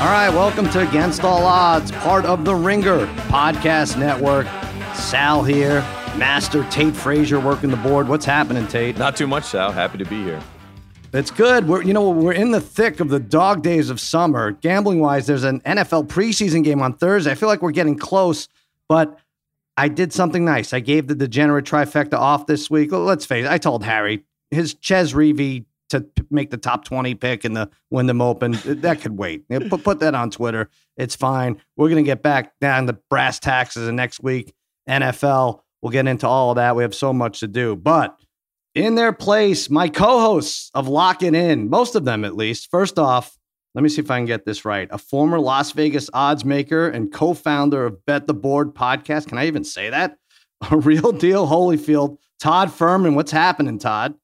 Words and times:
All 0.00 0.06
right, 0.06 0.30
welcome 0.30 0.66
to 0.70 0.88
Against 0.88 1.24
All 1.24 1.44
Odds, 1.44 1.92
part 1.92 2.24
of 2.24 2.46
the 2.46 2.54
Ringer 2.54 3.04
Podcast 3.28 3.98
Network. 3.98 4.46
Sal 4.94 5.44
here, 5.44 5.82
Master 6.16 6.64
Tate 6.70 6.96
Frazier 6.96 7.38
working 7.38 7.68
the 7.68 7.76
board. 7.76 8.08
What's 8.08 8.24
happening, 8.24 8.66
Tate? 8.66 8.96
Not 8.96 9.14
too 9.14 9.26
much, 9.26 9.44
Sal. 9.44 9.72
Happy 9.72 9.98
to 9.98 10.06
be 10.06 10.22
here. 10.22 10.40
It's 11.12 11.30
good. 11.30 11.68
We're 11.68 11.82
you 11.82 11.92
know 11.92 12.08
we're 12.08 12.32
in 12.32 12.50
the 12.50 12.62
thick 12.62 13.00
of 13.00 13.10
the 13.10 13.20
dog 13.20 13.62
days 13.62 13.90
of 13.90 14.00
summer. 14.00 14.52
Gambling 14.52 15.00
wise, 15.00 15.26
there's 15.26 15.44
an 15.44 15.60
NFL 15.60 16.06
preseason 16.06 16.64
game 16.64 16.80
on 16.80 16.94
Thursday. 16.94 17.32
I 17.32 17.34
feel 17.34 17.50
like 17.50 17.60
we're 17.60 17.70
getting 17.70 17.98
close, 17.98 18.48
but 18.88 19.18
I 19.76 19.88
did 19.88 20.14
something 20.14 20.46
nice. 20.46 20.72
I 20.72 20.80
gave 20.80 21.08
the 21.08 21.14
degenerate 21.14 21.66
trifecta 21.66 22.14
off 22.14 22.46
this 22.46 22.70
week. 22.70 22.90
Let's 22.90 23.26
face 23.26 23.44
it. 23.44 23.50
I 23.50 23.58
told 23.58 23.84
Harry 23.84 24.24
his 24.50 24.74
Chez 24.80 25.12
Reavie 25.12 25.66
to 25.90 26.06
make 26.30 26.50
the 26.50 26.56
top 26.56 26.84
20 26.84 27.14
pick 27.14 27.44
in 27.44 27.52
the 27.52 27.70
Wyndham 27.90 28.20
Open. 28.20 28.52
That 28.64 29.00
could 29.00 29.16
wait. 29.16 29.48
Put, 29.48 29.84
put 29.84 30.00
that 30.00 30.14
on 30.14 30.30
Twitter. 30.30 30.70
It's 30.96 31.14
fine. 31.14 31.60
We're 31.76 31.88
going 31.88 32.02
to 32.02 32.08
get 32.08 32.22
back 32.22 32.58
down 32.60 32.86
to 32.86 32.94
brass 33.10 33.38
taxes 33.38 33.86
and 33.86 33.96
next 33.96 34.22
week. 34.22 34.52
NFL, 34.88 35.60
we'll 35.82 35.92
get 35.92 36.06
into 36.06 36.26
all 36.26 36.50
of 36.50 36.56
that. 36.56 36.74
We 36.74 36.82
have 36.82 36.94
so 36.94 37.12
much 37.12 37.40
to 37.40 37.48
do. 37.48 37.76
But 37.76 38.18
in 38.74 38.94
their 38.94 39.12
place, 39.12 39.70
my 39.70 39.88
co 39.88 40.20
hosts 40.20 40.70
of 40.74 40.88
Lock 40.88 41.22
It 41.22 41.34
In, 41.34 41.68
most 41.68 41.94
of 41.94 42.04
them 42.04 42.24
at 42.24 42.36
least. 42.36 42.70
First 42.70 42.98
off, 42.98 43.36
let 43.74 43.82
me 43.82 43.88
see 43.88 44.02
if 44.02 44.10
I 44.10 44.18
can 44.18 44.26
get 44.26 44.44
this 44.44 44.64
right. 44.64 44.88
A 44.90 44.98
former 44.98 45.38
Las 45.38 45.72
Vegas 45.72 46.10
odds 46.12 46.44
maker 46.44 46.88
and 46.88 47.12
co 47.12 47.34
founder 47.34 47.86
of 47.86 48.04
Bet 48.04 48.26
the 48.26 48.34
Board 48.34 48.74
podcast. 48.74 49.28
Can 49.28 49.38
I 49.38 49.46
even 49.46 49.64
say 49.64 49.90
that? 49.90 50.16
A 50.70 50.76
real 50.76 51.12
deal 51.12 51.46
Holyfield, 51.46 52.18
Todd 52.38 52.68
Fuhrman. 52.68 53.14
What's 53.14 53.30
happening, 53.30 53.78
Todd? 53.78 54.14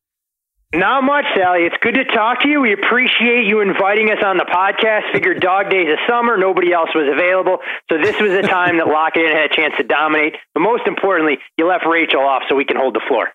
Not 0.77 1.05
much, 1.05 1.25
Sally. 1.35 1.65
It's 1.65 1.77
good 1.81 1.95
to 1.95 2.05
talk 2.05 2.43
to 2.43 2.49
you. 2.49 2.61
We 2.61 2.75
appreciate 2.75 3.47
you 3.47 3.63
inviting 3.63 4.11
us 4.11 4.23
on 4.23 4.37
the 4.37 4.45
podcast. 4.45 5.11
Figured 5.11 5.41
dog 5.41 5.71
days 5.71 5.89
of 5.91 5.99
summer, 6.07 6.37
nobody 6.37 6.71
else 6.71 6.91
was 6.95 7.09
available. 7.11 7.61
So 7.91 7.97
this 7.97 8.21
was 8.21 8.33
a 8.33 8.43
time 8.43 8.77
that 8.77 8.87
Lock 8.87 9.17
It 9.17 9.25
In 9.25 9.33
had 9.35 9.51
a 9.51 9.55
chance 9.55 9.75
to 9.79 9.85
dominate. 9.85 10.37
But 10.53 10.61
most 10.61 10.87
importantly, 10.87 11.39
you 11.57 11.67
left 11.67 11.87
Rachel 11.87 12.21
off 12.21 12.43
so 12.47 12.55
we 12.55 12.67
can 12.67 12.77
hold 12.77 12.95
the 12.95 13.01
floor. 13.09 13.29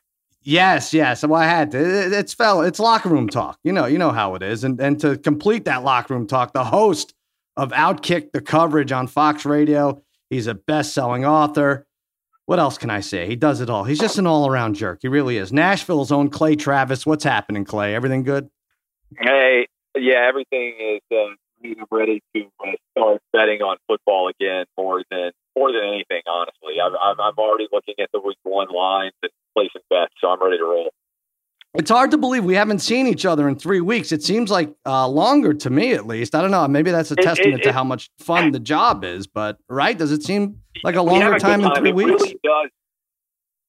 Yes, 0.44 0.94
yes. 0.94 1.26
Well, 1.26 1.42
I 1.42 1.46
had 1.46 1.72
to. 1.72 1.80
It's 2.18 2.36
fell. 2.36 2.62
It's 2.62 2.80
locker 2.80 3.10
room 3.10 3.28
talk. 3.28 3.58
You 3.64 3.72
know, 3.74 3.88
you 3.88 3.98
know 3.98 4.12
how 4.12 4.36
it 4.36 4.44
is. 4.44 4.64
And 4.64 4.80
and 4.80 5.00
to 5.00 5.18
complete 5.18 5.66
that 5.66 5.84
locker 5.84 6.14
room 6.14 6.28
talk, 6.28 6.54
the 6.54 6.66
host 6.66 7.16
of 7.58 7.72
Outkick 7.72 8.34
the 8.34 8.42
coverage 8.42 8.92
on 8.92 9.08
Fox 9.08 9.46
Radio. 9.46 10.04
He's 10.30 10.46
a 10.46 10.54
best-selling 10.54 11.26
author 11.26 11.88
what 12.46 12.60
else 12.60 12.78
can 12.78 12.90
I 12.90 13.00
say? 13.00 13.28
He 13.28 13.36
does 13.36 13.62
it 13.62 13.70
all. 13.70 13.84
He's 13.84 14.00
just 14.00 14.18
an 14.18 14.28
all 14.28 14.48
around 14.48 14.76
jerk. 14.76 15.00
He 15.02 15.08
really 15.08 15.38
is. 15.38 15.54
Nashville's 15.54 16.12
own 16.12 16.30
Clay 16.30 16.56
Travis. 16.56 17.06
What's 17.06 17.24
happening, 17.24 17.66
Clay? 17.66 17.96
Everything 17.96 18.24
good? 18.24 18.50
Hey, 19.20 19.68
yeah, 19.96 20.26
everything 20.28 20.76
is 20.80 21.02
uh, 21.12 21.76
ready 21.92 22.22
to 22.36 22.44
uh, 22.66 22.72
start 22.92 23.22
betting 23.34 23.62
on 23.62 23.78
football 23.88 24.30
again 24.30 24.66
more 24.78 25.04
than 25.12 25.32
more 25.56 25.72
than 25.72 25.84
anything. 25.84 26.22
Honestly, 26.28 26.80
I'm, 26.84 26.94
I'm, 26.96 27.20
I'm 27.20 27.38
already 27.38 27.68
looking 27.72 27.96
at 28.00 28.10
the 28.14 28.20
week 28.20 28.38
one 28.44 28.70
lines 28.70 29.14
and 29.22 29.32
placing 29.56 29.82
bets, 29.90 30.14
so 30.20 30.30
I'm 30.30 30.42
ready 30.42 30.58
to 30.58 30.64
roll. 30.64 30.92
It's 31.74 31.90
hard 31.90 32.12
to 32.12 32.18
believe 32.18 32.44
we 32.44 32.56
haven't 32.56 32.80
seen 32.80 33.08
each 33.08 33.26
other 33.26 33.48
in 33.48 33.56
three 33.56 33.80
weeks. 33.80 34.12
It 34.12 34.24
seems 34.24 34.52
like 34.52 34.74
uh, 34.86 35.08
longer 35.08 35.54
to 35.54 35.70
me, 35.70 35.94
at 35.94 36.06
least. 36.06 36.36
I 36.36 36.42
don't 36.42 36.52
know. 36.52 36.68
Maybe 36.68 36.92
that's 36.92 37.12
a 37.12 37.16
it, 37.18 37.24
testament 37.24 37.62
it, 37.62 37.64
to 37.64 37.72
how 37.72 37.86
much 37.86 38.10
fun 38.20 38.52
the 38.52 38.60
job 38.60 39.06
is. 39.06 39.26
But 39.26 39.58
right, 39.70 39.98
does 39.98 40.12
it 40.12 40.22
seem 40.22 40.62
like 40.84 40.96
a 40.96 41.02
longer 41.02 41.40
time, 41.40 41.62
time 41.62 41.72
in 41.72 41.76
three 41.76 41.90
it 41.90 41.96
weeks? 41.96 42.22
Really 42.22 42.40
does. 42.44 42.70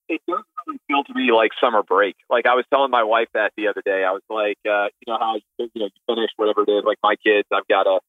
It 0.09 0.21
does 0.29 0.43
really 0.67 0.81
feel 0.89 1.05
to 1.05 1.15
me 1.15 1.31
like 1.31 1.53
summer 1.61 1.85
break. 1.85 2.17
Like 2.29 2.47
I 2.47 2.55
was 2.55 2.65
telling 2.75 2.91
my 2.91 3.05
wife 3.05 3.29
that 3.35 3.53
the 3.57 3.69
other 3.69 3.83
day. 3.85 4.03
I 4.03 4.11
was 4.11 4.23
like, 4.29 4.59
uh, 4.67 4.89
you 4.99 5.13
know 5.13 5.19
how 5.21 5.37
you, 5.37 5.71
you 5.73 5.81
know 5.83 5.87
you 5.87 6.15
finish 6.15 6.31
whatever 6.37 6.63
it 6.67 6.71
is. 6.73 6.83
Like 6.85 6.99
my 7.05 7.15
kids, 7.25 7.47
I've 7.53 7.69
got 7.69 7.87
a 7.87 8.01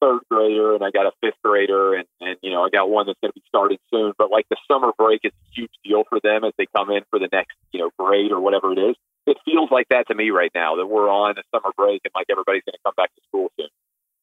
third 0.00 0.22
grader 0.28 0.74
and 0.74 0.84
I 0.84 0.90
got 0.90 1.06
a 1.06 1.12
fifth 1.22 1.38
grader, 1.44 1.94
and 1.94 2.04
and 2.20 2.36
you 2.42 2.50
know 2.50 2.64
I 2.64 2.68
got 2.70 2.90
one 2.90 3.06
that's 3.06 3.18
going 3.22 3.30
to 3.30 3.38
be 3.38 3.44
starting 3.46 3.78
soon. 3.94 4.12
But 4.18 4.32
like 4.32 4.46
the 4.50 4.56
summer 4.66 4.90
break 4.98 5.20
is 5.22 5.30
a 5.30 5.54
huge 5.54 5.72
deal 5.84 6.02
for 6.08 6.18
them 6.20 6.42
as 6.42 6.52
they 6.58 6.66
come 6.76 6.90
in 6.90 7.04
for 7.10 7.20
the 7.20 7.28
next 7.30 7.54
you 7.70 7.78
know 7.78 7.90
grade 7.96 8.32
or 8.32 8.40
whatever 8.40 8.72
it 8.72 8.78
is 8.78 8.96
it 9.26 9.36
feels 9.44 9.70
like 9.70 9.86
that 9.90 10.08
to 10.08 10.14
me 10.14 10.30
right 10.30 10.50
now 10.54 10.76
that 10.76 10.86
we're 10.86 11.08
on 11.08 11.36
a 11.38 11.42
summer 11.52 11.72
break 11.76 12.02
and 12.04 12.12
like 12.14 12.26
everybody's 12.30 12.62
going 12.64 12.74
to 12.74 12.84
come 12.84 12.94
back 12.96 13.14
to 13.14 13.20
school 13.28 13.50
soon. 13.58 13.68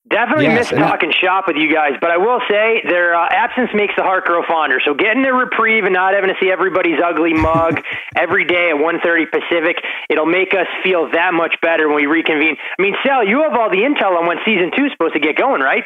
Definitely 0.09 0.51
yes, 0.51 0.69
miss 0.71 0.79
talking 0.79 1.13
I, 1.15 1.17
shop 1.17 1.45
with 1.47 1.55
you 1.55 1.71
guys, 1.71 1.93
but 2.01 2.11
I 2.11 2.17
will 2.17 2.41
say 2.49 2.83
their 2.83 3.15
uh, 3.15 3.25
absence 3.31 3.69
makes 3.73 3.93
the 3.95 4.03
heart 4.03 4.25
grow 4.25 4.43
fonder. 4.45 4.81
So 4.83 4.93
getting 4.93 5.23
a 5.23 5.31
reprieve 5.31 5.85
and 5.85 5.93
not 5.93 6.13
having 6.13 6.29
to 6.29 6.35
see 6.41 6.51
everybody's 6.51 6.99
ugly 6.99 7.33
mug 7.33 7.79
every 8.15 8.43
day 8.43 8.71
at 8.71 8.75
1:30 8.75 9.31
Pacific, 9.31 9.77
it'll 10.09 10.25
make 10.25 10.53
us 10.53 10.67
feel 10.83 11.09
that 11.11 11.33
much 11.33 11.55
better 11.61 11.87
when 11.87 11.95
we 11.95 12.05
reconvene. 12.05 12.57
I 12.77 12.81
mean, 12.81 12.95
Sal, 13.05 13.23
you 13.23 13.43
have 13.43 13.53
all 13.53 13.69
the 13.69 13.79
intel 13.79 14.19
on 14.19 14.27
when 14.27 14.37
season 14.43 14.71
two 14.75 14.85
is 14.85 14.91
supposed 14.91 15.13
to 15.13 15.21
get 15.21 15.37
going, 15.37 15.61
right? 15.61 15.85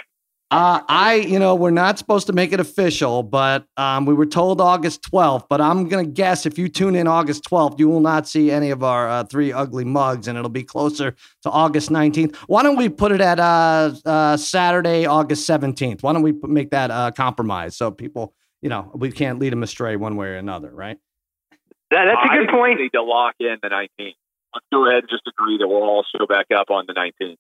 Uh, 0.50 0.80
I, 0.88 1.16
you 1.16 1.40
know, 1.40 1.56
we're 1.56 1.72
not 1.72 1.98
supposed 1.98 2.28
to 2.28 2.34
make 2.34 2.54
it 2.54 2.62
official, 2.62 3.22
but 3.22 3.66
um, 3.76 4.06
we 4.06 4.14
were 4.14 4.26
told 4.26 4.62
August 4.62 5.04
12th. 5.12 5.48
But 5.50 5.60
I'm 5.60 5.90
going 5.90 6.06
to 6.06 6.10
guess 6.10 6.46
if 6.46 6.58
you 6.58 6.70
tune 6.70 6.96
in 6.96 7.06
August 7.06 7.44
12th, 7.44 7.80
you 7.80 7.90
will 7.90 8.00
not 8.00 8.30
see 8.30 8.50
any 8.50 8.70
of 8.70 8.82
our 8.82 9.10
uh, 9.10 9.24
three 9.26 9.52
ugly 9.52 9.84
mugs, 9.84 10.26
and 10.26 10.38
it'll 10.38 10.50
be 10.50 10.64
closer 10.64 11.16
to 11.42 11.50
August 11.50 11.90
19th. 11.90 12.34
Why 12.48 12.64
don't 12.64 12.78
we 12.78 12.88
put 12.88 13.12
it 13.12 13.20
at 13.20 13.42
uh, 13.42 13.92
uh 14.06 14.38
Saturday, 14.38 15.06
August 15.06 15.48
17th? 15.50 16.02
Why 16.02 16.14
don't 16.14 16.24
we 16.24 16.34
make 16.44 16.70
that 16.72 16.92
uh, 16.92 17.12
compromise 17.12 17.76
so 17.76 17.92
people, 17.92 18.34
you 18.62 18.70
know, 18.70 18.90
we 18.96 19.12
can't 19.12 19.40
lead 19.40 19.52
them 19.52 19.64
astray 19.64 19.98
one 19.98 20.16
way 20.16 20.28
or 20.28 20.36
another, 20.36 20.72
right? 20.72 20.98
That, 21.92 22.06
that's 22.06 22.32
a 22.32 22.38
good 22.38 22.50
point. 22.50 22.78
We 22.78 22.84
Need 22.84 22.94
to 22.94 23.04
lock 23.04 23.36
in 23.42 23.58
the 23.62 23.68
19th. 23.68 24.16
Let's 24.54 24.66
go 24.72 24.88
ahead 24.88 25.04
and 25.04 25.10
just 25.10 25.24
agree 25.28 25.58
that 25.58 25.68
we'll 25.68 25.84
all 25.84 26.06
show 26.18 26.26
back 26.26 26.48
up 26.56 26.70
on 26.70 26.86
the 26.88 26.94
19th. 26.94 27.36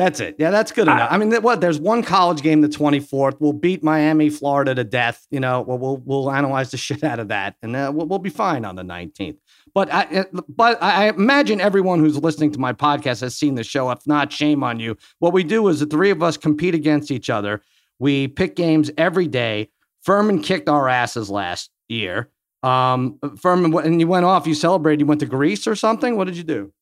That's 0.00 0.18
it. 0.18 0.36
Yeah, 0.38 0.50
that's 0.50 0.72
good 0.72 0.88
enough. 0.88 1.12
I, 1.12 1.16
I 1.16 1.18
mean, 1.18 1.30
what? 1.42 1.60
There's 1.60 1.78
one 1.78 2.02
college 2.02 2.40
game 2.40 2.62
the 2.62 2.68
24th. 2.68 3.36
We'll 3.38 3.52
beat 3.52 3.84
Miami, 3.84 4.30
Florida 4.30 4.74
to 4.74 4.82
death. 4.82 5.26
You 5.30 5.40
know, 5.40 5.60
we'll 5.60 5.76
we'll, 5.76 5.96
we'll 5.98 6.32
analyze 6.32 6.70
the 6.70 6.76
shit 6.78 7.04
out 7.04 7.18
of 7.18 7.28
that, 7.28 7.56
and 7.60 7.76
uh, 7.76 7.92
we'll, 7.94 8.06
we'll 8.06 8.18
be 8.18 8.30
fine 8.30 8.64
on 8.64 8.76
the 8.76 8.82
19th. 8.82 9.36
But 9.74 9.92
I, 9.92 10.24
but 10.48 10.82
I 10.82 11.10
imagine 11.10 11.60
everyone 11.60 11.98
who's 11.98 12.16
listening 12.16 12.50
to 12.52 12.58
my 12.58 12.72
podcast 12.72 13.20
has 13.20 13.36
seen 13.36 13.56
the 13.56 13.62
show. 13.62 13.90
If 13.90 14.06
not, 14.06 14.32
shame 14.32 14.64
on 14.64 14.80
you. 14.80 14.96
What 15.18 15.34
we 15.34 15.44
do 15.44 15.68
is 15.68 15.80
the 15.80 15.86
three 15.86 16.08
of 16.08 16.22
us 16.22 16.38
compete 16.38 16.74
against 16.74 17.10
each 17.10 17.28
other. 17.28 17.60
We 17.98 18.26
pick 18.26 18.56
games 18.56 18.90
every 18.96 19.28
day. 19.28 19.68
Fuhrman 20.08 20.42
kicked 20.42 20.70
our 20.70 20.88
asses 20.88 21.28
last 21.28 21.70
year. 21.90 22.30
Um, 22.62 23.18
Fuhrman, 23.22 23.84
and 23.84 24.00
you 24.00 24.06
went 24.06 24.24
off. 24.24 24.46
You 24.46 24.54
celebrated. 24.54 25.00
You 25.00 25.06
went 25.06 25.20
to 25.20 25.26
Greece 25.26 25.66
or 25.66 25.74
something. 25.74 26.16
What 26.16 26.24
did 26.24 26.38
you 26.38 26.44
do? 26.44 26.72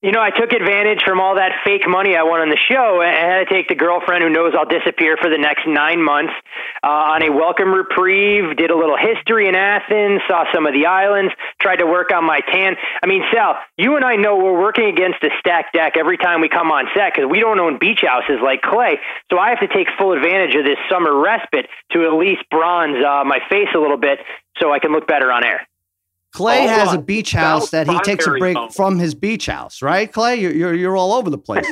You 0.00 0.12
know, 0.12 0.22
I 0.22 0.30
took 0.30 0.52
advantage 0.52 1.02
from 1.02 1.18
all 1.18 1.42
that 1.42 1.50
fake 1.66 1.82
money 1.82 2.14
I 2.14 2.22
won 2.22 2.38
on 2.38 2.54
the 2.54 2.62
show 2.70 3.02
and 3.02 3.10
had 3.10 3.42
to 3.42 3.50
take 3.50 3.66
the 3.66 3.74
girlfriend 3.74 4.22
who 4.22 4.30
knows 4.30 4.54
I'll 4.54 4.62
disappear 4.62 5.18
for 5.18 5.26
the 5.28 5.42
next 5.42 5.66
nine 5.66 5.98
months 5.98 6.30
uh, 6.86 7.18
on 7.18 7.26
a 7.26 7.34
welcome 7.34 7.74
reprieve. 7.74 8.54
Did 8.54 8.70
a 8.70 8.78
little 8.78 8.94
history 8.94 9.50
in 9.50 9.58
Athens, 9.58 10.22
saw 10.30 10.46
some 10.54 10.70
of 10.70 10.72
the 10.72 10.86
islands, 10.86 11.34
tried 11.58 11.82
to 11.82 11.86
work 11.86 12.14
on 12.14 12.22
my 12.22 12.38
tan. 12.46 12.78
I 13.02 13.10
mean, 13.10 13.26
Sal, 13.34 13.58
you 13.74 13.96
and 13.96 14.04
I 14.04 14.14
know 14.14 14.38
we're 14.38 14.54
working 14.54 14.86
against 14.86 15.18
a 15.26 15.34
stacked 15.40 15.74
deck 15.74 15.98
every 15.98 16.16
time 16.16 16.40
we 16.40 16.48
come 16.48 16.70
on 16.70 16.86
set 16.94 17.18
because 17.18 17.26
we 17.26 17.40
don't 17.42 17.58
own 17.58 17.82
beach 17.82 18.06
houses 18.06 18.38
like 18.38 18.62
Clay. 18.62 19.02
So 19.32 19.38
I 19.42 19.50
have 19.50 19.58
to 19.66 19.68
take 19.74 19.90
full 19.98 20.12
advantage 20.14 20.54
of 20.54 20.62
this 20.62 20.78
summer 20.88 21.10
respite 21.10 21.66
to 21.90 22.06
at 22.06 22.14
least 22.14 22.46
bronze 22.54 23.02
uh, 23.02 23.26
my 23.26 23.40
face 23.50 23.74
a 23.74 23.82
little 23.82 23.98
bit 23.98 24.22
so 24.62 24.70
I 24.70 24.78
can 24.78 24.92
look 24.92 25.08
better 25.08 25.32
on 25.32 25.42
air. 25.42 25.66
Clay 26.38 26.66
has 26.66 26.94
a 26.94 26.98
beach 26.98 27.32
house 27.32 27.70
that 27.70 27.88
he 27.88 27.98
takes 28.00 28.26
a 28.26 28.30
break 28.30 28.56
from 28.72 28.98
his 28.98 29.14
beach 29.14 29.46
house, 29.46 29.82
right? 29.82 30.10
Clay, 30.12 30.36
you're 30.36 30.52
you're, 30.52 30.74
you're 30.74 30.96
all 30.96 31.12
over 31.12 31.30
the 31.30 31.38
place. 31.38 31.66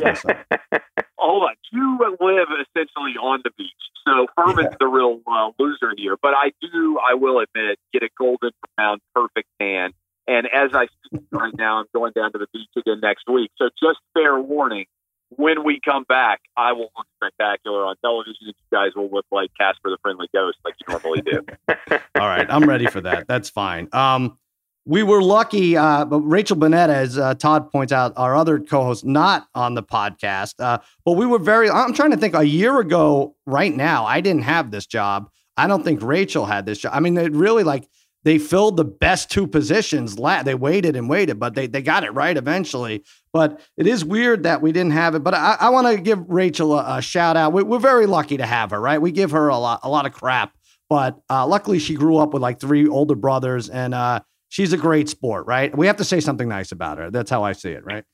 Hold 1.19 1.43
on, 1.45 1.55
you 1.73 1.99
live 2.21 2.49
essentially 2.51 3.15
on 3.21 3.41
the 3.45 3.51
beach, 3.57 3.71
so 4.05 4.27
Fuhrman's 4.37 4.69
yeah. 4.71 4.77
the 4.81 4.87
real 4.87 5.21
uh, 5.27 5.51
loser 5.59 5.95
here. 5.97 6.17
But 6.21 6.35
I 6.35 6.51
do, 6.61 6.99
I 6.99 7.15
will 7.15 7.39
admit, 7.39 7.79
get 7.93 8.03
a 8.03 8.09
golden 8.19 8.51
brown, 8.77 8.99
perfect 9.15 9.49
tan. 9.61 9.93
And 10.27 10.49
as 10.53 10.71
I 10.75 10.89
speak 11.05 11.23
right 11.31 11.55
now, 11.57 11.79
I'm 11.79 11.87
going 11.95 12.13
down 12.13 12.33
to 12.33 12.39
the 12.39 12.49
beach 12.53 12.69
again 12.77 12.99
next 13.01 13.29
week. 13.29 13.53
So 13.59 13.71
just 13.81 14.01
fair 14.15 14.37
warning: 14.41 14.87
when 15.31 15.65
we 15.65 15.81
come 15.81 16.05
back, 16.09 16.41
I 16.57 16.73
will 16.73 16.91
look 16.97 17.07
spectacular 17.23 17.85
on 17.85 17.97
television. 18.03 18.37
You 18.41 18.53
guys 18.73 18.91
will 18.97 19.11
look 19.11 19.27
like 19.31 19.51
Casper 19.59 19.91
the 19.91 19.99
Friendly 20.03 20.29
Ghost, 20.35 20.59
like 20.65 20.75
you 20.81 20.93
normally 20.93 21.23
do. 21.23 21.45
all 22.19 22.27
right, 22.27 22.47
I'm 22.49 22.65
ready 22.69 22.87
for 22.87 23.01
that. 23.03 23.29
That's 23.29 23.49
fine. 23.49 23.89
Um, 23.93 24.39
we 24.87 25.03
were 25.03 25.21
lucky, 25.21 25.77
uh, 25.77 26.05
but 26.05 26.21
Rachel 26.21 26.57
Bonnetta, 26.57 26.95
as 26.95 27.19
uh, 27.19 27.35
Todd 27.35 27.71
points 27.73 27.93
out, 27.93 28.13
our 28.17 28.37
other 28.37 28.61
co-host, 28.61 29.05
not 29.05 29.49
on 29.53 29.75
the 29.75 29.83
podcast. 29.83 30.55
Uh, 30.61 30.79
but 31.05 31.13
we 31.13 31.27
were 31.27 31.41
very. 31.41 31.69
I'm 31.69 31.93
trying 31.93 32.13
to 32.13 32.17
think. 32.17 32.35
A 32.35 32.45
year 32.45 32.79
ago, 32.79 33.35
right 33.47 33.75
now, 33.75 34.07
I 34.07 34.21
didn't 34.21 34.43
have 34.43 34.71
this 34.71 34.87
job. 34.87 35.29
I 35.57 35.67
don't 35.67 35.83
think 35.83 36.03
Rachel 36.03 36.47
had 36.47 36.67
this 36.67 36.79
job. 36.79 36.93
I 36.95 37.01
mean, 37.01 37.15
they 37.15 37.29
really 37.29 37.65
like 37.65 37.89
they 38.23 38.39
filled 38.39 38.77
the 38.77 38.85
best 38.85 39.29
two 39.29 39.49
positions. 39.49 40.17
They 40.17 40.55
waited 40.55 40.95
and 40.95 41.09
waited, 41.09 41.41
but 41.41 41.57
they 41.57 41.67
they 41.67 41.83
got 41.83 42.05
it 42.05 42.15
right 42.15 42.37
eventually. 42.37 43.03
But 43.33 43.61
it 43.77 43.89
is 43.89 44.05
weird 44.05 44.45
that 44.45 44.63
we 44.63 44.71
didn't 44.71 44.93
have 44.93 45.17
it. 45.17 45.25
But 45.25 45.35
I, 45.35 45.57
I 45.61 45.71
want 45.71 45.89
to 45.89 46.01
give 46.01 46.29
Rachel 46.29 46.79
a, 46.79 46.99
a 46.99 47.03
shout 47.03 47.37
out. 47.37 47.53
We, 47.53 47.63
are 47.63 47.81
very 47.81 48.07
lucky 48.07 48.37
to 48.37 48.47
have 48.47 48.71
her. 48.71 48.81
Right? 48.81 49.03
We 49.03 49.11
give 49.11 49.33
her 49.33 49.49
a 49.49 49.59
lot 49.59 49.81
a 49.83 49.89
lot 49.89 50.07
of 50.07 50.13
crap, 50.13 50.53
but 50.89 51.19
uh, 51.29 51.45
luckily 51.45 51.81
she 51.81 51.95
grew 51.95 52.19
up 52.19 52.33
with 52.33 52.43
like 52.43 52.61
three 52.61 52.87
older 52.87 53.17
brothers 53.17 53.69
and 53.69 53.93
uh, 53.93 54.21
she's 54.57 54.73
a 54.73 54.79
great 54.79 55.07
sport, 55.07 55.47
right? 55.47 55.77
We 55.77 55.87
have 55.87 55.97
to 55.99 56.05
say 56.05 56.19
something 56.19 56.49
nice 56.49 56.73
about 56.73 56.97
her. 56.97 57.11
That's 57.11 57.31
how 57.31 57.45
I 57.45 57.53
see 57.53 57.73
it, 57.73 57.85
right? 57.85 58.05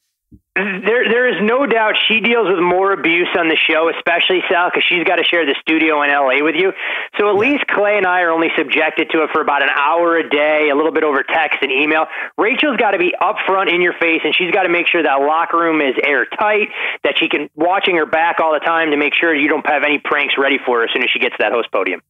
There, 0.56 1.04
there 1.08 1.28
is 1.28 1.36
no 1.40 1.66
doubt 1.66 1.94
she 2.08 2.20
deals 2.20 2.48
with 2.48 2.58
more 2.58 2.92
abuse 2.92 3.28
on 3.38 3.48
the 3.48 3.56
show, 3.56 3.88
especially 3.94 4.42
Sal, 4.50 4.70
because 4.70 4.82
she's 4.82 5.04
got 5.04 5.16
to 5.16 5.24
share 5.24 5.46
the 5.46 5.54
studio 5.60 6.02
in 6.02 6.10
LA 6.10 6.42
with 6.42 6.56
you. 6.56 6.72
So 7.16 7.28
at 7.30 7.36
least 7.36 7.66
Clay 7.68 7.96
and 7.96 8.06
I 8.06 8.22
are 8.22 8.30
only 8.30 8.48
subjected 8.58 9.10
to 9.10 9.22
it 9.22 9.30
for 9.32 9.40
about 9.40 9.62
an 9.62 9.68
hour 9.70 10.16
a 10.16 10.28
day, 10.28 10.70
a 10.70 10.74
little 10.74 10.90
bit 10.90 11.04
over 11.04 11.22
text 11.22 11.58
and 11.62 11.70
email. 11.70 12.06
Rachel's 12.36 12.76
got 12.76 12.90
to 12.90 12.98
be 12.98 13.14
upfront 13.20 13.72
in 13.72 13.80
your 13.80 13.92
face, 13.92 14.22
and 14.24 14.34
she's 14.34 14.50
got 14.50 14.64
to 14.64 14.68
make 14.68 14.88
sure 14.88 15.02
that 15.02 15.20
locker 15.20 15.58
room 15.58 15.80
is 15.80 15.94
airtight, 16.02 16.68
that 17.04 17.14
she 17.18 17.28
can 17.28 17.48
watching 17.54 17.94
her 17.96 18.06
back 18.06 18.40
all 18.40 18.52
the 18.52 18.64
time 18.64 18.90
to 18.90 18.96
make 18.96 19.14
sure 19.14 19.32
you 19.34 19.48
don't 19.48 19.66
have 19.66 19.84
any 19.84 20.00
pranks 20.02 20.34
ready 20.36 20.58
for 20.66 20.80
her 20.80 20.84
as 20.84 20.90
soon 20.92 21.04
as 21.04 21.10
she 21.10 21.20
gets 21.20 21.36
to 21.36 21.42
that 21.44 21.52
host 21.52 21.70
podium. 21.70 22.00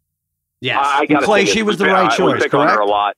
Yes, 0.60 0.78
I, 0.80 1.06
I 1.10 1.20
Clay, 1.22 1.44
she 1.44 1.62
was 1.62 1.76
the 1.76 1.86
right 1.86 2.10
I, 2.10 2.16
choice. 2.16 2.34
We 2.34 2.42
pick 2.42 2.52
correct? 2.52 2.70
on 2.70 2.76
her 2.76 2.80
a 2.80 2.86
lot. 2.86 3.16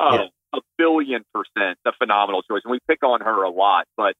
Oh, 0.00 0.14
yeah. 0.14 0.26
a 0.54 0.60
billion 0.78 1.24
percent, 1.34 1.78
a 1.84 1.92
phenomenal 1.92 2.42
choice, 2.42 2.62
and 2.64 2.72
we 2.72 2.78
pick 2.88 3.02
on 3.02 3.20
her 3.20 3.42
a 3.42 3.50
lot, 3.50 3.86
but 3.96 4.16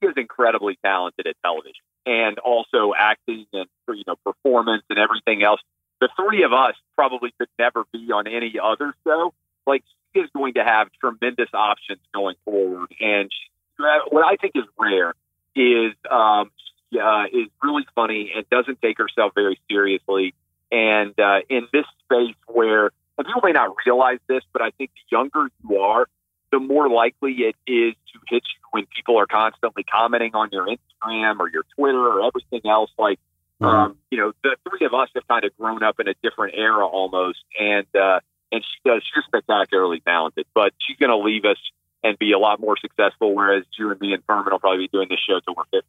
she 0.00 0.08
is 0.08 0.14
incredibly 0.16 0.78
talented 0.84 1.26
at 1.26 1.34
television 1.42 1.82
and 2.04 2.38
also 2.38 2.92
acting 2.96 3.46
and 3.52 3.66
you 3.88 4.04
know 4.06 4.16
performance 4.24 4.82
and 4.90 4.98
everything 4.98 5.42
else. 5.42 5.60
The 6.00 6.08
three 6.16 6.42
of 6.42 6.52
us 6.52 6.74
probably 6.96 7.32
could 7.38 7.48
never 7.58 7.84
be 7.92 8.10
on 8.12 8.26
any 8.26 8.54
other 8.62 8.92
show. 9.06 9.32
Like 9.66 9.84
she 10.12 10.20
is 10.20 10.28
going 10.36 10.54
to 10.54 10.64
have 10.64 10.88
tremendous 11.00 11.48
options 11.54 12.00
going 12.12 12.36
forward, 12.44 12.92
and 13.00 13.30
she, 13.32 13.84
what 14.10 14.24
I 14.24 14.36
think 14.36 14.52
is 14.54 14.64
rare 14.78 15.14
is 15.54 15.92
um, 16.10 16.50
she, 16.92 16.98
uh, 16.98 17.24
is 17.32 17.48
really 17.62 17.86
funny 17.94 18.32
and 18.36 18.48
doesn't 18.50 18.82
take 18.82 18.98
herself 18.98 19.32
very 19.34 19.58
seriously. 19.70 20.34
And 20.70 21.18
uh, 21.20 21.40
in 21.48 21.68
this 21.72 21.84
space 22.04 22.34
where 22.46 22.90
and 23.22 23.26
people 23.28 23.42
may 23.44 23.52
not 23.52 23.74
realize 23.86 24.18
this, 24.28 24.42
but 24.52 24.62
I 24.62 24.70
think 24.70 24.90
the 24.90 25.16
younger 25.16 25.48
you 25.68 25.78
are, 25.78 26.08
the 26.50 26.58
more 26.58 26.88
likely 26.88 27.32
it 27.32 27.54
is 27.66 27.94
to 28.12 28.18
hit 28.26 28.42
you 28.42 28.60
when 28.72 28.86
people 28.86 29.16
are 29.18 29.26
constantly 29.26 29.84
commenting 29.84 30.34
on 30.34 30.48
your 30.50 30.66
Instagram 30.66 31.38
or 31.38 31.48
your 31.48 31.62
Twitter 31.76 32.00
or 32.00 32.26
everything 32.26 32.68
else. 32.68 32.90
Like, 32.98 33.20
mm-hmm. 33.60 33.64
um, 33.64 33.96
you 34.10 34.18
know, 34.18 34.32
the 34.42 34.56
three 34.68 34.84
of 34.86 34.92
us 34.92 35.08
have 35.14 35.26
kind 35.28 35.44
of 35.44 35.56
grown 35.56 35.84
up 35.84 36.00
in 36.00 36.08
a 36.08 36.14
different 36.20 36.54
era 36.56 36.84
almost, 36.84 37.38
and 37.58 37.86
uh, 37.94 38.18
and 38.50 38.64
she 38.64 38.88
does. 38.88 39.02
She's 39.14 39.24
spectacularly 39.24 40.00
talented, 40.00 40.46
but 40.52 40.72
she's 40.84 40.96
going 40.96 41.10
to 41.10 41.24
leave 41.24 41.44
us 41.44 41.58
and 42.02 42.18
be 42.18 42.32
a 42.32 42.38
lot 42.38 42.60
more 42.60 42.76
successful. 42.76 43.34
Whereas 43.34 43.64
you 43.78 43.90
and 43.90 44.00
me 44.00 44.12
and 44.12 44.26
Fuhrman 44.26 44.50
will 44.50 44.58
probably 44.58 44.84
be 44.84 44.88
doing 44.88 45.08
this 45.08 45.20
show 45.28 45.40
till 45.40 45.54
we're 45.56 45.82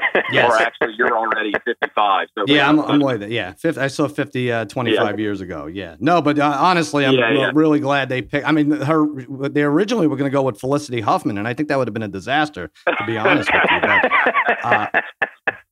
50. 0.00 0.22
yes. 0.32 0.50
Or 0.50 0.56
actually, 0.56 0.94
you're 0.96 1.16
already 1.16 1.52
55. 1.64 2.28
So 2.36 2.44
yeah, 2.46 2.68
I'm, 2.68 2.80
I'm 2.80 3.00
way 3.00 3.16
that. 3.16 3.30
Yeah, 3.30 3.52
50, 3.52 3.80
I 3.80 3.86
saw 3.86 4.08
50 4.08 4.52
uh, 4.52 4.64
25 4.66 4.98
yeah. 4.98 5.22
years 5.22 5.40
ago. 5.40 5.66
Yeah, 5.66 5.96
no, 6.00 6.20
but 6.22 6.38
uh, 6.38 6.56
honestly, 6.58 7.04
I'm 7.04 7.14
yeah, 7.14 7.32
yeah. 7.32 7.50
really 7.54 7.80
glad 7.80 8.08
they 8.08 8.22
picked. 8.22 8.46
I 8.46 8.52
mean, 8.52 8.70
her 8.70 9.06
they 9.48 9.62
originally 9.62 10.06
were 10.06 10.16
going 10.16 10.30
to 10.30 10.34
go 10.34 10.42
with 10.42 10.58
Felicity 10.58 11.00
Huffman, 11.00 11.38
and 11.38 11.46
I 11.46 11.54
think 11.54 11.68
that 11.68 11.78
would 11.78 11.88
have 11.88 11.94
been 11.94 12.02
a 12.02 12.08
disaster 12.08 12.70
to 12.86 13.06
be 13.06 13.16
honest 13.16 13.50
with 13.52 13.62
you. 13.70 13.80
But, 13.80 14.64
uh, 14.64 14.86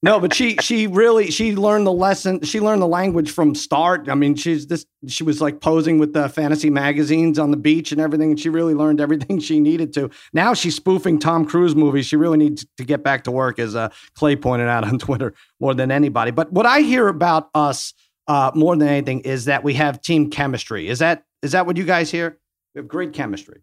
no, 0.01 0.21
but 0.21 0.33
she 0.33 0.57
she 0.59 0.87
really 0.87 1.31
she 1.33 1.57
learned 1.57 1.87
the 1.87 1.93
lesson. 1.93 2.43
She 2.43 2.61
learned 2.61 2.81
the 2.81 2.87
language 2.87 3.33
from 3.33 3.57
start. 3.57 4.09
I 4.09 4.15
mean, 4.15 4.37
she's 4.37 4.69
this. 4.69 4.87
She 5.09 5.25
was 5.25 5.41
like 5.41 5.61
posing 5.61 5.99
with 5.99 6.13
the 6.13 6.29
fantasy 6.29 6.71
magazines 6.71 7.37
on 7.37 7.51
the 7.51 7.57
beach 7.57 7.91
and 7.91 8.01
everything, 8.01 8.31
and 8.31 8.39
she 8.39 8.49
really 8.49 8.75
learned 8.75 9.01
everything 9.01 9.39
she 9.41 9.59
needed 9.59 9.93
to. 9.95 10.11
Now 10.33 10.55
she's 10.55 10.77
spoofing 10.77 11.19
Tom 11.19 11.45
Cruise 11.45 11.75
movies. 11.75 12.07
She 12.07 12.15
really 12.15 12.39
needs 12.39 12.65
to 12.77 12.85
get 12.85 13.03
back 13.03 13.25
to 13.25 13.33
work, 13.33 13.59
as 13.59 13.75
uh, 13.75 13.89
Clay 14.15 14.37
pointed 14.37 14.69
out 14.69 14.85
on 14.85 14.99
Twitter, 15.01 15.35
more 15.59 15.75
than 15.75 15.91
anybody. 15.91 16.31
But 16.31 16.53
what 16.53 16.67
I 16.67 16.81
hear 16.81 17.09
about 17.09 17.51
us 17.55 17.93
uh, 18.29 18.53
more 18.55 18.77
than 18.77 18.87
anything 18.87 19.21
is 19.21 19.47
that 19.47 19.65
we 19.65 19.75
have 19.75 20.01
team 20.01 20.31
chemistry. 20.31 20.89
Is 20.89 21.01
that 21.01 21.25
is 21.43 21.53
that 21.53 21.67
what 21.67 21.77
you 21.77 21.85
guys 21.85 22.11
hear? 22.11 22.39
We 22.75 22.81
have 22.81 22.89
great 22.89 23.15
chemistry. 23.15 23.63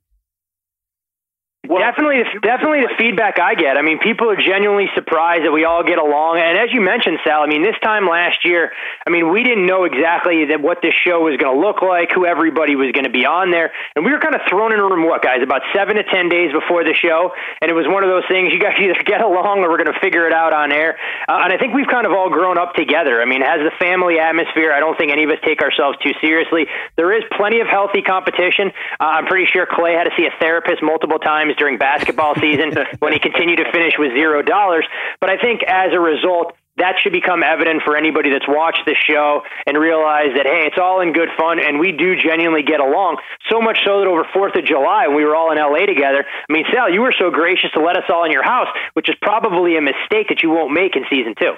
Well, 1.68 1.80
definitely, 1.80 2.24
definitely 2.42 2.82
the 2.82 2.94
feedback 2.98 3.40
I 3.40 3.56
get. 3.56 3.78
I 3.78 3.82
mean, 3.82 4.00
people 4.00 4.30
are 4.30 4.36
genuinely 4.36 4.88
surprised 4.94 5.46
that 5.46 5.52
we 5.52 5.66
all 5.66 5.84
get 5.84 5.98
along. 5.98 6.40
And 6.40 6.58
as 6.58 6.70
you 6.72 6.82
mentioned, 6.82 7.20
Sal, 7.24 7.42
I 7.42 7.48
mean, 7.48 7.64
this 7.64 7.76
time 7.82 8.08
last 8.08 8.46
year, 8.46 8.72
I 9.06 9.10
mean, 9.10 9.32
we 9.32 9.44
didn't 9.44 9.66
know 9.66 9.84
exactly 9.86 10.46
that 10.46 10.62
what 10.62 10.82
this 10.82 10.94
show 10.94 11.22
was 11.22 11.38
going 11.38 11.56
to 11.56 11.60
look 11.60 11.82
like, 11.82 12.12
who 12.12 12.26
everybody 12.26 12.76
was 12.76 12.92
going 12.92 13.06
to 13.06 13.14
be 13.14 13.26
on 13.26 13.52
there, 13.52 13.72
and 13.96 14.06
we 14.06 14.12
were 14.12 14.20
kind 14.20 14.36
of 14.36 14.42
thrown 14.50 14.74
in 14.74 14.80
a 14.80 14.84
room. 14.84 15.08
What 15.08 15.22
guys? 15.22 15.42
About 15.42 15.62
seven 15.74 15.96
to 15.98 16.04
ten 16.04 16.30
days 16.30 16.54
before 16.54 16.84
the 16.84 16.94
show, 16.94 17.34
and 17.62 17.72
it 17.72 17.74
was 17.74 17.88
one 17.88 18.04
of 18.04 18.10
those 18.10 18.26
things. 18.30 18.54
You 18.54 18.60
guys 18.60 18.78
either 18.82 19.02
get 19.04 19.22
along 19.22 19.66
or 19.66 19.70
we're 19.70 19.82
going 19.82 19.92
to 19.92 20.00
figure 20.00 20.28
it 20.28 20.34
out 20.34 20.54
on 20.54 20.72
air. 20.72 20.98
Uh, 21.28 21.42
and 21.44 21.54
I 21.54 21.58
think 21.58 21.74
we've 21.74 21.90
kind 21.90 22.06
of 22.06 22.14
all 22.14 22.30
grown 22.30 22.58
up 22.58 22.74
together. 22.76 23.22
I 23.22 23.26
mean, 23.26 23.42
as 23.42 23.60
the 23.66 23.74
family 23.80 24.20
atmosphere, 24.20 24.72
I 24.72 24.80
don't 24.80 24.98
think 24.98 25.12
any 25.12 25.24
of 25.24 25.32
us 25.32 25.42
take 25.44 25.62
ourselves 25.62 25.98
too 26.04 26.14
seriously. 26.22 26.68
There 26.96 27.16
is 27.16 27.24
plenty 27.36 27.60
of 27.60 27.68
healthy 27.68 28.02
competition. 28.02 28.72
Uh, 29.00 29.18
I'm 29.18 29.26
pretty 29.26 29.50
sure 29.52 29.66
Clay 29.66 29.94
had 29.94 30.06
to 30.06 30.14
see 30.18 30.26
a 30.26 30.34
therapist 30.40 30.84
multiple 30.84 31.20
times 31.20 31.55
during 31.58 31.78
basketball 31.78 32.36
season 32.36 32.74
when 33.00 33.14
he 33.14 33.20
continued 33.20 33.58
to 33.58 33.72
finish 33.72 33.94
with 33.98 34.12
zero 34.12 34.42
dollars. 34.42 34.86
But 35.20 35.30
I 35.30 35.38
think 35.38 35.64
as 35.64 35.94
a 35.94 36.00
result, 36.00 36.54
that 36.78 36.96
should 37.02 37.14
become 37.14 37.42
evident 37.42 37.84
for 37.84 37.96
anybody 37.96 38.32
that's 38.32 38.48
watched 38.48 38.84
the 38.86 38.96
show 38.96 39.44
and 39.66 39.78
realize 39.78 40.36
that 40.36 40.46
hey, 40.46 40.68
it's 40.68 40.78
all 40.78 41.00
in 41.00 41.14
good 41.14 41.30
fun 41.38 41.60
and 41.60 41.80
we 41.80 41.92
do 41.92 42.16
genuinely 42.16 42.64
get 42.64 42.80
along. 42.80 43.18
So 43.50 43.62
much 43.62 43.80
so 43.86 44.00
that 44.00 44.08
over 44.08 44.28
Fourth 44.34 44.56
of 44.56 44.66
July, 44.66 45.08
when 45.08 45.16
we 45.16 45.24
were 45.24 45.36
all 45.36 45.52
in 45.52 45.58
LA 45.58 45.86
together. 45.86 46.26
I 46.28 46.54
mean, 46.54 46.66
Sal, 46.74 46.92
you 46.92 47.02
were 47.02 47.16
so 47.18 47.32
gracious 47.32 47.72
to 47.76 47.82
let 47.82 47.96
us 47.96 48.04
all 48.10 48.26
in 48.26 48.32
your 48.32 48.44
house, 48.44 48.68
which 48.94 49.08
is 49.08 49.16
probably 49.22 49.78
a 49.78 49.82
mistake 49.82 50.28
that 50.30 50.44
you 50.44 50.50
won't 50.50 50.74
make 50.74 50.96
in 50.96 51.06
season 51.10 51.36
two. 51.40 51.56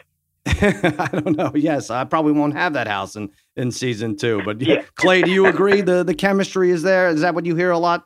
I 0.61 1.09
don't 1.11 1.35
know. 1.35 1.51
Yes, 1.55 1.89
I 1.89 2.03
probably 2.03 2.31
won't 2.31 2.53
have 2.53 2.73
that 2.73 2.87
house 2.87 3.15
in, 3.15 3.31
in 3.55 3.71
season 3.71 4.15
two. 4.15 4.41
But 4.45 4.61
yeah. 4.61 4.83
Clay, 4.95 5.21
do 5.21 5.31
you 5.31 5.47
agree 5.47 5.81
the 5.81 6.03
the 6.03 6.13
chemistry 6.13 6.71
is 6.71 6.83
there? 6.83 7.09
Is 7.09 7.21
that 7.21 7.35
what 7.35 7.45
you 7.45 7.55
hear 7.55 7.71
a 7.71 7.77
lot? 7.77 8.05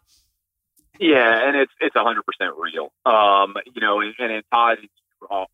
Yeah, 1.02 1.48
and 1.48 1.58
it's 1.58 1.74
it's 1.82 1.96
a 1.96 2.04
hundred 2.04 2.24
percent 2.28 2.54
real. 2.58 2.94
Um, 3.08 3.56
you 3.74 3.82
know, 3.82 4.02
and, 4.02 4.14
and 4.20 4.44
Todd 4.54 4.78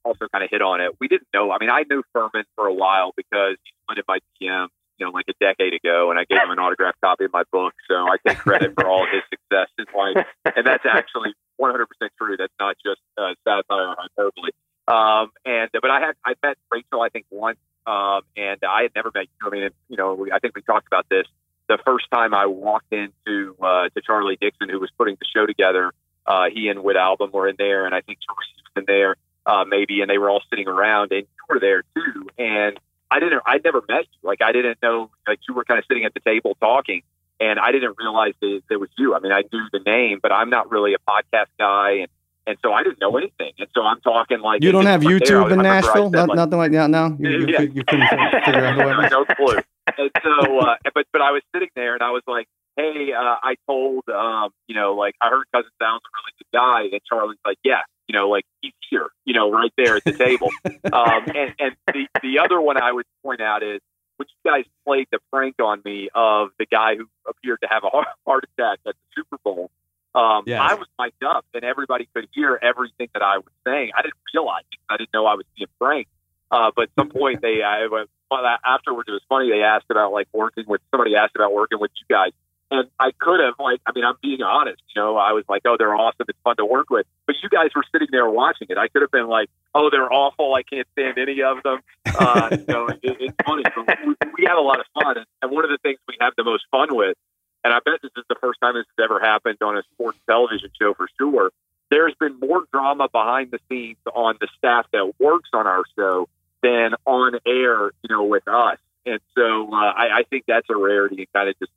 also 0.04 0.28
kind 0.32 0.44
of 0.44 0.50
hit 0.52 0.62
on 0.62 0.82
it. 0.82 0.92
We 1.00 1.08
didn't 1.08 1.30
know. 1.34 1.52
I 1.52 1.58
mean, 1.60 1.70
I 1.70 1.84
knew 1.90 2.04
Fuhrman 2.14 2.44
for 2.56 2.68
a 2.68 2.74
while 2.74 3.14
because 3.16 3.56
he 3.64 3.72
funded 3.88 4.04
my 4.10 4.20
DM, 4.42 4.68
you 4.98 5.06
know, 5.06 5.12
like 5.12 5.26
a 5.30 5.34
decade 5.40 5.74
ago, 5.74 6.12
and 6.12 6.20
I 6.20 6.26
gave 6.26 6.40
him 6.40 6.52
an 6.52 6.60
autographed 6.60 7.00
copy 7.00 7.24
of 7.24 7.32
my 7.32 7.44
book. 7.50 7.74
So 7.90 7.96
I 7.96 8.18
take 8.28 8.40
credit 8.40 8.74
for 8.76 8.88
all 8.88 9.06
his 9.10 9.24
success 9.30 9.70
in 9.80 9.86
life, 9.98 10.26
and 10.54 10.68
that's 10.68 10.86
actually 10.86 11.34
100 11.56 11.88
percent 11.88 12.12
true. 12.18 12.36
That's 12.36 12.54
not 12.60 12.76
just 12.86 13.00
uh, 13.18 13.34
satire 13.48 13.88
or 13.88 13.96
hyperbole. 13.98 14.52
Um, 14.90 15.32
and 15.46 15.70
but 15.72 15.90
I 15.90 16.02
had 16.02 16.16
I 16.26 16.34
met 16.44 16.58
Rachel 16.70 17.02
I 17.02 17.08
think 17.08 17.26
once, 17.32 17.60
um, 17.86 18.22
and 18.36 18.60
I 18.68 18.82
had 18.84 18.92
never 18.96 19.12
met. 19.16 19.28
I 19.42 19.50
mean, 19.50 19.70
you 19.88 19.96
know, 19.96 20.14
we, 20.14 20.30
I 20.30 20.40
think 20.40 20.58
we 20.58 20.62
talked 20.62 20.88
about 20.88 21.06
this 21.10 21.26
the 21.68 21.78
first 21.86 22.06
time 22.12 22.34
I 22.34 22.46
walked 22.46 22.94
into 22.94 23.56
uh, 23.62 23.90
to 23.90 24.02
Charlie 24.02 24.38
Dixon, 24.40 24.70
who 24.70 24.80
was 24.80 24.90
putting 24.98 25.16
the 25.20 25.26
show 25.34 25.46
together, 25.46 25.92
uh, 26.26 26.46
he 26.52 26.70
and 26.70 26.84
Whit 26.84 26.96
Album 26.96 27.32
were 27.32 27.48
in 27.48 27.56
there, 27.58 27.86
and 27.86 27.94
I 27.94 28.02
think 28.02 28.20
Therese 28.28 28.50
was 28.58 28.84
in 28.84 28.86
there, 28.86 29.16
uh, 29.46 29.66
maybe, 29.68 30.02
and 30.02 30.10
they 30.10 30.18
were 30.18 30.30
all 30.30 30.42
sitting 30.50 30.68
around, 30.68 31.12
and 31.12 31.22
you 31.22 31.44
were 31.50 31.60
there 31.60 31.84
too. 31.96 32.28
And 32.38 32.80
I 33.10 33.20
didn't, 33.20 33.42
I'd 33.46 33.64
never 33.64 33.82
met 33.88 34.02
you. 34.02 34.28
Like 34.28 34.42
I 34.42 34.52
didn't 34.52 34.80
know, 34.82 35.10
like 35.28 35.40
you 35.48 35.54
were 35.54 35.66
kind 35.66 35.78
of 35.78 35.86
sitting 35.88 36.06
at 36.06 36.14
the 36.14 36.20
table 36.22 36.56
talking, 36.60 37.02
and 37.40 37.60
I 37.60 37.72
didn't 37.72 37.96
realize 37.98 38.34
that 38.42 38.62
it 38.70 38.80
was 38.80 38.90
you. 38.98 39.16
I 39.16 39.20
mean, 39.20 39.32
I 39.32 39.44
knew 39.52 39.68
the 39.72 39.80
name, 39.80 40.20
but 40.22 40.32
I'm 40.32 40.50
not 40.50 40.72
really 40.72 40.94
a 40.94 41.00
podcast 41.10 41.48
guy, 41.58 41.92
and 41.92 42.08
and 42.46 42.58
so 42.62 42.72
I 42.72 42.84
didn't 42.84 43.02
know 43.02 43.18
anything. 43.18 43.52
And 43.60 43.68
so 43.74 43.82
I'm 43.82 44.00
talking 44.00 44.40
like 44.40 44.64
you 44.64 44.72
don't 44.72 44.86
have 44.86 45.02
YouTube 45.02 45.52
in 45.52 45.60
Nashville, 45.60 46.12
said, 46.12 46.30
like, 46.30 46.36
nothing 46.36 46.58
like 46.58 46.72
that. 46.72 46.90
No, 46.90 47.16
you, 47.20 47.30
you, 47.30 47.48
yeah. 47.50 47.62
you, 47.62 47.72
you 47.74 47.84
couldn't 47.84 48.08
figure 48.46 48.66
out 48.66 48.78
the 48.78 48.86
way. 48.86 49.08
no 49.12 49.26
clue 49.26 49.62
and 49.98 50.12
so, 50.24 50.60
uh, 50.60 50.76
but 50.94 51.06
but 51.12 51.22
I 51.22 51.32
was 51.32 51.42
sitting 51.54 51.70
there 51.76 51.94
and 51.94 52.04
I 52.04 52.12
was 52.12 52.24
like, 52.28 52.48
hey, 52.76 53.12
uh, 53.12 53.36
I 53.44 53.56
told, 53.68 54.04
um, 54.10 54.52
you 54.68 54.76
know, 54.76 54.94
like 54.94 55.16
I 55.22 55.30
heard 55.30 55.46
Cousin 55.54 55.72
Sal's 55.82 56.02
a 56.04 56.10
really 56.16 56.34
good 56.38 56.58
guy, 56.58 56.82
and 56.92 57.02
Charlie's 57.10 57.40
like, 57.46 57.58
yeah, 57.64 57.82
you 58.08 58.14
know, 58.18 58.30
like 58.30 58.46
he's 58.62 58.74
here, 58.90 59.10
you 59.26 59.34
know, 59.34 59.52
right 59.52 59.74
there 59.78 59.98
at 59.98 60.04
the 60.04 60.14
table. 60.14 60.50
um, 60.66 61.24
and 61.36 61.54
and 61.60 61.76
the 61.88 62.08
the 62.22 62.40
other 62.40 62.62
one 62.62 62.82
I 62.82 62.92
would 62.92 63.06
point 63.24 63.42
out 63.42 63.64
is 63.64 63.82
when 64.18 64.28
you 64.30 64.52
guys 64.52 64.66
played 64.86 65.08
the 65.12 65.20
prank 65.32 65.56
on 65.62 65.82
me 65.84 66.10
of 66.14 66.50
the 66.60 66.66
guy 66.66 66.96
who 66.96 67.08
appeared 67.28 67.60
to 67.62 67.68
have 67.70 67.84
a 67.84 67.90
heart 67.90 68.44
attack 68.44 68.80
at 68.86 68.96
the 68.96 69.16
Super 69.16 69.38
Bowl. 69.44 69.70
Um, 70.16 70.46
yes. 70.48 70.60
I 70.60 70.74
was 70.74 70.88
mic'd 71.00 71.24
up 71.24 71.46
and 71.54 71.64
everybody 71.64 72.10
could 72.16 72.28
hear 72.34 72.58
everything 72.60 73.10
that 73.14 73.22
I 73.22 73.38
was 73.38 73.54
saying. 73.68 73.92
I 73.96 74.02
didn't 74.02 74.16
realize 74.34 74.64
it. 74.72 74.80
I 74.90 74.98
didn't 74.98 75.14
know 75.14 75.28
I 75.28 75.36
was 75.36 75.46
being 75.56 75.68
pranked. 75.80 76.10
Uh, 76.50 76.72
but 76.76 76.84
at 76.84 76.90
some 76.98 77.10
point, 77.10 77.42
they 77.42 77.62
I, 77.62 77.88
afterwards 78.32 79.08
it 79.08 79.14
was 79.14 79.22
funny. 79.30 79.50
They 79.50 79.64
asked 79.64 79.90
about 79.90 80.12
like 80.12 80.28
working 80.34 80.66
with 80.68 80.82
somebody 80.92 81.16
asked 81.16 81.36
about 81.36 81.54
working 81.54 81.80
with 81.80 81.92
you 81.96 82.06
guys, 82.14 82.32
and 82.70 82.90
I 83.00 83.12
could 83.18 83.40
have 83.40 83.56
like 83.60 83.82
I 83.86 83.92
mean 83.94 84.06
I'm 84.06 84.18
being 84.22 84.42
honest. 84.42 84.82
You 84.96 85.02
know, 85.02 85.18
I 85.18 85.32
was 85.34 85.46
like, 85.48 85.62
oh, 85.66 85.76
they're 85.78 85.96
awesome. 85.96 86.26
It's 86.28 86.40
fun 86.44 86.58
to 86.58 86.66
work 86.66 86.90
with. 86.90 87.06
But 87.26 87.36
you 87.42 87.50
guys 87.50 87.70
were 87.76 87.84
sitting 87.92 88.10
there 88.12 88.30
watching 88.30 88.68
it. 88.70 88.78
I 88.78 88.88
could 88.88 89.02
have 89.02 89.12
been 89.12 89.28
like, 89.28 89.50
oh, 89.74 89.90
they're 89.90 90.12
awful. 90.12 90.54
I 90.54 90.64
can't 90.64 90.88
stand 90.94 91.18
any 91.18 91.42
of 91.42 91.64
them. 91.64 91.80
Uh, 92.06 92.50
you 92.52 92.66
know, 92.68 92.88
it, 92.88 93.00
it's 93.04 93.36
funny. 93.46 93.64
But 93.64 93.98
we, 94.06 94.16
we 94.38 94.46
have 94.48 94.58
a 94.58 94.62
lot 94.62 94.80
of 94.80 94.86
fun, 94.94 95.24
and 95.42 95.52
one 95.52 95.64
of 95.64 95.70
the 95.70 95.78
things 95.84 96.00
we 96.08 96.18
have 96.20 96.34
the 96.38 96.44
most 96.44 96.66
fun 96.72 96.96
with, 96.96 97.18
and 97.64 97.74
I 97.74 97.80
bet 97.86 98.02
this 98.02 98.12
is 98.18 98.24
the 98.30 98.36
first 98.42 98.60
time 98.62 98.76
this 98.76 98.86
has 98.98 99.04
ever 99.06 99.20
happened 99.20 99.58
on 99.62 99.78
a 99.78 99.84
sports 99.94 100.20
television 100.30 100.70
show 100.80 100.94
for 100.94 101.08
sure. 101.18 101.52
There's 101.90 102.14
been 102.20 102.40
more 102.40 102.66
drama 102.72 103.08
behind 103.10 103.52
the 103.52 103.60
scenes 103.70 103.98
on 104.14 104.36
the 104.42 104.48
staff 104.58 104.88
that 104.92 105.14
works 105.20 105.50
on 105.54 105.68
our 105.68 105.84
show 105.98 106.28
than 106.68 106.96
on 107.06 107.40
air, 107.46 107.92
you 108.04 108.10
know, 108.10 108.24
with 108.24 108.48
us. 108.48 108.78
And 109.06 109.20
so 109.36 109.70
uh, 109.72 109.76
I, 109.76 110.20
I 110.20 110.24
think 110.30 110.44
that's 110.48 110.68
a 110.70 110.76
rarity 110.76 111.18
and 111.20 111.34
kind 111.34 111.50
of 111.50 111.56
just 111.60 111.72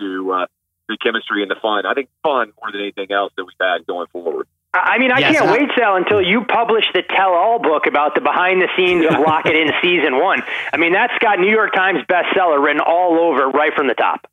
to 0.00 0.32
uh, 0.32 0.46
the 0.88 0.98
chemistry 1.02 1.42
and 1.42 1.50
the 1.50 1.56
fun. 1.60 1.86
I 1.86 1.94
think 1.94 2.08
fun 2.22 2.52
more 2.60 2.70
than 2.72 2.80
anything 2.82 3.10
else 3.10 3.32
that 3.36 3.44
we've 3.44 3.54
had 3.60 3.86
going 3.86 4.06
forward. 4.08 4.46
I 4.74 4.98
mean, 4.98 5.12
I 5.12 5.20
Yes, 5.20 5.38
can't 5.38 5.50
I- 5.50 5.52
wait, 5.52 5.68
Sal, 5.78 5.96
until 5.96 6.20
you 6.20 6.44
publish 6.44 6.84
the 6.92 7.02
tell-all 7.02 7.60
book 7.60 7.86
about 7.86 8.14
the 8.16 8.20
behind 8.20 8.60
the 8.60 8.68
scenes 8.76 9.06
of 9.06 9.20
Lock 9.26 9.46
It 9.46 9.54
In 9.56 9.70
season 9.80 10.18
one. 10.20 10.42
I 10.72 10.76
mean, 10.76 10.92
that's 10.92 11.16
got 11.20 11.38
New 11.38 11.50
York 11.50 11.72
Times 11.74 12.00
bestseller 12.10 12.62
written 12.62 12.80
all 12.84 13.18
over 13.20 13.48
right 13.48 13.72
from 13.74 13.86
the 13.86 13.94
top. 13.94 14.26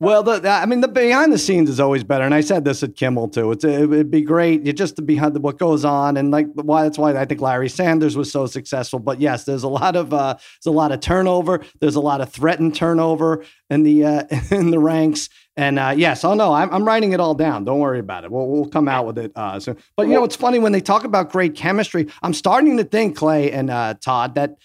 Well, 0.00 0.24
the, 0.24 0.48
I 0.48 0.66
mean, 0.66 0.80
the 0.80 0.88
behind 0.88 1.32
the 1.32 1.38
scenes 1.38 1.70
is 1.70 1.78
always 1.78 2.02
better, 2.02 2.24
and 2.24 2.34
I 2.34 2.40
said 2.40 2.64
this 2.64 2.82
at 2.82 2.96
Kimmel 2.96 3.28
too. 3.28 3.52
It's 3.52 3.62
it 3.62 3.88
would 3.88 4.10
be 4.10 4.22
great 4.22 4.66
you 4.66 4.72
just 4.72 4.96
to 4.96 5.02
behind 5.02 5.34
the, 5.34 5.40
what 5.40 5.56
goes 5.56 5.84
on, 5.84 6.16
and 6.16 6.32
like 6.32 6.48
why 6.54 6.82
that's 6.82 6.98
why 6.98 7.16
I 7.16 7.24
think 7.24 7.40
Larry 7.40 7.68
Sanders 7.68 8.16
was 8.16 8.30
so 8.30 8.46
successful. 8.46 8.98
But 8.98 9.20
yes, 9.20 9.44
there's 9.44 9.62
a 9.62 9.68
lot 9.68 9.94
of 9.94 10.12
uh, 10.12 10.34
there's 10.34 10.66
a 10.66 10.76
lot 10.76 10.90
of 10.90 10.98
turnover. 10.98 11.64
There's 11.80 11.94
a 11.94 12.00
lot 12.00 12.20
of 12.20 12.32
threatened 12.32 12.74
turnover 12.74 13.44
in 13.70 13.84
the 13.84 14.04
uh, 14.04 14.22
in 14.50 14.72
the 14.72 14.80
ranks, 14.80 15.28
and 15.56 15.78
uh, 15.78 15.94
yes, 15.96 16.24
oh 16.24 16.34
no, 16.34 16.52
I'm, 16.52 16.74
I'm 16.74 16.84
writing 16.84 17.12
it 17.12 17.20
all 17.20 17.36
down. 17.36 17.64
Don't 17.64 17.78
worry 17.78 18.00
about 18.00 18.24
it. 18.24 18.32
We'll 18.32 18.48
we'll 18.48 18.68
come 18.68 18.88
out 18.88 19.06
with 19.06 19.18
it. 19.18 19.30
Uh, 19.36 19.60
so, 19.60 19.76
but 19.96 20.08
you 20.08 20.14
know, 20.14 20.24
it's 20.24 20.36
funny 20.36 20.58
when 20.58 20.72
they 20.72 20.80
talk 20.80 21.04
about 21.04 21.30
great 21.30 21.54
chemistry. 21.54 22.08
I'm 22.20 22.34
starting 22.34 22.78
to 22.78 22.84
think 22.84 23.16
Clay 23.16 23.52
and 23.52 23.70
uh, 23.70 23.94
Todd 24.00 24.34
that 24.34 24.56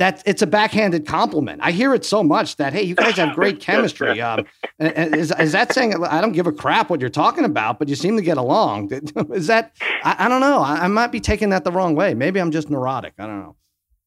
that 0.00 0.22
it's 0.24 0.40
a 0.40 0.46
backhanded 0.46 1.06
compliment. 1.06 1.60
I 1.62 1.72
hear 1.72 1.94
it 1.94 2.06
so 2.06 2.24
much 2.24 2.56
that 2.56 2.72
hey, 2.72 2.82
you 2.82 2.94
guys 2.94 3.16
have 3.16 3.34
great 3.34 3.60
chemistry. 3.68 4.18
Um, 4.22 4.46
is, 4.78 5.30
is 5.38 5.52
that 5.52 5.74
saying 5.74 6.02
I 6.02 6.22
don't 6.22 6.32
give 6.32 6.46
a 6.46 6.52
crap 6.52 6.88
what 6.88 7.00
you're 7.00 7.10
talking 7.10 7.44
about, 7.44 7.78
but 7.78 7.86
you 7.86 7.94
seem 7.94 8.16
to 8.16 8.22
get 8.22 8.38
along? 8.38 8.90
Is 9.32 9.46
that 9.48 9.76
I, 10.02 10.16
I 10.20 10.28
don't 10.28 10.40
know. 10.40 10.60
I, 10.60 10.84
I 10.84 10.88
might 10.88 11.12
be 11.12 11.20
taking 11.20 11.50
that 11.50 11.64
the 11.64 11.70
wrong 11.70 11.94
way. 11.94 12.14
Maybe 12.14 12.40
I'm 12.40 12.50
just 12.50 12.70
neurotic. 12.70 13.12
I 13.18 13.26
don't 13.26 13.40
know. 13.40 13.56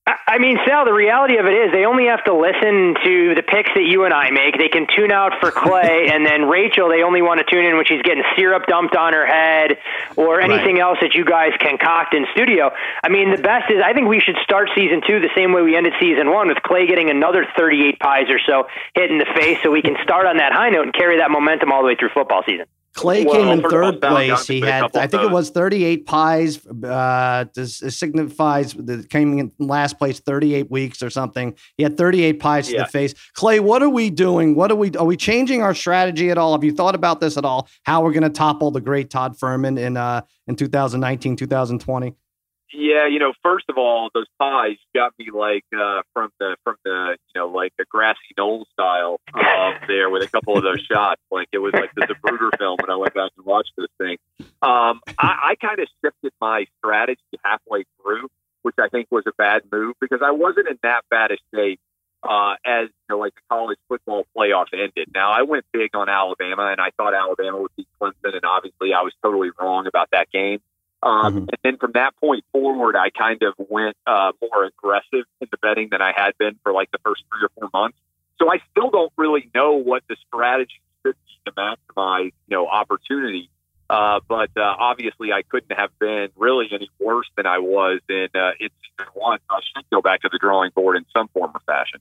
I 0.06 0.38
mean, 0.38 0.58
Sal, 0.68 0.84
the 0.84 0.92
reality 0.92 1.38
of 1.38 1.46
it 1.46 1.54
is 1.54 1.72
they 1.72 1.86
only 1.86 2.08
have 2.08 2.24
to 2.26 2.34
listen 2.34 2.96
to 3.06 3.36
the 3.36 3.44
picks 3.46 3.72
that 3.76 3.86
you 3.88 4.04
and 4.04 4.14
I 4.14 4.32
make. 4.32 4.58
They 4.58 4.68
can 4.68 4.86
tune 4.86 5.12
out 5.14 5.40
for 5.40 5.50
Clay, 5.50 6.10
and 6.12 6.26
then 6.26 6.50
Rachel, 6.50 6.90
they 6.90 7.04
only 7.04 7.22
want 7.22 7.40
to 7.40 7.46
tune 7.46 7.64
in 7.64 7.78
when 7.78 7.86
she's 7.86 8.02
getting 8.02 8.24
syrup 8.36 8.66
dumped 8.68 8.98
on 8.98 9.14
her 9.14 9.26
head 9.26 9.78
or 10.18 10.42
anything 10.42 10.80
else 10.80 10.98
that 11.02 11.14
you 11.14 11.24
guys 11.24 11.52
concoct 11.60 12.14
in 12.14 12.26
studio. 12.34 12.72
I 13.02 13.08
mean, 13.08 13.32
the 13.32 13.42
best 13.42 13.72
is 13.72 13.78
I 13.86 13.94
think 13.94 14.10
we 14.10 14.20
should 14.20 14.36
start 14.44 14.72
season 14.76 15.02
two 15.08 15.22
the 15.22 15.32
same 15.36 15.54
way 15.54 15.62
we 15.62 15.78
ended 15.78 15.94
season 16.02 16.32
one 16.32 16.50
with 16.50 16.62
Clay 16.64 16.86
getting 16.86 17.10
another 17.10 17.48
38 17.56 18.00
pies 18.00 18.28
or 18.30 18.40
so 18.40 18.68
hit 18.96 19.10
in 19.10 19.20
the 19.20 19.30
face 19.38 19.60
so 19.64 19.72
we 19.72 19.82
can 19.82 19.96
start 20.04 20.26
on 20.26 20.38
that 20.38 20.52
high 20.52 20.70
note 20.70 20.84
and 20.84 20.94
carry 20.94 21.20
that 21.20 21.32
momentum 21.32 21.72
all 21.72 21.82
the 21.82 21.88
way 21.88 21.96
through 21.96 22.10
football 22.10 22.44
season. 22.46 22.66
Clay 22.94 23.26
Well, 23.26 23.36
came 23.36 23.48
in 23.48 23.62
first 23.62 23.74
of 23.76 23.84
all, 23.84 23.92
third 23.92 24.02
place. 24.02 24.48
He 24.48 24.62
had, 24.62 24.96
I 24.96 25.08
think 25.08 25.24
it 25.24 25.32
was 25.32 25.50
38 25.50 26.06
pies. 26.06 26.66
Uh, 26.68 27.46
this 27.56 27.80
this 27.80 27.98
signifies 27.98 28.74
that 28.74 29.10
came 29.10 29.38
in 29.40 29.52
last 29.58 29.98
place 29.98 30.20
38 30.20 30.70
weeks 30.70 31.02
or 31.02 31.10
something. 31.10 31.56
He 31.76 31.84
had 31.84 31.98
38 31.98 32.40
pies 32.40 32.68
to 32.68 32.78
the 32.78 32.86
face. 32.86 33.14
Clay, 33.34 33.60
what 33.60 33.82
are 33.82 33.90
we 33.90 34.10
doing? 34.10 34.54
What 34.56 34.72
are 34.72 34.76
we? 34.76 34.92
Are 34.92 35.06
we 35.06 35.18
changing 35.18 35.64
our 35.64 35.74
strategy 35.74 36.30
at 36.30 36.38
all? 36.38 36.52
Have 36.54 36.64
you 36.64 36.74
thought 36.74 36.96
about 36.96 37.20
this 37.20 37.36
at 37.36 37.46
all? 37.46 37.68
How 37.84 38.04
we're 38.04 38.14
going 38.14 38.24
to 38.24 38.30
topple 38.30 38.70
the 38.70 38.82
great 38.82 39.10
Todd 39.10 39.38
Fuhrman 39.38 39.80
in 39.80 39.98
uh 39.98 40.22
in 40.48 40.56
2019, 40.56 41.36
2020? 41.36 42.16
Yeah, 42.74 43.08
you 43.08 43.20
know, 43.20 43.34
first 43.44 43.66
of 43.70 43.78
all, 43.78 44.10
those 44.14 44.26
pies 44.40 44.78
got 44.96 45.14
me 45.20 45.30
like 45.32 45.66
uh, 45.76 46.02
from 46.14 46.32
the 46.40 46.58
from 46.64 46.76
the 46.84 47.18
you 47.34 47.42
know 47.42 47.48
like 47.48 47.72
a 47.80 47.84
grassy 47.88 48.18
knoll 48.38 48.66
style 48.74 49.20
um, 49.34 49.76
there 49.88 50.10
with 50.10 50.24
a 50.24 50.28
couple 50.28 50.58
of 50.58 50.64
those 50.64 50.82
shots. 50.82 51.22
Like 51.30 51.48
it 51.52 51.60
was 51.60 51.74
like 51.74 51.94
the 51.96 52.02
Zapruder 52.02 52.50
film 52.58 52.78
when 52.82 52.90
I 52.90 52.96
went 52.96 53.14
back 53.14 53.32
and 53.38 53.46
watched 53.46 53.74
this 53.78 53.88
thing. 54.00 54.18
Um, 54.62 55.02
I, 55.20 55.52
I 55.52 55.56
kind 55.62 55.80
of 55.80 55.88
shifted 56.04 56.34
my 56.42 56.66
strategy 56.80 57.22
halfway 57.46 57.84
through, 58.02 58.28
which 58.64 58.76
I 58.80 58.90
think 58.90 59.08
was 59.12 59.24
a 59.28 59.34
bad 59.38 59.64
move 59.72 59.94
because 60.02 60.22
I 60.26 60.32
wasn't 60.32 60.68
in 60.68 60.80
that 60.82 61.04
bad 61.12 61.32
a 61.32 61.38
shape 61.54 61.80
uh, 62.24 62.56
as 62.66 62.88
you 62.88 63.06
know, 63.10 63.20
like 63.20 63.36
the 63.36 63.42
college 63.50 63.78
football 63.88 64.26
playoff 64.36 64.68
ended. 64.74 65.10
Now 65.14 65.32
I 65.32 65.44
went 65.44 65.66
big 65.72 65.96
on 65.96 66.10
Alabama, 66.10 66.70
and 66.72 66.80
I 66.80 66.90
thought 66.98 67.14
Alabama 67.14 67.62
would 67.62 67.72
beat 67.76 67.88
Clemson, 68.02 68.34
and 68.34 68.46
obviously 68.46 68.94
I 68.94 69.02
was 69.02 69.14
totally 69.22 69.50
wrong 69.60 69.88
about 69.88 70.10
that 70.12 70.32
game. 70.32 70.60
Um, 71.04 71.34
Mhm. 71.34 71.38
And 71.38 71.58
then 71.64 71.78
from 71.78 71.92
that 71.94 72.16
point 72.16 72.46
forward, 72.54 72.96
I 72.96 73.10
kind 73.10 73.44
of 73.44 73.54
went 73.58 73.98
uh, 74.08 74.32
more 74.42 74.64
aggressive 74.64 75.26
in 75.42 75.48
the 75.52 75.58
betting 75.58 75.90
than 75.92 76.02
I 76.02 76.14
had 76.16 76.38
been 76.38 76.58
for 76.64 76.72
like 76.72 76.92
the 76.92 77.00
first 77.00 77.24
three 77.30 77.46
or 77.46 77.50
four 77.60 77.70
months. 77.74 77.98
So 78.40 78.52
I 78.52 78.62
still 78.72 78.90
don't 78.90 79.12
really 79.18 79.50
know 79.54 79.74
what 79.74 80.04
the 80.08 80.16
strategy 80.28 80.80
should 81.06 81.16
be 81.16 81.34
to 81.46 81.52
maximize, 81.52 82.32
you 82.48 82.56
know, 82.56 82.68
opportunity. 82.68 83.50
Uh, 83.90 84.22
but 84.28 84.50
uh, 84.56 84.76
obviously, 84.80 85.34
I 85.34 85.44
couldn't 85.44 85.78
have 85.78 85.92
been 86.00 86.30
really 86.36 86.68
any 86.72 86.90
worse 87.00 87.30
than 87.36 87.46
I 87.46 87.60
was 87.60 88.00
in 88.10 88.30
uh, 88.34 88.52
in 88.60 88.70
season 88.82 89.12
one. 89.14 89.40
I 89.50 89.60
should 89.62 89.86
go 89.92 90.02
back 90.02 90.22
to 90.22 90.30
the 90.32 90.40
drawing 90.40 90.72
board 90.72 90.96
in 90.96 91.06
some 91.16 91.28
form 91.28 91.52
or 91.54 91.60
fashion. 91.66 92.00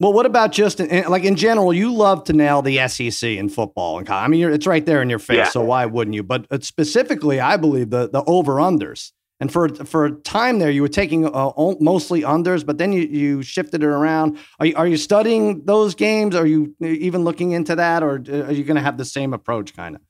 Well, 0.00 0.12
what 0.12 0.26
about 0.26 0.52
just 0.52 0.78
in, 0.78 1.10
like 1.10 1.24
in 1.24 1.34
general? 1.34 1.72
You 1.72 1.92
love 1.92 2.24
to 2.24 2.32
nail 2.32 2.62
the 2.62 2.86
SEC 2.88 3.30
in 3.30 3.48
football 3.48 3.98
and. 3.98 4.08
I 4.08 4.28
mean, 4.28 4.40
you're, 4.40 4.50
it's 4.50 4.66
right 4.66 4.84
there 4.84 5.02
in 5.02 5.10
your 5.10 5.18
face. 5.18 5.38
Yeah. 5.38 5.48
So 5.48 5.62
why 5.62 5.86
wouldn't 5.86 6.14
you? 6.14 6.22
But 6.22 6.46
uh, 6.50 6.58
specifically, 6.60 7.40
I 7.40 7.56
believe 7.56 7.90
the 7.90 8.08
the 8.08 8.22
over 8.24 8.54
unders. 8.54 9.12
And 9.40 9.52
for 9.52 9.68
for 9.68 10.06
a 10.06 10.10
time 10.10 10.58
there, 10.58 10.70
you 10.70 10.82
were 10.82 10.88
taking 10.88 11.24
uh, 11.26 11.52
mostly 11.80 12.22
unders, 12.22 12.66
but 12.66 12.78
then 12.78 12.92
you, 12.92 13.02
you 13.02 13.42
shifted 13.42 13.82
it 13.82 13.86
around. 13.86 14.38
Are 14.58 14.66
you, 14.66 14.74
are 14.76 14.86
you 14.86 14.96
studying 14.96 15.64
those 15.64 15.94
games? 15.94 16.34
Are 16.34 16.46
you 16.46 16.74
even 16.80 17.22
looking 17.22 17.52
into 17.52 17.76
that, 17.76 18.02
or 18.02 18.22
uh, 18.28 18.46
are 18.46 18.52
you 18.52 18.64
going 18.64 18.76
to 18.76 18.82
have 18.82 18.98
the 18.98 19.04
same 19.04 19.32
approach, 19.32 19.76
kind 19.76 19.94
of? 19.94 20.02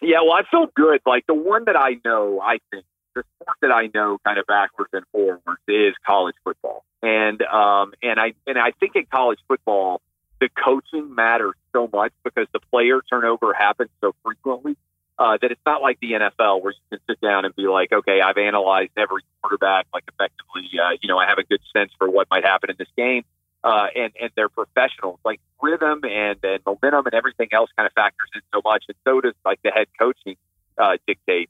Yeah, 0.00 0.20
well, 0.22 0.34
I 0.34 0.42
feel 0.50 0.66
good. 0.74 1.00
Like 1.04 1.24
the 1.26 1.34
one 1.34 1.64
that 1.66 1.76
I 1.76 1.96
know, 2.04 2.40
I 2.40 2.58
think 2.70 2.84
the 3.14 3.24
sport 3.34 3.56
that 3.62 3.70
I 3.70 3.88
know 3.94 4.18
kind 4.24 4.38
of 4.38 4.46
backwards 4.46 4.90
and 4.92 5.04
forwards 5.12 5.60
is 5.68 5.94
college 6.06 6.34
football. 6.44 6.84
And 7.06 7.40
um 7.42 7.92
and 8.02 8.18
I 8.18 8.32
and 8.46 8.58
I 8.58 8.72
think 8.80 8.96
in 8.96 9.06
college 9.06 9.38
football 9.46 10.00
the 10.40 10.48
coaching 10.48 11.14
matters 11.14 11.54
so 11.72 11.88
much 11.92 12.12
because 12.24 12.46
the 12.52 12.60
player 12.70 13.00
turnover 13.10 13.54
happens 13.54 13.90
so 14.00 14.14
frequently 14.22 14.76
uh, 15.18 15.38
that 15.40 15.50
it's 15.50 15.60
not 15.64 15.80
like 15.80 15.98
the 16.00 16.12
NFL 16.12 16.62
where 16.62 16.72
you 16.72 16.78
can 16.90 16.98
sit 17.08 17.20
down 17.20 17.44
and 17.44 17.54
be 17.56 17.66
like, 17.68 17.92
okay, 17.92 18.20
I've 18.20 18.36
analyzed 18.36 18.92
every 18.96 19.22
quarterback 19.40 19.86
like 19.94 20.04
effectively. 20.08 20.78
Uh, 20.78 20.96
you 21.00 21.08
know, 21.08 21.18
I 21.18 21.26
have 21.26 21.38
a 21.38 21.44
good 21.44 21.60
sense 21.74 21.90
for 21.98 22.10
what 22.10 22.28
might 22.30 22.44
happen 22.44 22.70
in 22.70 22.76
this 22.78 22.88
game. 22.96 23.24
Uh, 23.64 23.86
and 23.96 24.12
and 24.20 24.30
they're 24.36 24.50
professionals. 24.50 25.18
Like 25.24 25.40
rhythm 25.62 26.00
and, 26.04 26.38
and 26.42 26.60
momentum 26.64 27.06
and 27.06 27.14
everything 27.14 27.48
else 27.52 27.70
kind 27.76 27.86
of 27.86 27.92
factors 27.94 28.28
in 28.34 28.42
so 28.54 28.60
much, 28.64 28.84
and 28.88 28.96
so 29.04 29.20
does 29.20 29.34
like 29.44 29.60
the 29.64 29.70
head 29.70 29.88
coaching 29.98 30.36
uh, 30.78 30.98
dictate. 31.06 31.48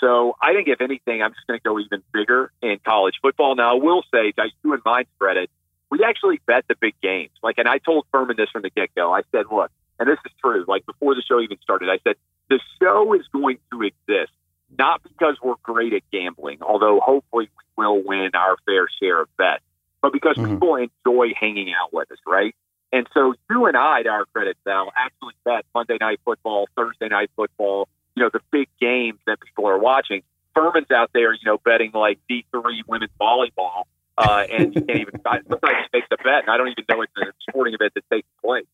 So 0.00 0.36
I 0.40 0.52
think 0.52 0.68
if 0.68 0.80
anything, 0.80 1.22
I'm 1.22 1.32
just 1.34 1.46
going 1.46 1.58
to 1.58 1.64
go 1.64 1.78
even 1.78 2.02
bigger 2.12 2.52
in 2.62 2.78
college 2.84 3.14
football. 3.20 3.56
Now 3.56 3.72
I 3.72 3.74
will 3.82 4.02
say, 4.12 4.32
to 4.32 4.48
you 4.62 4.72
and 4.72 4.82
mine's 4.84 5.08
credit, 5.18 5.50
we 5.90 6.04
actually 6.04 6.40
bet 6.46 6.64
the 6.68 6.76
big 6.80 6.94
games. 7.02 7.32
Like, 7.42 7.58
and 7.58 7.68
I 7.68 7.78
told 7.78 8.06
Fuhrman 8.12 8.36
this 8.36 8.50
from 8.50 8.62
the 8.62 8.70
get 8.70 8.94
go. 8.94 9.12
I 9.12 9.22
said, 9.32 9.46
look, 9.50 9.70
and 9.98 10.08
this 10.08 10.18
is 10.24 10.32
true. 10.40 10.64
Like 10.68 10.86
before 10.86 11.14
the 11.14 11.22
show 11.22 11.40
even 11.40 11.58
started, 11.62 11.88
I 11.88 11.98
said 12.04 12.16
the 12.48 12.60
show 12.80 13.12
is 13.14 13.26
going 13.32 13.58
to 13.72 13.82
exist 13.82 14.32
not 14.78 15.02
because 15.02 15.36
we're 15.42 15.54
great 15.62 15.94
at 15.94 16.02
gambling, 16.12 16.58
although 16.60 17.00
hopefully 17.00 17.48
we 17.76 17.84
will 17.84 18.02
win 18.04 18.30
our 18.34 18.56
fair 18.66 18.86
share 19.02 19.22
of 19.22 19.28
bets, 19.36 19.64
but 20.02 20.12
because 20.12 20.36
Mhm. 20.36 20.50
people 20.50 20.76
enjoy 20.76 21.32
hanging 21.34 21.72
out 21.72 21.92
with 21.92 22.10
us, 22.12 22.18
right? 22.26 22.54
And 22.92 23.08
so 23.12 23.34
you 23.50 23.66
and 23.66 23.76
I, 23.76 24.02
to 24.02 24.08
our 24.10 24.24
credit, 24.26 24.56
Sal, 24.64 24.92
actually 24.96 25.34
bet 25.44 25.64
Monday 25.74 25.96
night 26.00 26.20
football, 26.24 26.68
Thursday 26.76 27.08
night 27.08 27.30
football, 27.36 27.88
you 28.18 28.24
know, 28.24 28.30
the 28.32 28.40
big 28.50 28.68
games 28.80 29.18
that 29.26 29.38
people 29.40 29.66
are 29.66 29.78
watching. 29.78 30.22
Fuhrman's 30.56 30.90
out 30.90 31.10
there, 31.14 31.32
you 31.32 31.44
know, 31.44 31.58
betting 31.58 31.92
like 31.94 32.18
D3 32.28 32.80
women's 32.88 33.12
volleyball, 33.20 33.84
uh, 34.16 34.44
and 34.50 34.74
you 34.74 34.82
can't 34.82 35.00
even, 35.00 35.20
sometimes 35.24 35.52
he 35.92 35.98
makes 35.98 36.08
a 36.10 36.16
bet, 36.16 36.42
and 36.42 36.50
I 36.50 36.56
don't 36.56 36.68
even 36.68 36.84
know 36.88 37.02
it's 37.02 37.12
a 37.16 37.32
sporting 37.48 37.74
event 37.74 37.92
that 37.94 38.02
takes 38.10 38.26
place. 38.44 38.66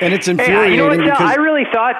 And 0.00 0.12
it's 0.12 0.26
Hey, 0.26 0.32
infuriating 0.32 0.72
you 0.72 0.76
know 0.76 0.88
what, 0.88 0.98
because 0.98 1.20
I 1.20 1.36
really 1.36 1.64
thought. 1.72 1.96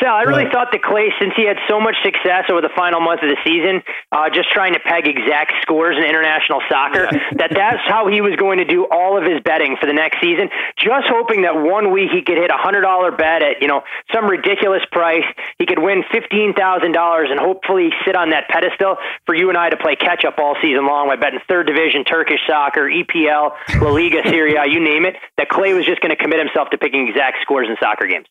Sal, 0.00 0.14
I 0.14 0.22
really 0.22 0.44
Right. 0.44 0.52
thought 0.52 0.72
that 0.72 0.82
Clay, 0.82 1.12
since 1.20 1.34
he 1.36 1.44
had 1.44 1.58
so 1.68 1.80
much 1.80 1.96
success 2.02 2.44
over 2.50 2.60
the 2.60 2.70
final 2.76 3.00
month 3.00 3.22
of 3.22 3.28
the 3.28 3.36
season, 3.44 3.82
uh, 4.12 4.30
just 4.30 4.50
trying 4.50 4.72
to 4.74 4.80
peg 4.80 5.06
exact 5.06 5.52
scores 5.62 5.96
in 5.96 6.04
international 6.04 6.60
soccer, 6.68 7.08
that 7.36 7.50
that's 7.50 7.82
how 7.86 8.06
he 8.08 8.20
was 8.20 8.34
going 8.36 8.58
to 8.58 8.64
do 8.64 8.86
all 8.90 9.16
of 9.16 9.24
his 9.24 9.40
betting 9.42 9.76
for 9.80 9.86
the 9.86 9.92
next 9.92 10.20
season. 10.20 10.50
Just 10.78 11.06
hoping 11.08 11.42
that 11.42 11.54
one 11.56 11.92
week 11.92 12.10
he 12.10 12.22
could 12.22 12.36
hit 12.38 12.50
a 12.50 12.56
hundred 12.58 12.82
dollar 12.82 13.10
bet 13.12 13.42
at 13.42 13.62
you 13.62 13.68
know 13.68 13.82
some 14.12 14.26
ridiculous 14.26 14.82
price, 14.92 15.24
he 15.58 15.66
could 15.66 15.78
win 15.78 16.02
fifteen 16.10 16.54
thousand 16.54 16.92
dollars, 16.92 17.28
and 17.30 17.38
hopefully 17.40 17.90
sit 18.04 18.16
on 18.16 18.30
that 18.30 18.48
pedestal 18.48 18.96
for 19.26 19.34
you 19.34 19.48
and 19.48 19.58
I 19.58 19.70
to 19.70 19.76
play 19.76 19.96
catch 19.96 20.24
up 20.24 20.38
all 20.38 20.56
season 20.62 20.86
long 20.86 21.08
by 21.08 21.16
betting 21.16 21.40
third 21.48 21.66
division 21.66 22.04
Turkish 22.04 22.40
soccer, 22.46 22.88
EPL, 22.88 23.52
La 23.80 23.90
Liga, 23.90 24.22
Serie 24.28 24.56
A, 24.56 24.66
you 24.66 24.80
name 24.80 25.04
it. 25.06 25.16
That 25.38 25.48
Clay 25.48 25.74
was 25.74 25.86
just 25.86 26.00
going 26.00 26.10
to 26.14 26.20
commit 26.22 26.38
himself 26.38 26.70
to 26.70 26.78
picking 26.78 27.08
exact 27.08 27.38
scores 27.42 27.68
in 27.68 27.76
soccer 27.80 28.06
games. 28.06 28.26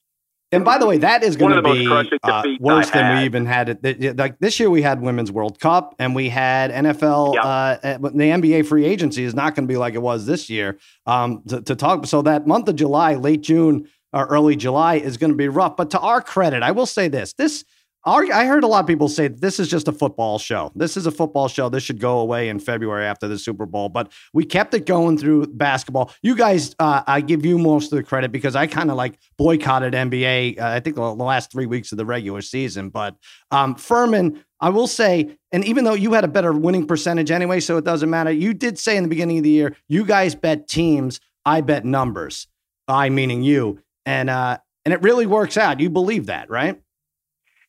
And 0.53 0.63
by 0.65 0.77
the 0.77 0.85
way, 0.85 0.97
that 0.99 1.23
is 1.23 1.35
going 1.35 1.51
to 1.55 1.61
be 1.73 1.87
uh, 2.23 2.43
worse 2.59 2.89
than 2.91 3.17
we 3.19 3.25
even 3.25 3.45
had 3.45 3.69
it. 3.69 3.83
th- 3.83 4.15
Like 4.17 4.39
this 4.39 4.59
year, 4.59 4.69
we 4.69 4.81
had 4.81 5.01
Women's 5.01 5.31
World 5.31 5.59
Cup 5.59 5.95
and 5.99 6.15
we 6.15 6.29
had 6.29 6.71
NFL. 6.71 7.33
Yep. 7.35 7.43
Uh, 7.45 7.97
but 7.99 8.13
the 8.13 8.23
NBA 8.23 8.65
free 8.67 8.85
agency 8.85 9.23
is 9.23 9.33
not 9.33 9.55
going 9.55 9.67
to 9.67 9.71
be 9.71 9.77
like 9.77 9.93
it 9.93 10.01
was 10.01 10.25
this 10.25 10.49
year. 10.49 10.77
Um, 11.05 11.43
to, 11.47 11.61
to 11.61 11.75
talk, 11.75 12.05
so 12.05 12.21
that 12.21 12.47
month 12.47 12.67
of 12.69 12.75
July, 12.75 13.15
late 13.15 13.41
June 13.41 13.87
or 14.13 14.25
early 14.27 14.55
July, 14.55 14.95
is 14.95 15.17
going 15.17 15.31
to 15.31 15.37
be 15.37 15.47
rough. 15.47 15.75
But 15.75 15.91
to 15.91 15.99
our 15.99 16.21
credit, 16.21 16.63
I 16.63 16.71
will 16.71 16.85
say 16.85 17.07
this: 17.07 17.33
this 17.33 17.65
I 18.05 18.45
heard 18.45 18.63
a 18.63 18.67
lot 18.67 18.81
of 18.81 18.87
people 18.87 19.07
say 19.07 19.29
this 19.29 19.59
is 19.59 19.69
just 19.69 19.87
a 19.87 19.93
football 19.93 20.37
show. 20.37 20.71
This 20.75 20.97
is 20.97 21.05
a 21.05 21.11
football 21.11 21.47
show. 21.47 21.69
This 21.69 21.83
should 21.83 21.99
go 21.99 22.19
away 22.19 22.49
in 22.49 22.59
February 22.59 23.05
after 23.05 23.27
the 23.27 23.39
Super 23.39 23.65
Bowl. 23.65 23.87
But 23.87 24.11
we 24.33 24.43
kept 24.43 24.73
it 24.73 24.85
going 24.85 25.17
through 25.17 25.47
basketball. 25.47 26.11
You 26.21 26.35
guys, 26.35 26.75
uh, 26.79 27.03
I 27.07 27.21
give 27.21 27.45
you 27.45 27.57
most 27.57 27.93
of 27.93 27.97
the 27.97 28.03
credit 28.03 28.31
because 28.31 28.55
I 28.55 28.67
kind 28.67 28.91
of 28.91 28.97
like 28.97 29.17
boycotted 29.37 29.93
NBA. 29.93 30.59
Uh, 30.59 30.67
I 30.67 30.79
think 30.81 30.97
the 30.97 31.01
last 31.01 31.51
three 31.51 31.65
weeks 31.65 31.91
of 31.91 31.97
the 31.97 32.05
regular 32.05 32.41
season. 32.41 32.89
But 32.89 33.15
um, 33.51 33.75
Fuhrman, 33.75 34.43
I 34.59 34.69
will 34.69 34.87
say, 34.87 35.37
and 35.51 35.63
even 35.63 35.85
though 35.85 35.93
you 35.93 36.13
had 36.13 36.25
a 36.25 36.29
better 36.29 36.51
winning 36.51 36.85
percentage 36.85 37.31
anyway, 37.31 37.61
so 37.61 37.77
it 37.77 37.85
doesn't 37.85 38.09
matter. 38.09 38.31
You 38.31 38.53
did 38.53 38.77
say 38.77 38.97
in 38.97 39.03
the 39.03 39.09
beginning 39.09 39.37
of 39.37 39.43
the 39.43 39.49
year, 39.49 39.75
you 39.87 40.05
guys 40.05 40.35
bet 40.35 40.67
teams. 40.67 41.19
I 41.45 41.61
bet 41.61 41.85
numbers. 41.85 42.47
I 42.87 43.09
meaning 43.09 43.43
you, 43.43 43.79
and 44.05 44.29
uh, 44.29 44.57
and 44.83 44.93
it 44.93 45.01
really 45.01 45.25
works 45.25 45.57
out. 45.57 45.79
You 45.79 45.89
believe 45.89 46.25
that, 46.25 46.49
right? 46.49 46.81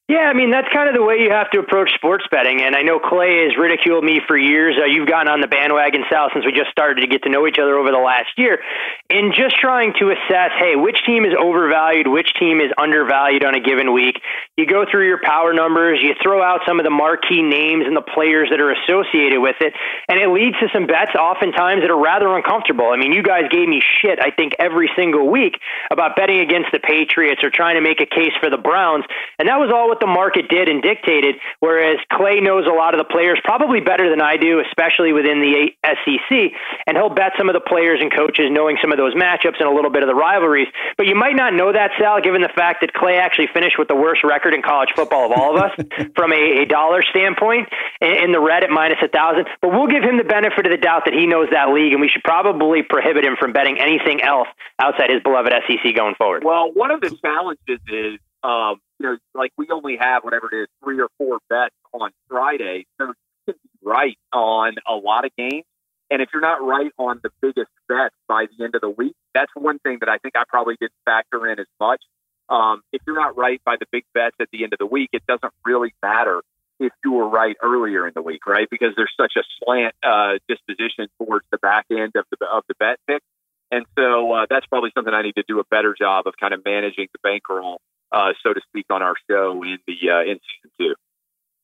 Yeah, 0.06 0.28
I 0.28 0.34
mean 0.34 0.50
that's 0.50 0.68
kind 0.68 0.84
of 0.84 0.94
the 0.94 1.00
way 1.02 1.24
you 1.24 1.32
have 1.32 1.48
to 1.56 1.58
approach 1.60 1.88
sports 1.94 2.28
betting. 2.30 2.60
And 2.60 2.76
I 2.76 2.82
know 2.82 3.00
Clay 3.00 3.48
has 3.48 3.56
ridiculed 3.56 4.04
me 4.04 4.20
for 4.28 4.36
years. 4.36 4.76
Uh, 4.76 4.84
you've 4.84 5.08
gotten 5.08 5.32
on 5.32 5.40
the 5.40 5.48
bandwagon, 5.48 6.04
Sal, 6.12 6.28
since 6.28 6.44
we 6.44 6.52
just 6.52 6.68
started 6.68 7.00
to 7.00 7.06
get 7.08 7.22
to 7.24 7.30
know 7.32 7.48
each 7.48 7.56
other 7.56 7.78
over 7.80 7.88
the 7.88 8.04
last 8.04 8.36
year. 8.36 8.60
In 9.08 9.32
just 9.32 9.56
trying 9.56 9.94
to 10.00 10.12
assess, 10.12 10.52
hey, 10.60 10.76
which 10.76 11.00
team 11.08 11.24
is 11.24 11.32
overvalued, 11.32 12.04
which 12.04 12.28
team 12.36 12.60
is 12.60 12.68
undervalued 12.76 13.48
on 13.48 13.56
a 13.56 13.64
given 13.64 13.96
week. 13.96 14.20
You 14.60 14.66
go 14.68 14.84
through 14.84 15.08
your 15.08 15.24
power 15.24 15.56
numbers, 15.56 16.00
you 16.04 16.12
throw 16.20 16.44
out 16.44 16.60
some 16.68 16.78
of 16.78 16.84
the 16.84 16.92
marquee 16.92 17.40
names 17.40 17.88
and 17.88 17.96
the 17.96 18.04
players 18.04 18.52
that 18.52 18.60
are 18.60 18.76
associated 18.76 19.40
with 19.40 19.56
it, 19.64 19.72
and 20.12 20.20
it 20.20 20.28
leads 20.28 20.60
to 20.60 20.68
some 20.68 20.84
bets 20.86 21.16
oftentimes 21.16 21.80
that 21.80 21.90
are 21.90 22.00
rather 22.00 22.28
uncomfortable. 22.36 22.92
I 22.92 23.00
mean, 23.00 23.16
you 23.16 23.22
guys 23.22 23.48
gave 23.48 23.66
me 23.66 23.80
shit, 23.80 24.20
I 24.20 24.36
think, 24.36 24.52
every 24.60 24.92
single 25.00 25.32
week 25.32 25.56
about 25.90 26.14
betting 26.14 26.44
against 26.44 26.76
the 26.76 26.78
Patriots 26.78 27.40
or 27.42 27.48
trying 27.48 27.76
to 27.76 27.80
make 27.80 28.04
a 28.04 28.06
case 28.06 28.36
for 28.36 28.50
the 28.52 28.60
Browns, 28.60 29.08
and 29.40 29.48
that 29.48 29.56
was 29.56 29.72
all 29.72 29.93
what 29.94 30.00
the 30.02 30.10
market 30.10 30.50
did 30.50 30.68
and 30.68 30.82
dictated, 30.82 31.36
whereas 31.60 32.02
Clay 32.10 32.42
knows 32.42 32.66
a 32.66 32.74
lot 32.74 32.94
of 32.94 32.98
the 32.98 33.06
players 33.06 33.38
probably 33.44 33.78
better 33.78 34.10
than 34.10 34.20
I 34.20 34.34
do, 34.36 34.58
especially 34.58 35.12
within 35.14 35.38
the 35.38 35.70
SEC, 35.86 36.50
and 36.90 36.98
he'll 36.98 37.14
bet 37.14 37.38
some 37.38 37.46
of 37.48 37.54
the 37.54 37.62
players 37.62 38.02
and 38.02 38.10
coaches 38.10 38.50
knowing 38.50 38.76
some 38.82 38.90
of 38.90 38.98
those 38.98 39.14
matchups 39.14 39.62
and 39.62 39.70
a 39.70 39.70
little 39.70 39.94
bit 39.94 40.02
of 40.02 40.10
the 40.10 40.18
rivalries. 40.18 40.66
But 40.98 41.06
you 41.06 41.14
might 41.14 41.36
not 41.38 41.54
know 41.54 41.70
that, 41.70 41.94
Sal, 41.94 42.20
given 42.20 42.42
the 42.42 42.50
fact 42.50 42.82
that 42.82 42.92
Clay 42.92 43.22
actually 43.22 43.46
finished 43.54 43.78
with 43.78 43.86
the 43.86 43.94
worst 43.94 44.24
record 44.24 44.50
in 44.50 44.62
college 44.62 44.90
football 44.96 45.30
of 45.30 45.38
all 45.38 45.54
of 45.54 45.62
us 45.62 45.72
from 46.18 46.32
a, 46.32 46.62
a 46.62 46.66
dollar 46.66 47.06
standpoint 47.06 47.70
in, 48.02 48.26
in 48.26 48.32
the 48.32 48.40
red 48.40 48.64
at 48.64 48.70
minus 48.70 48.98
a 48.98 49.06
thousand. 49.06 49.46
But 49.62 49.70
we'll 49.70 49.86
give 49.86 50.02
him 50.02 50.18
the 50.18 50.26
benefit 50.26 50.66
of 50.66 50.72
the 50.74 50.82
doubt 50.82 51.06
that 51.06 51.14
he 51.14 51.30
knows 51.30 51.54
that 51.54 51.70
league, 51.70 51.94
and 51.94 52.02
we 52.02 52.10
should 52.10 52.26
probably 52.26 52.82
prohibit 52.82 53.22
him 53.22 53.38
from 53.38 53.52
betting 53.52 53.78
anything 53.78 54.26
else 54.26 54.48
outside 54.82 55.14
his 55.14 55.22
beloved 55.22 55.54
SEC 55.70 55.94
going 55.94 56.18
forward. 56.18 56.42
Well, 56.42 56.74
one 56.74 56.90
of 56.90 57.00
the 57.00 57.14
challenges 57.22 57.78
is 57.86 58.18
um, 58.44 58.76
you 59.00 59.06
know, 59.06 59.16
like 59.34 59.52
we 59.56 59.66
only 59.72 59.96
have 59.98 60.22
whatever 60.22 60.48
it 60.52 60.62
is, 60.62 60.68
three 60.82 61.00
or 61.00 61.08
four 61.18 61.38
bets 61.48 61.74
on 61.92 62.10
Friday. 62.28 62.86
So 63.00 63.06
you 63.06 63.14
can 63.46 63.54
be 63.54 63.88
right 63.88 64.18
on 64.32 64.74
a 64.86 64.94
lot 64.94 65.24
of 65.24 65.32
games. 65.36 65.64
And 66.10 66.20
if 66.20 66.28
you're 66.32 66.42
not 66.42 66.62
right 66.62 66.92
on 66.98 67.20
the 67.22 67.30
biggest 67.40 67.70
bets 67.88 68.14
by 68.28 68.46
the 68.46 68.64
end 68.64 68.74
of 68.74 68.82
the 68.82 68.90
week, 68.90 69.14
that's 69.34 69.50
one 69.54 69.78
thing 69.78 69.98
that 70.00 70.08
I 70.08 70.18
think 70.18 70.36
I 70.36 70.42
probably 70.46 70.76
didn't 70.78 70.92
factor 71.06 71.46
in 71.48 71.58
as 71.58 71.66
much. 71.80 72.02
Um, 72.50 72.82
if 72.92 73.00
you're 73.06 73.16
not 73.16 73.36
right 73.38 73.60
by 73.64 73.76
the 73.80 73.86
big 73.90 74.04
bets 74.12 74.36
at 74.38 74.48
the 74.52 74.64
end 74.64 74.74
of 74.74 74.78
the 74.78 74.86
week, 74.86 75.08
it 75.14 75.22
doesn't 75.26 75.52
really 75.64 75.94
matter 76.02 76.42
if 76.78 76.92
you 77.02 77.12
were 77.12 77.28
right 77.28 77.56
earlier 77.62 78.06
in 78.06 78.12
the 78.14 78.20
week, 78.20 78.46
right? 78.46 78.68
Because 78.70 78.90
there's 78.96 79.12
such 79.18 79.32
a 79.38 79.42
slant 79.58 79.94
uh, 80.02 80.34
disposition 80.46 81.08
towards 81.18 81.46
the 81.50 81.58
back 81.58 81.86
end 81.90 82.12
of 82.16 82.26
the 82.30 82.46
of 82.46 82.64
the 82.68 82.74
bet 82.78 82.98
pick, 83.06 83.22
and 83.70 83.86
so 83.98 84.32
uh, 84.32 84.46
that's 84.50 84.66
probably 84.66 84.90
something 84.94 85.14
I 85.14 85.22
need 85.22 85.36
to 85.36 85.44
do 85.48 85.60
a 85.60 85.64
better 85.70 85.94
job 85.98 86.26
of 86.26 86.34
kind 86.38 86.52
of 86.52 86.62
managing 86.64 87.06
the 87.12 87.18
bankroll 87.22 87.80
uh, 88.12 88.32
so 88.42 88.52
to 88.52 88.60
speak, 88.68 88.86
on 88.90 89.02
our 89.02 89.14
show 89.30 89.62
in 89.62 89.78
the 89.86 90.10
uh, 90.10 90.22
in 90.22 90.38
season 90.38 90.70
two. 90.78 90.94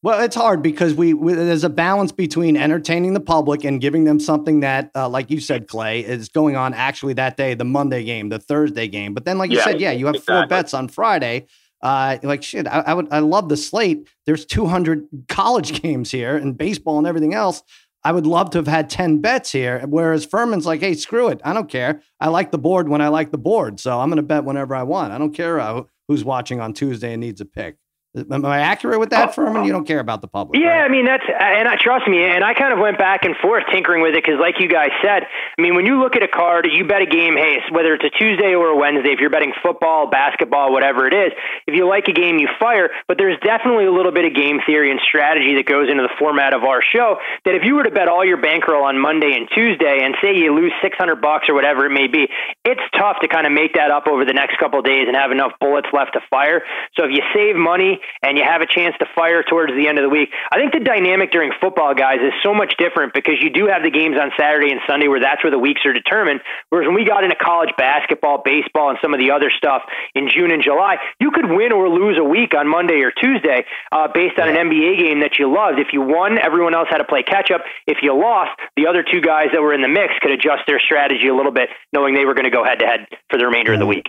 Well, 0.03 0.23
it's 0.23 0.35
hard 0.35 0.63
because 0.63 0.95
we, 0.95 1.13
we, 1.13 1.35
there's 1.35 1.65
a 1.65 1.69
balance 1.69 2.11
between 2.11 2.57
entertaining 2.57 3.13
the 3.13 3.21
public 3.21 3.65
and 3.65 3.83
giving 3.83 4.05
them 4.05 4.19
something 4.19 4.61
that, 4.61 4.91
uh, 4.95 5.07
like 5.11 5.31
you 5.31 5.41
said, 5.41 5.69
Clay, 5.69 6.01
is 6.01 6.31
going 6.31 6.57
on 6.57 6.73
actually 6.73 7.13
that 7.15 7.37
day, 7.37 7.53
the 7.53 7.67
Monday 7.67 8.03
game, 8.05 8.31
the 8.31 8.39
Thursday 8.39 8.89
game. 8.89 9.13
But 9.13 9.27
then, 9.27 9.37
like 9.37 9.51
you 9.51 9.59
yeah, 9.59 9.65
said, 9.65 9.81
yeah, 9.81 9.93
you 9.93 10.07
have 10.07 10.15
exactly. 10.15 10.35
four 10.41 10.47
bets 10.47 10.73
on 10.73 10.89
Friday. 10.89 11.49
Uh, 11.83 12.17
like 12.23 12.43
shit, 12.43 12.67
I, 12.67 12.81
I, 12.81 12.95
would, 12.95 13.13
I 13.13 13.19
love 13.19 13.51
the 13.51 13.59
slate. 13.59 14.09
There's 14.25 14.47
200 14.47 15.07
college 15.29 15.83
games 15.83 16.11
here 16.11 16.35
and 16.35 16.57
baseball 16.57 16.97
and 16.97 17.07
everything 17.07 17.35
else. 17.35 17.63
I 18.03 18.13
would 18.13 18.27
love 18.27 18.51
to 18.51 18.59
have 18.59 18.67
had 18.67 18.89
10 18.89 19.21
bets 19.21 19.53
here. 19.53 19.85
Whereas 19.87 20.27
Fuhrman's 20.27 20.65
like, 20.65 20.81
hey, 20.81 20.95
screw 20.95 21.29
it. 21.29 21.41
I 21.45 21.53
don't 21.53 21.69
care. 21.69 22.01
I 22.19 22.29
like 22.29 22.51
the 22.51 22.59
board 22.59 22.89
when 22.89 23.03
I 23.03 23.09
like 23.09 23.31
the 23.31 23.39
board. 23.39 23.79
So 23.79 24.01
I'm 24.01 24.09
going 24.09 24.17
to 24.17 24.23
bet 24.23 24.45
whenever 24.45 24.75
I 24.75 24.83
want. 24.85 25.13
I 25.13 25.19
don't 25.19 25.35
care 25.35 25.61
uh, 25.61 25.83
who's 26.11 26.25
watching 26.25 26.61
on 26.61 26.73
Tuesday 26.73 27.13
and 27.13 27.21
needs 27.21 27.41
a 27.41 27.45
pick. 27.45 27.77
Am 28.17 28.45
I 28.45 28.59
accurate 28.59 28.99
with 28.99 29.11
that, 29.11 29.31
oh. 29.31 29.33
Fuhrman? 29.33 29.65
You 29.65 29.71
don't 29.71 29.87
care 29.87 30.01
about 30.01 30.21
the 30.21 30.27
public. 30.27 30.59
Yeah, 30.59 30.83
right? 30.83 30.85
I 30.85 30.89
mean 30.89 31.07
that's 31.07 31.23
uh, 31.23 31.39
and 31.39 31.69
I 31.69 31.77
trust 31.79 32.09
me, 32.09 32.25
and 32.25 32.43
I 32.43 32.55
kind 32.55 32.73
of 32.73 32.81
went 32.81 32.99
back 32.99 33.23
and 33.23 33.37
forth 33.39 33.63
tinkering 33.71 34.03
with 34.03 34.19
it 34.19 34.25
because, 34.25 34.43
like 34.43 34.59
you 34.59 34.67
guys 34.67 34.91
said, 34.99 35.23
I 35.31 35.63
mean 35.63 35.77
when 35.77 35.87
you 35.87 36.03
look 36.03 36.17
at 36.17 36.23
a 36.23 36.29
card, 36.29 36.67
you 36.67 36.83
bet 36.83 37.03
a 37.03 37.07
game. 37.07 37.39
Hey, 37.39 37.63
whether 37.71 37.95
it's 37.95 38.03
a 38.03 38.11
Tuesday 38.11 38.59
or 38.59 38.75
a 38.75 38.77
Wednesday, 38.77 39.15
if 39.15 39.21
you're 39.21 39.31
betting 39.31 39.53
football, 39.63 40.11
basketball, 40.11 40.73
whatever 40.73 41.07
it 41.07 41.15
is, 41.15 41.31
if 41.71 41.79
you 41.79 41.87
like 41.87 42.09
a 42.09 42.13
game, 42.13 42.39
you 42.43 42.49
fire. 42.59 42.91
But 43.07 43.17
there's 43.17 43.39
definitely 43.47 43.87
a 43.87 43.95
little 43.95 44.11
bit 44.11 44.25
of 44.27 44.35
game 44.35 44.59
theory 44.67 44.91
and 44.91 44.99
strategy 45.07 45.55
that 45.55 45.71
goes 45.71 45.87
into 45.87 46.03
the 46.03 46.15
format 46.19 46.53
of 46.53 46.65
our 46.65 46.83
show. 46.83 47.23
That 47.45 47.55
if 47.55 47.63
you 47.63 47.77
were 47.79 47.85
to 47.85 47.95
bet 47.95 48.09
all 48.09 48.27
your 48.27 48.43
bankroll 48.43 48.83
on 48.83 48.99
Monday 48.99 49.39
and 49.39 49.47
Tuesday, 49.55 50.03
and 50.03 50.19
say 50.19 50.35
you 50.35 50.51
lose 50.51 50.75
600 50.83 51.23
bucks 51.23 51.47
or 51.47 51.55
whatever 51.55 51.87
it 51.87 51.95
may 51.95 52.09
be, 52.09 52.27
it's 52.65 52.83
tough 52.99 53.23
to 53.23 53.29
kind 53.29 53.47
of 53.47 53.53
make 53.53 53.75
that 53.79 53.95
up 53.95 54.09
over 54.11 54.25
the 54.25 54.35
next 54.35 54.59
couple 54.59 54.81
of 54.81 54.85
days 54.85 55.07
and 55.07 55.15
have 55.15 55.31
enough 55.31 55.53
bullets 55.61 55.87
left 55.95 56.19
to 56.19 56.21
fire. 56.27 56.67
So 56.99 57.07
if 57.07 57.15
you 57.15 57.23
save 57.31 57.55
money 57.55 58.00
and 58.23 58.37
you 58.37 58.45
have 58.45 58.61
a 58.61 58.67
chance 58.67 58.81
chance 58.81 58.97
to 58.99 59.07
fire 59.15 59.43
towards 59.43 59.73
the 59.73 59.89
end 59.89 59.99
of 59.99 60.03
the 60.03 60.09
week. 60.09 60.31
I 60.51 60.59
think 60.59 60.73
the 60.73 60.81
dynamic 60.81 61.31
during 61.31 61.53
football, 61.61 61.95
guys, 61.95 62.19
is 62.21 62.33
so 62.43 62.55
much 62.55 62.75
different 62.79 63.13
because 63.13 63.37
you 63.41 63.51
do 63.51 63.67
have 63.67 63.83
the 63.83 63.91
games 63.91 64.17
on 64.21 64.33
Saturday 64.39 64.71
and 64.71 64.81
Sunday 64.87 65.09
where 65.09 65.21
that's 65.21 65.43
where 65.45 65.51
the 65.51 65.59
weeks 65.59 65.83
are 65.85 65.93
determined. 65.93 66.41
Whereas 66.69 66.87
when 66.87 66.97
we 66.97 67.05
got 67.05 67.25
into 67.25 67.37
college 67.37 67.71
basketball, 67.77 68.43
baseball, 68.45 68.91
and 68.91 68.99
some 69.03 69.15
of 69.15 69.21
the 69.21 69.31
other 69.31 69.51
stuff 69.51 69.83
in 70.15 70.29
June 70.29 70.51
and 70.51 70.63
July, 70.63 70.97
you 71.21 71.31
could 71.31 71.49
win 71.51 71.73
or 71.73 71.89
lose 71.89 72.19
a 72.19 72.25
week 72.25 72.55
on 72.55 72.69
Monday 72.69 73.03
or 73.03 73.11
Tuesday 73.11 73.65
uh, 73.93 74.09
based 74.13 74.39
on 74.39 74.49
an 74.49 74.57
NBA 74.57 74.99
game 74.99 75.21
that 75.21 75.39
you 75.39 75.53
loved. 75.53 75.79
If 75.79 75.93
you 75.93 76.01
won, 76.01 76.39
everyone 76.39 76.75
else 76.75 76.89
had 76.91 76.99
to 76.99 77.09
play 77.09 77.23
catch 77.23 77.51
up. 77.51 77.63
If 77.87 77.99
you 78.03 78.17
lost, 78.17 78.53
the 78.77 78.87
other 78.87 79.05
two 79.05 79.21
guys 79.21 79.49
that 79.53 79.61
were 79.61 79.75
in 79.75 79.83
the 79.83 79.89
mix 79.89 80.15
could 80.21 80.33
adjust 80.33 80.65
their 80.67 80.81
strategy 80.81 81.29
a 81.29 81.35
little 81.35 81.53
bit, 81.53 81.69
knowing 81.93 82.15
they 82.15 82.25
were 82.25 82.35
going 82.35 82.49
to 82.49 82.55
go 82.55 82.65
head 82.65 82.81
to 82.81 82.87
head 82.87 83.07
for 83.29 83.39
the 83.39 83.47
remainder 83.47 83.73
of 83.73 83.81
the 83.81 83.87
week. 83.87 84.09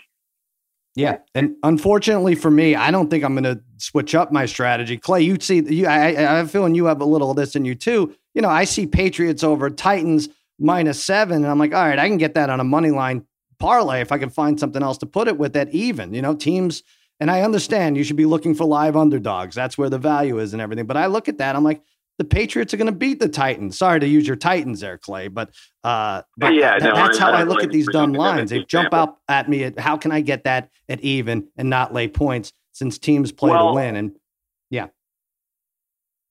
Yeah, 0.96 1.20
and 1.34 1.56
unfortunately 1.64 2.36
for 2.36 2.52
me, 2.52 2.76
I 2.76 2.92
don't 2.92 3.10
think 3.10 3.24
I'm 3.24 3.34
going 3.34 3.44
to 3.46 3.62
switch 3.78 4.14
up 4.14 4.32
my 4.32 4.46
strategy. 4.46 4.98
Clay, 4.98 5.22
you 5.22 5.38
see, 5.40 5.62
you, 5.62 5.88
I, 5.88 6.08
I 6.08 6.14
have 6.14 6.48
a 6.48 6.50
feeling 6.50 6.76
you 6.76 6.86
have 6.86 7.00
a 7.00 7.06
little 7.06 7.32
of 7.32 7.38
this 7.38 7.56
in 7.56 7.64
you 7.64 7.76
too. 7.76 8.14
You 8.34 8.42
know, 8.42 8.50
I 8.50 8.66
see 8.66 8.86
Patriots 8.86 9.44
over 9.44 9.70
Titans 9.70 10.28
minus 10.60 11.04
seven, 11.04 11.38
and 11.38 11.48
I'm 11.48 11.60
like, 11.60 11.74
all 11.74 11.88
right, 11.88 11.98
I 11.98 12.08
can 12.08 12.18
get 12.18 12.34
that 12.36 12.50
on 12.50 12.60
a 12.60 12.66
money 12.66 12.92
line 12.92 13.26
parlay 13.58 14.02
if 14.02 14.12
I 14.12 14.18
can 14.18 14.30
find 14.30 14.60
something 14.60 14.84
else 14.84 14.98
to 14.98 15.06
put 15.06 15.28
it 15.28 15.38
with 15.38 15.54
that 15.54 15.74
even. 15.74 16.14
You 16.14 16.22
know, 16.22 16.36
teams, 16.36 16.84
and 17.22 17.32
I 17.32 17.42
understand 17.42 17.96
you 17.96 18.04
should 18.04 18.18
be 18.18 18.26
looking 18.26 18.54
for 18.54 18.66
live 18.66 18.98
underdogs. 18.98 19.56
That's 19.56 19.78
where 19.78 19.90
the 19.90 19.98
value 19.98 20.40
is 20.40 20.52
and 20.52 20.62
everything. 20.62 20.88
But 20.88 20.98
I 20.98 21.06
look 21.06 21.30
at 21.30 21.38
that, 21.38 21.56
I'm 21.56 21.64
like, 21.64 21.82
the 22.18 22.26
Patriots 22.26 22.74
are 22.74 22.78
going 22.78 22.92
to 22.92 22.98
beat 22.98 23.20
the 23.20 23.30
Titans. 23.30 23.78
Sorry 23.78 24.00
to 24.00 24.08
use 24.08 24.28
your 24.28 24.36
Titans 24.36 24.80
there, 24.80 24.98
Clay, 24.98 25.28
but, 25.28 25.52
uh, 25.84 26.22
but 26.38 26.54
yeah, 26.54 26.78
no, 26.78 26.94
that's 26.94 27.18
I, 27.20 27.22
how 27.22 27.32
I, 27.32 27.40
I 27.40 27.44
look 27.44 27.64
at 27.64 27.72
these 27.72 27.88
dumb 27.88 28.14
lines. 28.14 28.52
They 28.52 28.64
jump 28.64 28.94
out 28.94 29.18
at 29.28 29.50
me 29.50 29.64
at 29.64 29.80
how 29.80 29.98
can 29.98 30.12
I 30.12 30.22
get 30.22 30.44
that 30.44 30.70
at 30.88 31.02
even 31.02 31.48
and 31.58 31.70
not 31.70 31.94
lay 31.94 32.08
points 32.08 32.54
since 32.74 32.98
teams 33.00 33.32
play 33.32 33.52
well, 33.52 33.70
to 33.70 33.76
win. 33.76 33.96
And 33.96 34.12
yeah, 34.70 34.88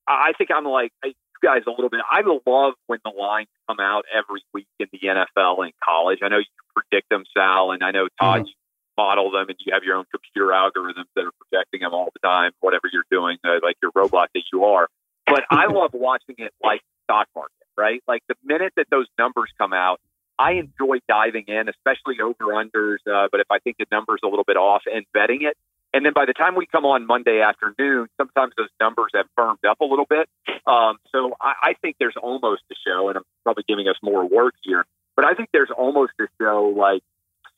I 0.07 0.33
think 0.39 0.51
I'm 0.51 0.65
like 0.65 0.93
you 1.05 1.15
guys 1.43 1.63
a 1.67 1.71
little 1.71 1.89
bit. 1.89 2.01
I 2.11 2.21
love 2.47 2.75
when 2.87 3.01
the 3.05 3.11
lines 3.11 3.49
come 3.69 3.81
out 3.81 4.05
every 4.15 4.43
week 4.53 4.67
in 4.79 4.87
the 4.93 5.01
NFL 5.01 5.65
and 5.65 5.73
college. 5.83 6.19
I 6.23 6.29
know 6.29 6.39
you 6.39 6.45
predict 6.75 7.09
them, 7.11 7.25
Sal, 7.37 7.73
and 7.73 7.83
I 7.83 7.91
know 7.91 8.09
Todd. 8.21 8.41
Mm-hmm. 8.41 8.47
You 8.47 8.53
model 8.97 9.31
them 9.31 9.49
and 9.49 9.57
you 9.65 9.73
have 9.73 9.83
your 9.83 9.97
own 9.97 10.05
computer 10.11 10.53
algorithms 10.53 11.09
that 11.17 11.25
are 11.25 11.33
projecting 11.41 11.81
them 11.81 11.95
all 11.95 12.11
the 12.13 12.19
time, 12.21 12.53
whatever 12.61 12.83
you're 12.93 13.07
doing, 13.11 13.39
uh, 13.45 13.59
like 13.63 13.77
your 13.81 13.93
robot 13.95 14.29
that 14.35 14.43
you 14.53 14.65
are. 14.65 14.89
But 15.31 15.45
I 15.51 15.67
love 15.73 15.91
watching 15.95 16.37
it 16.39 16.53
like 16.63 16.81
stock 17.05 17.29
market, 17.35 17.55
right? 17.79 18.03
Like 18.07 18.23
the 18.29 18.35
minute 18.45 18.73
that 18.77 18.87
those 18.91 19.07
numbers 19.19 19.51
come 19.57 19.73
out, 19.73 20.01
I 20.39 20.53
enjoy 20.53 20.99
diving 21.09 21.45
in, 21.49 21.69
especially 21.69 22.21
over 22.21 22.53
unders. 22.53 22.99
Uh, 23.07 23.29
but 23.31 23.41
if 23.41 23.47
I 23.51 23.59
think 23.61 23.77
the 23.79 23.87
number's 23.93 24.21
a 24.25 24.27
little 24.27 24.45
bit 24.45 24.57
off 24.57 24.83
and 24.87 25.05
betting 25.15 25.43
it, 25.43 25.57
and 25.93 26.05
then 26.05 26.13
by 26.15 26.25
the 26.25 26.33
time 26.33 26.55
we 26.55 26.67
come 26.67 26.85
on 26.85 27.07
Monday 27.07 27.41
afternoon, 27.41 28.09
sometimes 28.17 28.53
those 28.57 28.69
numbers 28.81 29.11
have 29.15 29.27
firmed 29.37 29.65
up 29.69 29.81
a 29.81 29.85
little 29.85 30.07
bit. 30.09 30.29
Um, 30.67 30.99
so 31.11 31.35
I, 31.41 31.53
I 31.63 31.75
think 31.83 31.97
there's 31.99 32.17
almost 32.21 32.63
a 32.71 32.75
show, 32.87 33.09
and 33.09 33.19
I'm 33.19 33.25
probably 33.43 33.65
giving 33.67 33.89
us 33.89 33.97
more 34.03 34.27
work 34.27 34.55
here, 34.63 34.85
but 35.17 35.25
I 35.25 35.35
think 35.35 35.49
there's 35.53 35.71
almost 35.77 36.13
a 36.21 36.27
show 36.41 36.73
like 36.77 37.03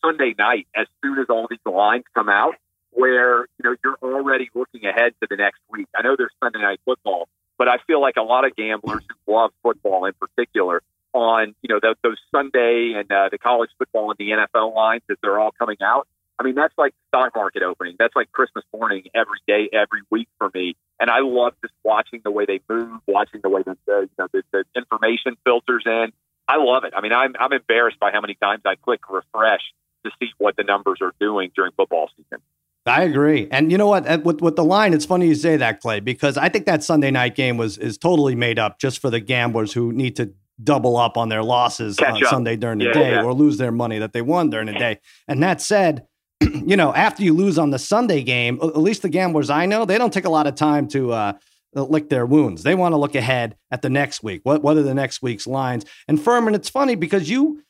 Sunday 0.04 0.35
night 0.38 0.66
as 0.74 0.87
soon 1.02 1.18
as 1.18 1.26
all 1.28 1.46
these 1.48 1.61
lines 1.66 2.04
come 2.14 2.28
out, 2.28 2.54
where 2.90 3.42
you 3.58 3.64
know 3.64 3.76
you're 3.85 3.98
already 4.02 4.50
looking 4.54 4.87
ahead 4.87 5.12
to 5.20 5.26
the 5.28 5.37
next 5.37 5.61
week. 5.70 5.87
I 5.94 6.02
know 6.02 6.16
there's 6.16 6.32
Sunday 6.42 6.61
night 6.61 6.80
football, 6.87 7.28
but 7.62 7.68
I 7.68 7.77
feel 7.87 8.01
like 8.01 8.16
a 8.16 8.22
lot 8.22 8.44
of 8.44 8.57
gamblers 8.57 9.05
who 9.09 9.33
love 9.33 9.53
football 9.62 10.07
in 10.07 10.14
particular 10.14 10.83
on, 11.12 11.55
you 11.62 11.72
know, 11.72 11.79
the, 11.81 11.94
those 12.03 12.16
Sunday 12.33 12.94
and 12.96 13.09
uh, 13.12 13.29
the 13.31 13.38
college 13.38 13.70
football 13.79 14.11
and 14.11 14.18
the 14.18 14.31
NFL 14.31 14.75
lines 14.75 15.03
as 15.09 15.16
they're 15.22 15.38
all 15.38 15.53
coming 15.53 15.77
out. 15.81 16.09
I 16.40 16.42
mean, 16.42 16.57
that's 16.57 16.77
like 16.77 16.92
stock 17.07 17.37
market 17.37 17.62
opening. 17.62 17.94
That's 18.01 18.16
like 18.16 18.33
Christmas 18.33 18.64
morning 18.75 19.05
every 19.14 19.38
day, 19.46 19.70
every 19.72 20.01
week 20.11 20.27
for 20.38 20.51
me. 20.53 20.75
And 20.98 21.09
I 21.09 21.20
love 21.20 21.53
just 21.62 21.72
watching 21.85 22.20
the 22.25 22.33
way 22.33 22.46
they 22.46 22.59
move, 22.68 23.01
watching 23.07 23.40
the 23.44 23.48
way 23.48 23.62
the, 23.62 23.79
the, 23.87 24.01
you 24.01 24.09
know, 24.18 24.27
the, 24.33 24.42
the 24.51 24.64
information 24.75 25.37
filters 25.44 25.85
in. 25.87 26.12
I 26.48 26.57
love 26.57 26.83
it. 26.83 26.94
I 26.96 27.01
mean, 27.01 27.12
I'm, 27.12 27.37
I'm 27.38 27.53
embarrassed 27.53 28.01
by 28.01 28.11
how 28.11 28.22
many 28.22 28.35
times 28.35 28.62
I 28.64 28.75
click 28.75 29.09
refresh 29.09 29.62
to 30.05 30.11
see 30.18 30.33
what 30.38 30.57
the 30.57 30.64
numbers 30.64 30.98
are 31.01 31.12
doing 31.20 31.53
during 31.55 31.70
football 31.77 32.11
season. 32.16 32.42
I 32.85 33.03
agree. 33.03 33.47
And 33.51 33.71
you 33.71 33.79
know 33.79 33.87
what? 33.87 34.25
With, 34.25 34.40
with 34.40 34.57
the 34.57 34.64
line, 34.64 34.92
it's 34.92 35.05
funny 35.05 35.29
you 35.29 35.35
say 35.37 35.57
that, 35.57 35.81
Clay, 35.81 36.01
because 36.01 36.37
I 36.37 36.49
think 36.49 36.66
that 36.66 36.83
Sunday 36.83 37.11
night 37.11 37.37
game 37.37 37.57
was 37.57 37.79
is 37.79 37.97
totally 37.97 38.35
made 38.35 38.59
up 38.59 38.81
just 38.81 39.01
for 39.01 39.09
the 39.09 39.21
gamblers 39.21 39.73
who 39.73 39.92
need 39.92 40.16
to 40.16 40.33
double 40.62 40.97
up 40.97 41.16
on 41.16 41.29
their 41.29 41.42
losses 41.42 41.99
on 41.99 42.21
Sunday 42.25 42.57
during 42.57 42.79
the 42.79 42.87
yeah, 42.87 42.92
day 42.92 43.11
yeah. 43.12 43.23
or 43.23 43.33
lose 43.35 43.59
their 43.59 43.73
money 43.73 43.99
that 43.99 44.12
they 44.12 44.23
won 44.23 44.51
during 44.51 44.66
the 44.66 44.73
day. 44.73 44.99
And 45.29 45.42
that 45.42 45.61
said, 45.61 46.07
you 46.40 46.77
know, 46.77 46.92
after 46.95 47.23
you 47.23 47.35
lose 47.35 47.59
on 47.59 47.71
the 47.71 47.79
Sunday 47.79 48.23
game, 48.23 48.59
at 48.62 48.77
least 48.77 49.03
the 49.03 49.09
gamblers 49.09 49.51
I 49.51 49.66
know, 49.66 49.85
they 49.85 49.99
don't 49.99 50.12
take 50.12 50.25
a 50.25 50.31
lot 50.31 50.47
of 50.47 50.55
time 50.55 50.88
to 50.88 51.12
uh, 51.12 51.33
lick 51.75 52.09
their 52.09 52.27
wounds. 52.27 52.62
They 52.62 52.75
want 52.75 52.92
to 52.92 52.97
look 52.97 53.14
ahead 53.14 53.57
at 53.71 53.83
the 53.83 53.90
next 53.90 54.23
week. 54.23 54.40
What 54.45 54.62
what 54.62 54.77
are 54.77 54.83
the 54.83 54.95
next 54.95 55.23
week's 55.23 55.47
lines? 55.47 55.85
And 56.09 56.18
Fuhrman, 56.18 56.55
it's 56.55 56.68
funny 56.68 56.95
because 56.95 57.31
you 57.31 57.62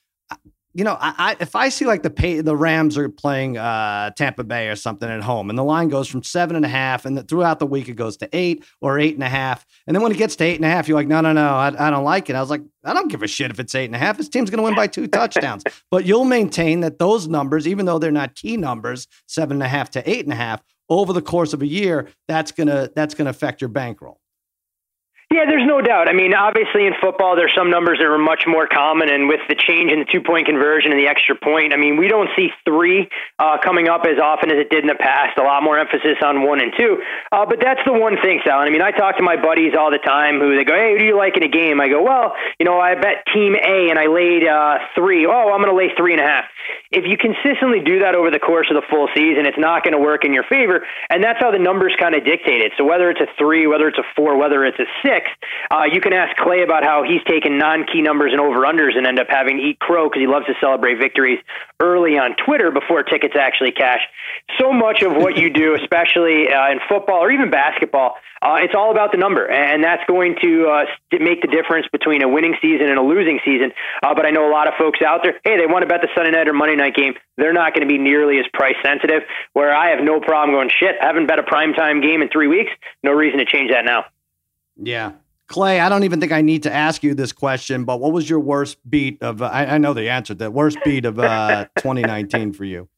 you 0.74 0.84
know, 0.84 0.96
I, 0.98 1.14
I, 1.18 1.36
if 1.40 1.54
I 1.54 1.68
see 1.68 1.84
like 1.84 2.02
the 2.02 2.10
pay, 2.10 2.40
the 2.40 2.56
Rams 2.56 2.96
are 2.96 3.08
playing 3.08 3.58
uh, 3.58 4.10
Tampa 4.10 4.44
Bay 4.44 4.68
or 4.68 4.76
something 4.76 5.08
at 5.08 5.22
home, 5.22 5.50
and 5.50 5.58
the 5.58 5.64
line 5.64 5.88
goes 5.88 6.08
from 6.08 6.22
seven 6.22 6.56
and 6.56 6.64
a 6.64 6.68
half, 6.68 7.04
and 7.04 7.18
the, 7.18 7.22
throughout 7.22 7.58
the 7.58 7.66
week 7.66 7.88
it 7.88 7.94
goes 7.94 8.16
to 8.18 8.28
eight 8.32 8.64
or 8.80 8.98
eight 8.98 9.14
and 9.14 9.22
a 9.22 9.28
half, 9.28 9.66
and 9.86 9.94
then 9.94 10.02
when 10.02 10.12
it 10.12 10.18
gets 10.18 10.36
to 10.36 10.44
eight 10.44 10.56
and 10.56 10.64
a 10.64 10.68
half, 10.68 10.88
you're 10.88 10.98
like, 10.98 11.08
no, 11.08 11.20
no, 11.20 11.32
no, 11.32 11.54
I, 11.54 11.88
I 11.88 11.90
don't 11.90 12.04
like 12.04 12.30
it. 12.30 12.36
I 12.36 12.40
was 12.40 12.48
like, 12.48 12.62
I 12.84 12.94
don't 12.94 13.10
give 13.10 13.22
a 13.22 13.28
shit 13.28 13.50
if 13.50 13.60
it's 13.60 13.74
eight 13.74 13.86
and 13.86 13.94
a 13.94 13.98
half. 13.98 14.16
This 14.16 14.28
team's 14.28 14.48
going 14.48 14.58
to 14.58 14.64
win 14.64 14.74
by 14.74 14.86
two 14.86 15.06
touchdowns, 15.06 15.62
but 15.90 16.06
you'll 16.06 16.24
maintain 16.24 16.80
that 16.80 16.98
those 16.98 17.28
numbers, 17.28 17.68
even 17.68 17.84
though 17.84 17.98
they're 17.98 18.10
not 18.10 18.34
key 18.34 18.56
numbers, 18.56 19.06
seven 19.26 19.56
and 19.56 19.62
a 19.62 19.68
half 19.68 19.90
to 19.90 20.10
eight 20.10 20.24
and 20.24 20.32
a 20.32 20.36
half, 20.36 20.62
over 20.88 21.12
the 21.12 21.22
course 21.22 21.52
of 21.52 21.62
a 21.62 21.66
year, 21.66 22.08
that's 22.28 22.52
gonna 22.52 22.90
that's 22.94 23.14
gonna 23.14 23.30
affect 23.30 23.60
your 23.60 23.68
bankroll. 23.68 24.21
Yeah, 25.32 25.48
there's 25.48 25.64
no 25.64 25.80
doubt. 25.80 26.10
I 26.10 26.12
mean, 26.12 26.34
obviously 26.34 26.84
in 26.84 26.92
football, 27.00 27.36
there's 27.36 27.54
some 27.56 27.70
numbers 27.70 27.96
that 27.96 28.06
are 28.06 28.20
much 28.20 28.44
more 28.46 28.68
common, 28.68 29.08
and 29.08 29.28
with 29.32 29.40
the 29.48 29.56
change 29.56 29.88
in 29.88 30.04
the 30.04 30.04
two 30.04 30.20
point 30.20 30.44
conversion 30.44 30.92
and 30.92 31.00
the 31.00 31.08
extra 31.08 31.32
point, 31.34 31.72
I 31.72 31.80
mean, 31.80 31.96
we 31.96 32.06
don't 32.06 32.28
see 32.36 32.52
three 32.68 33.08
uh, 33.38 33.56
coming 33.64 33.88
up 33.88 34.04
as 34.04 34.20
often 34.20 34.52
as 34.52 34.60
it 34.60 34.68
did 34.68 34.84
in 34.84 34.92
the 34.92 35.00
past. 35.00 35.38
A 35.38 35.42
lot 35.42 35.62
more 35.64 35.78
emphasis 35.78 36.20
on 36.20 36.44
one 36.44 36.60
and 36.60 36.68
two. 36.76 37.00
Uh, 37.32 37.46
but 37.48 37.64
that's 37.64 37.80
the 37.88 37.96
one 37.96 38.20
thing, 38.20 38.44
Sal. 38.44 38.60
I 38.60 38.68
mean, 38.68 38.82
I 38.82 38.90
talk 38.92 39.16
to 39.16 39.24
my 39.24 39.40
buddies 39.40 39.72
all 39.72 39.90
the 39.90 40.04
time 40.04 40.36
who 40.36 40.52
they 40.52 40.68
go, 40.68 40.76
"Hey, 40.76 40.92
who 40.92 40.98
do 41.00 41.06
you 41.08 41.16
like 41.16 41.34
in 41.40 41.42
a 41.42 41.48
game?" 41.48 41.80
I 41.80 41.88
go, 41.88 42.04
"Well, 42.04 42.36
you 42.60 42.68
know, 42.68 42.76
I 42.76 42.92
bet 42.94 43.24
Team 43.32 43.56
A, 43.56 43.88
and 43.88 43.96
I 43.98 44.12
laid 44.12 44.44
uh, 44.44 44.84
three. 44.94 45.24
Oh, 45.24 45.48
I'm 45.48 45.64
going 45.64 45.72
to 45.72 45.80
lay 45.80 45.96
three 45.96 46.12
and 46.12 46.20
a 46.20 46.28
half." 46.28 46.44
If 46.92 47.08
you 47.08 47.16
consistently 47.16 47.80
do 47.80 48.00
that 48.00 48.14
over 48.14 48.30
the 48.30 48.38
course 48.38 48.68
of 48.70 48.76
the 48.76 48.86
full 48.88 49.08
season, 49.16 49.46
it's 49.46 49.58
not 49.58 49.82
going 49.82 49.96
to 49.96 49.98
work 49.98 50.24
in 50.24 50.32
your 50.32 50.44
favor, 50.44 50.84
and 51.08 51.24
that's 51.24 51.40
how 51.40 51.50
the 51.50 51.58
numbers 51.58 51.96
kind 51.98 52.14
of 52.14 52.24
dictate 52.24 52.60
it. 52.60 52.72
So 52.76 52.84
whether 52.84 53.08
it's 53.10 53.20
a 53.20 53.26
three, 53.38 53.66
whether 53.66 53.88
it's 53.88 53.98
a 53.98 54.04
four, 54.14 54.36
whether 54.36 54.64
it's 54.64 54.78
a 54.78 54.84
six 55.00 55.26
uh, 55.70 55.84
you 55.90 56.00
can 56.00 56.12
ask 56.12 56.36
Clay 56.36 56.62
about 56.62 56.84
how 56.84 57.02
he's 57.02 57.22
taken 57.24 57.58
non-key 57.58 58.02
numbers 58.02 58.32
and 58.32 58.40
over/unders 58.40 58.96
and 58.96 59.06
end 59.06 59.18
up 59.18 59.28
having 59.30 59.58
eat 59.58 59.78
crow 59.78 60.08
because 60.08 60.20
he 60.20 60.26
loves 60.26 60.46
to 60.46 60.54
celebrate 60.60 60.98
victories 60.98 61.38
early 61.80 62.18
on 62.18 62.36
Twitter 62.36 62.70
before 62.70 63.02
tickets 63.02 63.34
actually 63.38 63.72
cash. 63.72 64.00
So 64.60 64.72
much 64.72 65.02
of 65.02 65.14
what 65.14 65.36
you 65.36 65.50
do, 65.50 65.74
especially 65.74 66.52
uh, 66.52 66.72
in 66.72 66.80
football 66.88 67.20
or 67.20 67.30
even 67.30 67.50
basketball, 67.50 68.16
uh, 68.42 68.56
it's 68.60 68.74
all 68.74 68.90
about 68.90 69.12
the 69.12 69.18
number, 69.18 69.48
and 69.48 69.84
that's 69.84 70.02
going 70.08 70.36
to 70.42 70.66
uh, 70.66 70.84
make 71.12 71.42
the 71.42 71.48
difference 71.48 71.86
between 71.92 72.22
a 72.22 72.28
winning 72.28 72.56
season 72.60 72.88
and 72.88 72.98
a 72.98 73.02
losing 73.02 73.38
season. 73.44 73.72
Uh, 74.02 74.14
but 74.14 74.26
I 74.26 74.30
know 74.30 74.48
a 74.48 74.52
lot 74.52 74.66
of 74.66 74.74
folks 74.78 75.00
out 75.00 75.20
there, 75.22 75.34
hey, 75.44 75.56
they 75.56 75.66
want 75.66 75.82
to 75.82 75.86
bet 75.86 76.00
the 76.02 76.08
Sunday 76.14 76.32
night 76.32 76.48
or 76.48 76.52
Monday 76.52 76.76
night 76.76 76.94
game. 76.94 77.14
They're 77.36 77.52
not 77.52 77.72
going 77.74 77.86
to 77.86 77.92
be 77.92 77.98
nearly 77.98 78.38
as 78.38 78.46
price 78.52 78.76
sensitive. 78.84 79.22
Where 79.52 79.74
I 79.74 79.90
have 79.90 80.04
no 80.04 80.20
problem 80.20 80.56
going, 80.56 80.70
shit, 80.70 80.96
I 81.00 81.06
haven't 81.06 81.26
bet 81.26 81.38
a 81.38 81.44
primetime 81.44 82.02
game 82.02 82.20
in 82.20 82.28
three 82.28 82.48
weeks. 82.48 82.72
No 83.02 83.12
reason 83.12 83.38
to 83.38 83.44
change 83.44 83.70
that 83.70 83.84
now. 83.84 84.06
Yeah, 84.76 85.12
Clay, 85.52 85.80
I 85.80 85.90
don't 85.90 86.04
even 86.04 86.18
think 86.18 86.32
I 86.32 86.40
need 86.40 86.62
to 86.62 86.72
ask 86.72 87.02
you 87.02 87.14
this 87.14 87.30
question, 87.30 87.84
but 87.84 88.00
what 88.00 88.12
was 88.12 88.28
your 88.28 88.40
worst 88.40 88.78
beat 88.88 89.22
of? 89.22 89.42
Uh, 89.42 89.46
I, 89.46 89.74
I, 89.74 89.78
know 89.78 89.92
the 89.92 90.08
answer. 90.08 90.32
The 90.32 90.50
worst 90.50 90.78
beat 90.82 91.04
of 91.04 91.18
uh, 91.18 91.66
2019 91.76 92.54
for 92.54 92.64
you. 92.64 92.88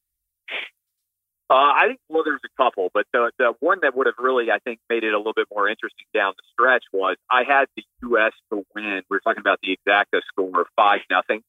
Uh, 1.51 1.55
I 1.55 1.87
think 1.89 2.01
well, 2.09 2.25
there's 2.25 2.41
a 2.45 2.63
couple, 2.63 2.91
but 2.95 3.07
the 3.13 3.31
the 3.39 3.53
one 3.61 3.79
that 3.83 3.95
would 3.97 4.07
have 4.07 4.17
really, 4.19 4.51
I 4.51 4.59
think, 4.61 4.81
made 4.89 5.05
it 5.05 5.13
a 5.13 5.19
little 5.19 5.35
bit 5.35 5.47
more 5.53 5.69
interesting 5.69 6.07
down 6.15 6.33
the 6.37 6.43
stretch 6.53 6.85
was 6.93 7.17
I 7.31 7.45
had 7.45 7.67
the 7.77 7.85
U.S. 8.09 8.33
to 8.51 8.65
win. 8.75 9.03
We 9.11 9.17
are 9.17 9.21
talking 9.21 9.41
about 9.41 9.61
the 9.63 9.77
exacta 9.77 10.21
score 10.29 10.63
of 10.63 10.67
five 10.77 11.01
nothing. 11.11 11.43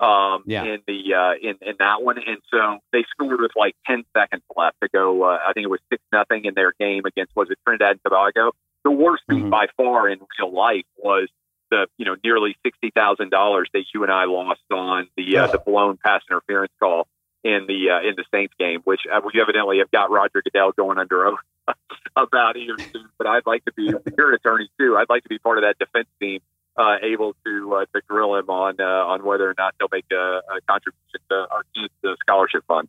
Um, 0.00 0.42
yeah. 0.46 0.64
in 0.64 0.80
the 0.88 1.14
uh, 1.14 1.34
in 1.40 1.58
in 1.60 1.76
that 1.78 2.02
one, 2.02 2.18
and 2.18 2.38
so 2.50 2.78
they 2.92 3.04
scored 3.10 3.40
with 3.40 3.52
like 3.54 3.76
ten 3.86 4.04
seconds 4.16 4.42
left 4.56 4.76
to 4.82 4.88
go. 4.88 5.22
Uh, 5.22 5.38
I 5.46 5.52
think 5.52 5.64
it 5.64 5.70
was 5.70 5.80
six 5.92 6.02
nothing 6.12 6.44
in 6.44 6.54
their 6.54 6.72
game 6.80 7.04
against 7.04 7.36
was 7.36 7.50
it 7.50 7.58
Trinidad 7.64 7.92
and 7.92 8.00
Tobago, 8.02 8.50
the 8.84 8.90
worst 8.90 9.22
beat 9.28 9.38
mm-hmm. 9.38 9.50
by 9.50 9.66
far 9.76 10.08
in 10.08 10.18
real 10.38 10.52
life 10.52 10.84
was 10.96 11.28
the 11.70 11.86
you 11.98 12.04
know 12.04 12.16
nearly 12.24 12.56
sixty 12.64 12.90
thousand 12.90 13.30
dollars 13.30 13.68
that 13.72 13.84
you 13.94 14.02
and 14.02 14.12
I 14.12 14.24
lost 14.24 14.60
on 14.72 15.08
the 15.16 15.38
uh, 15.38 15.46
the 15.48 15.58
blown 15.58 15.98
pass 16.04 16.22
interference 16.28 16.72
call 16.80 17.06
in 17.44 17.66
the 17.66 17.90
uh, 17.90 18.08
in 18.08 18.14
the 18.16 18.24
Saints 18.32 18.54
game, 18.58 18.80
which 18.84 19.00
uh, 19.12 19.20
we 19.24 19.40
evidently 19.40 19.78
have 19.78 19.90
got 19.90 20.10
Roger 20.10 20.42
Goodell 20.42 20.72
going 20.72 20.98
under 20.98 21.26
oath 21.26 21.38
about 22.16 22.56
here 22.56 22.76
soon. 22.92 23.08
But 23.18 23.26
I'd 23.26 23.46
like 23.46 23.64
to 23.64 23.72
be 23.72 23.92
you're 24.16 24.30
an 24.30 24.34
attorney 24.34 24.70
too. 24.78 24.96
I'd 24.96 25.08
like 25.08 25.22
to 25.24 25.28
be 25.28 25.38
part 25.38 25.58
of 25.58 25.64
that 25.64 25.78
defense 25.78 26.08
team, 26.20 26.40
uh, 26.76 26.96
able 27.02 27.34
to 27.44 27.74
uh, 27.74 27.84
to 27.94 28.02
grill 28.06 28.36
him 28.36 28.48
on 28.48 28.80
uh, 28.80 28.84
on 28.84 29.24
whether 29.24 29.48
or 29.48 29.54
not 29.58 29.74
they'll 29.78 29.88
make 29.90 30.06
a, 30.12 30.40
a 30.56 30.60
contribution 30.68 31.20
to 31.30 31.46
our 31.50 31.64
kids' 31.74 32.18
scholarship 32.20 32.64
fund. 32.66 32.88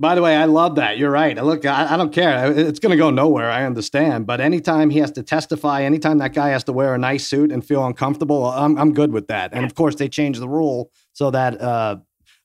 By 0.00 0.14
the 0.14 0.22
way, 0.22 0.34
I 0.34 0.46
love 0.46 0.76
that. 0.76 0.96
You're 0.96 1.10
right. 1.10 1.36
Look, 1.36 1.66
I, 1.66 1.92
I 1.92 1.96
don't 1.98 2.10
care. 2.10 2.50
It's 2.50 2.78
going 2.78 2.90
to 2.90 2.96
go 2.96 3.10
nowhere. 3.10 3.50
I 3.50 3.64
understand. 3.66 4.26
But 4.26 4.40
anytime 4.40 4.88
he 4.88 4.98
has 5.00 5.10
to 5.12 5.22
testify, 5.22 5.82
anytime 5.82 6.16
that 6.18 6.32
guy 6.32 6.48
has 6.48 6.64
to 6.64 6.72
wear 6.72 6.94
a 6.94 6.98
nice 6.98 7.26
suit 7.26 7.52
and 7.52 7.62
feel 7.62 7.84
uncomfortable, 7.84 8.46
I'm, 8.46 8.78
I'm 8.78 8.94
good 8.94 9.12
with 9.12 9.26
that. 9.26 9.52
And 9.52 9.62
of 9.66 9.74
course, 9.74 9.96
they 9.96 10.08
changed 10.08 10.40
the 10.40 10.48
rule 10.48 10.90
so 11.12 11.30
that 11.32 11.60
uh, 11.60 11.98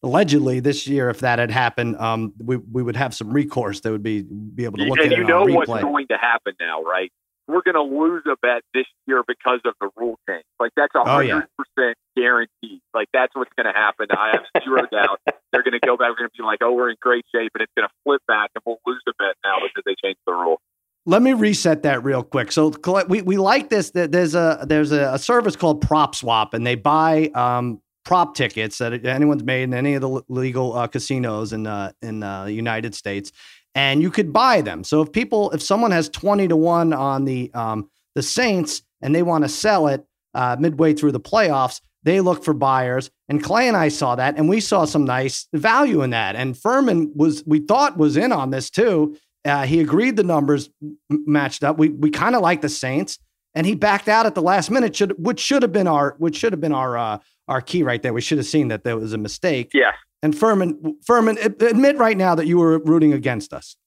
allegedly 0.06 0.62
this 0.62 0.88
year, 0.88 1.10
if 1.10 1.20
that 1.20 1.40
had 1.40 1.52
happened, 1.52 1.98
um, 1.98 2.34
we, 2.38 2.58
we 2.58 2.82
would 2.82 2.96
have 2.96 3.14
some 3.14 3.32
recourse 3.32 3.82
that 3.82 3.92
would 3.92 4.04
be 4.04 4.22
be 4.22 4.64
able 4.64 4.78
to 4.78 4.86
look 4.86 5.00
and 5.00 5.12
at 5.12 5.18
you 5.18 5.24
it. 5.24 5.28
know 5.28 5.44
what's 5.44 5.70
going 5.70 6.08
to 6.08 6.18
happen 6.18 6.54
now, 6.60 6.82
right? 6.84 7.12
We're 7.48 7.62
going 7.62 7.76
to 7.76 7.82
lose 7.82 8.24
a 8.26 8.36
bet 8.42 8.64
this 8.74 8.88
year 9.06 9.24
because 9.28 9.60
of 9.66 9.74
the 9.82 9.90
rule 9.98 10.18
change. 10.28 10.46
Like 10.60 10.72
that's 10.78 10.96
a 10.96 11.04
hundred 11.04 11.32
oh, 11.32 11.38
yeah. 11.38 11.42
percent 11.58 11.98
guaranteed. 12.16 12.82
Like 12.94 13.10
that's 13.14 13.36
what's 13.36 13.52
going 13.58 13.68
to 13.68 13.78
happen. 13.78 14.08
I 14.12 14.32
have 14.32 14.64
zero 14.64 14.88
doubt 14.92 15.20
they're 15.56 15.64
going 15.64 15.80
to 15.80 15.86
go 15.86 15.96
back. 15.96 16.10
We're 16.10 16.18
going 16.18 16.30
to 16.30 16.38
be 16.38 16.44
like, 16.44 16.60
oh, 16.62 16.74
we're 16.74 16.90
in 16.90 16.98
great 17.00 17.26
shape, 17.34 17.52
and 17.56 17.62
it's 17.62 17.72
going 17.78 17.88
to 17.88 17.94
flip 18.04 18.22
back, 18.28 18.52
and 18.56 18.62
we'll 18.66 18.80
lose 18.86 19.02
the 19.06 19.14
bet 19.18 19.36
now 19.44 19.56
because 19.62 19.84
they 19.86 19.96
changed 20.04 20.20
the 20.28 20.34
rule. 20.34 20.60
Let 21.06 21.22
me 21.22 21.34
reset 21.34 21.84
that 21.84 22.04
real 22.04 22.24
quick. 22.24 22.52
So 22.52 22.74
we, 23.08 23.22
we 23.22 23.38
like 23.38 23.70
this. 23.70 23.92
There's 23.92 24.36
a 24.36 24.66
there's 24.68 24.92
a, 24.92 25.18
service 25.20 25.56
called 25.56 25.86
PropSwap, 25.86 26.54
and 26.54 26.66
they 26.66 26.76
buy 26.76 27.28
um, 27.36 27.80
prop 28.06 28.36
tickets 28.36 28.78
that 28.78 29.06
anyone's 29.06 29.44
made 29.44 29.64
in 29.64 29.74
any 29.74 29.96
of 29.96 30.02
the 30.02 30.22
legal 30.30 30.74
uh, 30.74 30.88
casinos 30.88 31.52
in 31.52 31.68
uh, 31.68 31.92
in 32.02 32.24
uh, 32.24 32.46
the 32.46 32.54
United 32.54 32.96
States, 32.96 33.32
and 33.74 34.02
you 34.02 34.10
could 34.10 34.32
buy 34.32 34.62
them. 34.62 34.84
So 34.84 35.02
if 35.02 35.12
people, 35.12 35.52
if 35.52 35.62
someone 35.62 35.92
has 35.92 36.08
twenty 36.10 36.48
to 36.48 36.56
one 36.56 36.94
on 36.94 37.26
the 37.26 37.52
um, 37.54 37.90
the 38.14 38.24
Saints 38.24 38.84
and 39.02 39.14
they 39.14 39.24
want 39.24 39.44
to 39.44 39.50
sell 39.50 39.88
it 39.88 40.06
uh, 40.34 40.56
midway 40.60 40.94
through 40.94 41.12
the 41.12 41.20
playoffs, 41.20 41.82
they 42.04 42.22
look 42.22 42.44
for 42.44 42.54
buyers. 42.54 43.12
And 43.28 43.44
Clay 43.44 43.68
and 43.68 43.76
I 43.76 43.90
saw 43.90 44.16
that, 44.16 44.38
and 44.38 44.48
we 44.48 44.60
saw 44.62 44.86
some 44.86 45.04
nice 45.04 45.48
value 45.52 46.04
in 46.04 46.12
that. 46.12 46.36
And 46.36 46.56
Fuhrman 46.56 47.10
was, 47.16 47.44
we 47.48 47.60
thought, 47.60 47.98
was 47.98 48.16
in 48.16 48.32
on 48.32 48.52
this 48.52 48.70
too. 48.70 49.18
Uh, 49.44 49.66
he 49.66 49.80
agreed 49.82 50.16
the 50.16 50.24
numbers 50.24 50.70
matched 51.10 51.64
up. 51.64 51.78
We 51.78 51.90
we 51.90 52.12
kind 52.12 52.36
of 52.36 52.42
like 52.42 52.62
the 52.62 52.70
Saints, 52.70 53.20
and 53.56 53.66
he 53.66 53.74
backed 53.74 54.08
out 54.08 54.26
at 54.26 54.36
the 54.36 54.42
last 54.42 54.70
minute, 54.70 54.96
should, 54.96 55.16
which 55.18 55.40
should 55.40 55.64
have 55.64 55.72
been 55.72 55.88
our 55.88 56.16
which 56.20 56.36
should 56.36 56.54
have 56.54 56.62
been 56.62 56.74
our 56.74 56.98
uh, 56.98 57.18
our 57.48 57.62
key 57.62 57.82
right 57.82 58.02
there. 58.04 58.14
We 58.14 58.22
should 58.22 58.38
have 58.38 58.48
seen 58.48 58.68
that 58.68 58.84
there 58.84 58.98
was 58.98 59.14
a 59.14 59.18
mistake. 59.18 59.72
Yeah. 59.74 59.92
And 60.22 60.34
Fuhrman, 60.34 60.96
Fuhrman, 61.08 61.38
admit 61.62 61.98
right 61.98 62.18
now 62.18 62.36
that 62.36 62.48
you 62.48 62.58
were 62.58 62.80
rooting 62.80 63.14
against 63.14 63.54
us. 63.54 63.78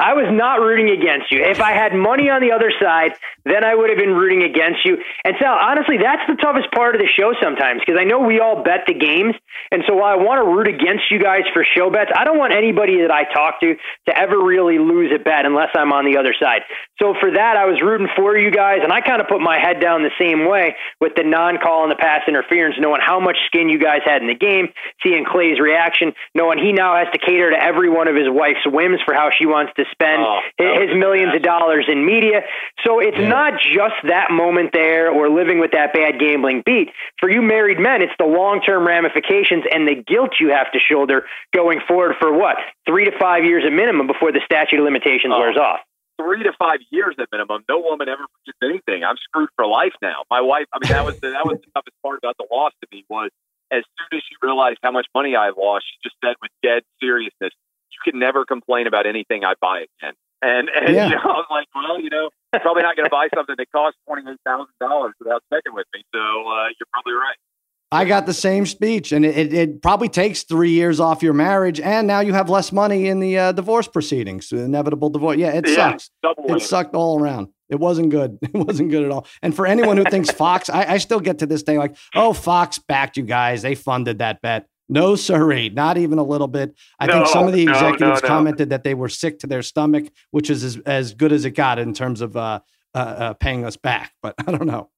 I 0.00 0.14
was 0.14 0.32
not 0.32 0.64
rooting 0.64 0.88
against 0.88 1.30
you. 1.30 1.44
If 1.44 1.60
I 1.60 1.72
had 1.72 1.92
money 1.92 2.30
on 2.30 2.40
the 2.40 2.52
other 2.56 2.72
side, 2.80 3.12
then 3.44 3.64
I 3.64 3.74
would 3.74 3.90
have 3.90 3.98
been 3.98 4.16
rooting 4.16 4.42
against 4.42 4.80
you. 4.84 4.96
And 5.24 5.36
Sal, 5.36 5.52
honestly, 5.52 6.00
that's 6.00 6.24
the 6.24 6.40
toughest 6.40 6.72
part 6.72 6.96
of 6.96 7.04
the 7.04 7.08
show 7.12 7.36
sometimes 7.36 7.84
because 7.84 8.00
I 8.00 8.04
know 8.04 8.20
we 8.24 8.40
all 8.40 8.64
bet 8.64 8.88
the 8.88 8.96
games. 8.96 9.36
And 9.70 9.84
so 9.86 10.00
while 10.00 10.16
I 10.16 10.16
want 10.16 10.40
to 10.40 10.48
root 10.48 10.72
against 10.72 11.12
you 11.12 11.20
guys 11.20 11.44
for 11.52 11.68
show 11.68 11.92
bets, 11.92 12.10
I 12.16 12.24
don't 12.24 12.40
want 12.40 12.56
anybody 12.56 13.04
that 13.04 13.12
I 13.12 13.28
talk 13.28 13.60
to 13.60 13.76
to 13.76 14.12
ever 14.16 14.40
really 14.40 14.80
lose 14.80 15.12
a 15.12 15.20
bet 15.20 15.44
unless 15.44 15.68
I'm 15.76 15.92
on 15.92 16.08
the 16.08 16.16
other 16.16 16.32
side. 16.32 16.64
So 16.96 17.12
for 17.20 17.36
that, 17.36 17.60
I 17.60 17.68
was 17.68 17.80
rooting 17.84 18.08
for 18.16 18.36
you 18.36 18.50
guys. 18.50 18.80
And 18.82 18.92
I 18.92 19.04
kind 19.04 19.20
of 19.20 19.28
put 19.28 19.40
my 19.44 19.60
head 19.60 19.80
down 19.84 20.00
the 20.00 20.16
same 20.16 20.48
way 20.48 20.76
with 21.00 21.12
the 21.12 21.24
non 21.24 21.60
call 21.60 21.84
and 21.84 21.92
the 21.92 22.00
pass 22.00 22.24
interference, 22.26 22.76
knowing 22.80 23.04
how 23.04 23.20
much 23.20 23.36
skin 23.46 23.68
you 23.68 23.78
guys 23.78 24.00
had 24.04 24.24
in 24.24 24.28
the 24.28 24.38
game, 24.38 24.72
seeing 25.04 25.28
Clay's 25.28 25.60
reaction, 25.60 26.16
knowing 26.34 26.56
he 26.56 26.72
now 26.72 26.96
has 26.96 27.12
to 27.12 27.18
cater 27.20 27.50
to 27.52 27.60
every 27.60 27.90
one 27.92 28.08
of 28.08 28.16
his 28.16 28.28
wife's 28.28 28.64
whims 28.64 29.00
for 29.04 29.12
how 29.12 29.28
she 29.28 29.44
wants 29.44 29.72
to 29.76 29.84
spend 29.90 30.22
Oh, 30.22 30.40
his, 30.58 30.66
that 30.66 30.80
was 30.80 30.88
his 30.90 30.98
millions 30.98 31.34
of 31.34 31.42
dollars 31.42 31.86
in 31.88 32.04
media. 32.04 32.42
So 32.84 32.98
it's 33.00 33.16
Yeah. 33.18 33.28
not 33.28 33.60
just 33.60 33.94
that 34.04 34.30
moment 34.30 34.70
there 34.72 35.10
or 35.10 35.28
living 35.28 35.58
with 35.60 35.72
that 35.72 35.92
bad 35.92 36.18
gambling 36.18 36.62
beat. 36.64 36.90
For 37.18 37.30
you 37.30 37.42
married 37.42 37.78
men, 37.78 38.02
it's 38.02 38.12
the 38.18 38.26
long 38.26 38.60
term 38.60 38.86
ramifications 38.86 39.64
and 39.70 39.86
the 39.86 39.94
guilt 39.94 40.32
you 40.40 40.48
have 40.50 40.70
to 40.72 40.78
shoulder 40.78 41.26
going 41.54 41.80
forward 41.86 42.16
for 42.20 42.32
what? 42.32 42.56
Three 42.86 43.04
to 43.04 43.12
five 43.18 43.44
years 43.44 43.64
at 43.66 43.72
minimum 43.72 44.06
before 44.06 44.32
the 44.32 44.40
statute 44.44 44.78
of 44.78 44.84
limitations 44.84 45.32
Oh. 45.36 45.38
wears 45.40 45.56
off. 45.56 45.80
three 46.20 46.42
to 46.42 46.52
five 46.58 46.80
years 46.90 47.14
at 47.18 47.26
minimum. 47.32 47.64
No 47.66 47.78
woman 47.80 48.06
ever 48.06 48.20
forgets 48.44 48.58
anything. 48.62 49.02
I'm 49.04 49.16
screwed 49.16 49.48
for 49.56 49.64
life 49.66 49.94
now. 50.02 50.24
My 50.30 50.42
wife. 50.42 50.66
I 50.70 50.78
mean, 50.78 50.92
that 50.92 51.02
was 51.04 51.18
the, 51.18 51.30
that 51.30 51.46
was 51.46 51.56
the 51.64 51.70
toughest 51.74 51.96
part 52.02 52.18
about 52.22 52.36
the 52.36 52.44
loss 52.52 52.72
to 52.82 52.88
me 52.92 53.04
was 53.08 53.30
as 53.72 53.84
soon 53.96 54.18
as 54.18 54.22
she 54.28 54.34
realized 54.42 54.78
how 54.82 54.90
much 54.90 55.06
money 55.14 55.34
I 55.34 55.48
lost, 55.56 55.86
she 55.88 55.96
just 56.02 56.16
said 56.22 56.34
with 56.42 56.50
dead 56.62 56.82
seriousness, 57.00 57.52
"You 57.54 57.69
can 58.04 58.18
never 58.18 58.44
complain 58.44 58.86
about 58.86 59.06
anything 59.06 59.44
I 59.44 59.54
buy 59.60 59.86
again." 60.00 60.14
And 60.42 60.68
and 60.70 60.94
Yeah. 60.94 61.04
you 61.10 61.14
know, 61.16 61.30
I'm 61.30 61.44
like, 61.50 61.68
well, 61.74 62.00
you 62.00 62.10
know, 62.10 62.30
probably 62.60 62.82
not 62.82 62.96
going 62.96 63.06
to 63.06 63.10
buy 63.10 63.28
something 63.34 63.54
that 63.58 63.70
costs 63.72 63.98
twenty 64.06 64.30
eight 64.30 64.38
thousand 64.44 64.74
dollars 64.80 65.14
without 65.18 65.42
checking 65.52 65.74
with 65.74 65.86
me. 65.94 66.02
So 66.14 66.20
uh, 66.20 66.68
you're 66.78 66.88
probably 66.92 67.14
right. 67.14 67.36
I 67.92 68.04
got 68.04 68.24
the 68.24 68.34
same 68.34 68.66
speech, 68.66 69.10
and 69.10 69.24
it, 69.24 69.36
it, 69.36 69.52
it 69.52 69.82
probably 69.82 70.08
takes 70.08 70.44
three 70.44 70.70
years 70.70 71.00
off 71.00 71.24
your 71.24 71.32
marriage, 71.32 71.80
and 71.80 72.06
now 72.06 72.20
you 72.20 72.32
have 72.32 72.48
less 72.48 72.70
money 72.70 73.08
in 73.08 73.18
the 73.18 73.36
uh, 73.36 73.52
divorce 73.52 73.88
proceedings, 73.88 74.48
the 74.48 74.58
inevitable 74.58 75.10
divorce. 75.10 75.38
Yeah, 75.38 75.54
it 75.54 75.66
Yeah, 75.66 75.96
sucks. 75.96 76.10
It 76.22 76.62
sucked 76.62 76.94
all 76.94 77.20
around. 77.20 77.48
It 77.68 77.80
wasn't 77.80 78.10
good. 78.10 78.38
It 78.42 78.54
wasn't 78.54 78.90
good 78.90 79.04
at 79.04 79.10
all. 79.10 79.26
And 79.42 79.54
for 79.54 79.66
anyone 79.66 79.96
who 79.96 80.04
thinks 80.04 80.30
Fox, 80.30 80.70
I, 80.70 80.84
I 80.94 80.98
still 80.98 81.18
get 81.20 81.38
to 81.40 81.46
this 81.46 81.64
day 81.64 81.78
like, 81.78 81.96
oh, 82.14 82.32
Fox 82.32 82.78
backed 82.78 83.16
you 83.16 83.24
guys. 83.24 83.62
They 83.62 83.74
funded 83.74 84.18
that 84.18 84.40
bet. 84.40 84.66
No, 84.90 85.14
sirree, 85.14 85.68
not 85.70 85.98
even 85.98 86.18
a 86.18 86.24
little 86.24 86.48
bit. 86.48 86.74
I 86.98 87.06
think 87.06 87.28
some 87.28 87.46
of 87.46 87.52
the 87.52 87.64
no, 87.64 87.72
no, 87.72 87.78
executives 87.78 88.22
no. 88.22 88.28
commented 88.28 88.70
that 88.70 88.82
they 88.82 88.94
were 88.94 89.08
sick 89.08 89.38
to 89.38 89.46
their 89.46 89.62
stomach, 89.62 90.10
which 90.32 90.50
is 90.50 90.64
as, 90.64 90.78
as 90.78 91.14
good 91.14 91.32
as 91.32 91.44
it 91.44 91.52
got 91.52 91.78
in 91.78 91.94
terms 91.94 92.20
of 92.20 92.36
uh, 92.36 92.58
uh, 92.92 92.98
uh, 92.98 93.32
paying 93.34 93.64
us 93.64 93.76
back. 93.76 94.12
But 94.20 94.34
I 94.46 94.50
don't 94.50 94.66
know. 94.66 94.90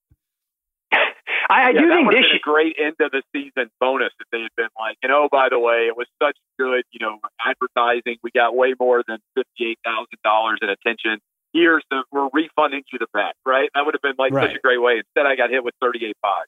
I, 1.50 1.68
I 1.68 1.70
yeah, 1.70 1.80
do 1.80 1.88
that 1.88 1.94
think 1.96 2.10
this 2.12 2.26
been 2.28 2.36
a 2.36 2.40
great 2.40 2.76
end 2.80 2.96
of 3.00 3.10
the 3.10 3.22
season 3.36 3.70
bonus 3.78 4.12
if 4.18 4.26
they 4.32 4.40
had 4.40 4.54
been 4.56 4.72
like, 4.80 4.96
and 5.02 5.12
oh, 5.12 5.28
by 5.30 5.48
the 5.50 5.58
way, 5.58 5.88
it 5.88 5.96
was 5.96 6.06
such 6.22 6.36
good, 6.58 6.84
you 6.92 6.98
know, 7.00 7.18
advertising. 7.44 8.16
We 8.22 8.30
got 8.34 8.56
way 8.56 8.74
more 8.80 9.04
than 9.06 9.18
fifty-eight 9.36 9.78
thousand 9.84 10.18
dollars 10.24 10.60
in 10.62 10.70
attention. 10.70 11.18
Here's 11.52 11.84
the 11.90 12.04
we're 12.10 12.30
refunding 12.32 12.84
you 12.90 12.98
the 12.98 13.08
back, 13.12 13.34
right? 13.44 13.68
That 13.74 13.84
would 13.84 13.94
have 13.94 14.00
been 14.00 14.14
like 14.18 14.32
Right. 14.32 14.48
such 14.48 14.56
a 14.56 14.60
great 14.60 14.80
way. 14.80 15.02
Instead, 15.04 15.26
I 15.26 15.36
got 15.36 15.50
hit 15.50 15.62
with 15.62 15.74
thirty-eight 15.82 16.16
five. 16.22 16.46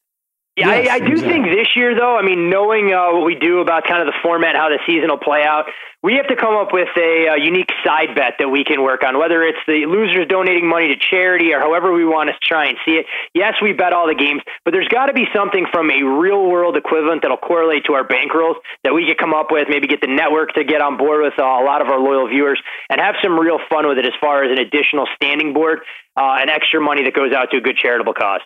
Yeah, 0.56 0.70
Yes, 0.70 0.88
I, 0.88 0.94
I 0.94 0.98
do 1.00 1.12
exactly. 1.18 1.32
think 1.32 1.44
this 1.46 1.74
year, 1.74 1.98
though, 1.98 2.16
I 2.16 2.22
mean, 2.22 2.48
knowing 2.48 2.92
uh, 2.94 3.10
what 3.12 3.26
we 3.26 3.34
do 3.34 3.58
about 3.58 3.86
kind 3.88 4.00
of 4.00 4.06
the 4.06 4.14
format, 4.22 4.54
how 4.54 4.68
the 4.68 4.78
season 4.86 5.10
will 5.10 5.18
play 5.18 5.42
out, 5.42 5.66
we 6.00 6.14
have 6.14 6.28
to 6.28 6.36
come 6.36 6.54
up 6.54 6.68
with 6.72 6.88
a, 6.96 7.28
uh 7.32 7.34
unique 7.34 7.70
side 7.84 8.14
bet 8.14 8.34
that 8.38 8.48
we 8.48 8.62
can 8.62 8.82
work 8.82 9.02
on, 9.02 9.18
whether 9.18 9.42
it's 9.42 9.58
the 9.66 9.86
losers 9.86 10.28
donating 10.28 10.68
money 10.68 10.88
to 10.88 10.96
charity 10.96 11.52
or 11.52 11.58
however 11.58 11.92
we 11.92 12.04
want 12.04 12.30
to 12.30 12.36
try 12.40 12.66
and 12.68 12.78
see 12.84 12.92
it. 13.02 13.06
Yes, 13.34 13.54
we 13.60 13.72
bet 13.72 13.92
all 13.92 14.06
the 14.06 14.14
games, 14.14 14.42
but 14.64 14.70
there's 14.70 14.86
got 14.86 15.06
to 15.06 15.12
be 15.12 15.24
something 15.34 15.66
from 15.72 15.90
a 15.90 16.02
real 16.04 16.46
world 16.46 16.76
equivalent 16.76 17.22
that'll 17.22 17.36
correlate 17.36 17.86
to 17.86 17.94
our 17.94 18.06
bankrolls 18.06 18.54
that 18.84 18.94
we 18.94 19.06
could 19.08 19.18
come 19.18 19.34
up 19.34 19.48
with, 19.50 19.66
maybe 19.68 19.88
get 19.88 20.02
the 20.02 20.06
network 20.12 20.52
to 20.54 20.62
get 20.62 20.80
on 20.80 20.96
board 20.96 21.22
with 21.24 21.34
uh, 21.36 21.42
a 21.42 21.64
lot 21.64 21.82
of 21.82 21.88
our 21.88 21.98
loyal 21.98 22.28
viewers 22.28 22.60
and 22.90 23.00
have 23.00 23.16
some 23.22 23.36
real 23.40 23.58
fun 23.68 23.88
with 23.88 23.98
it 23.98 24.06
as 24.06 24.14
far 24.20 24.44
as 24.44 24.52
an 24.52 24.58
additional 24.58 25.08
standing 25.16 25.52
board 25.52 25.80
uh, 26.16 26.38
and 26.38 26.48
extra 26.48 26.80
money 26.80 27.02
that 27.02 27.14
goes 27.14 27.32
out 27.32 27.50
to 27.50 27.56
a 27.56 27.60
good 27.60 27.76
charitable 27.76 28.14
cause. 28.14 28.40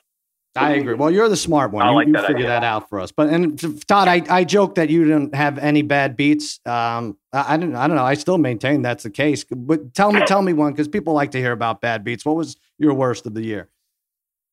I 0.56 0.72
agree. 0.72 0.94
Well, 0.94 1.11
you're 1.11 1.28
the 1.28 1.37
smart 1.37 1.72
one. 1.72 1.87
I 1.87 1.90
you 1.90 1.94
like 1.94 2.06
you 2.08 2.12
that 2.14 2.26
figure 2.26 2.37
idea. 2.38 2.48
that 2.48 2.64
out 2.64 2.88
for 2.88 3.00
us. 3.00 3.12
But 3.12 3.28
and 3.28 3.87
Todd, 3.87 4.08
I, 4.08 4.22
I 4.28 4.44
joke 4.44 4.74
that 4.76 4.90
you 4.90 5.04
didn't 5.04 5.34
have 5.34 5.58
any 5.58 5.82
bad 5.82 6.16
beats. 6.16 6.61
Um, 6.66 7.16
I, 7.32 7.54
I 7.54 7.56
didn't. 7.56 7.76
I 7.76 7.87
don't 7.87 7.96
know. 7.96 8.04
I 8.04 8.14
still 8.14 8.38
maintain 8.38 8.82
that's 8.82 9.04
the 9.04 9.11
case. 9.11 9.44
But 9.44 9.94
tell 9.94 10.12
me, 10.12 10.20
tell 10.26 10.42
me 10.42 10.52
one 10.52 10.72
because 10.72 10.88
people 10.88 11.12
like 11.12 11.30
to 11.32 11.38
hear 11.38 11.52
about 11.52 11.80
bad 11.80 12.04
beats. 12.04 12.24
What 12.24 12.37
was 12.37 12.56
your 12.78 12.94
worst 12.94 13.26
of 13.26 13.34
the 13.34 13.44
year? 13.44 13.68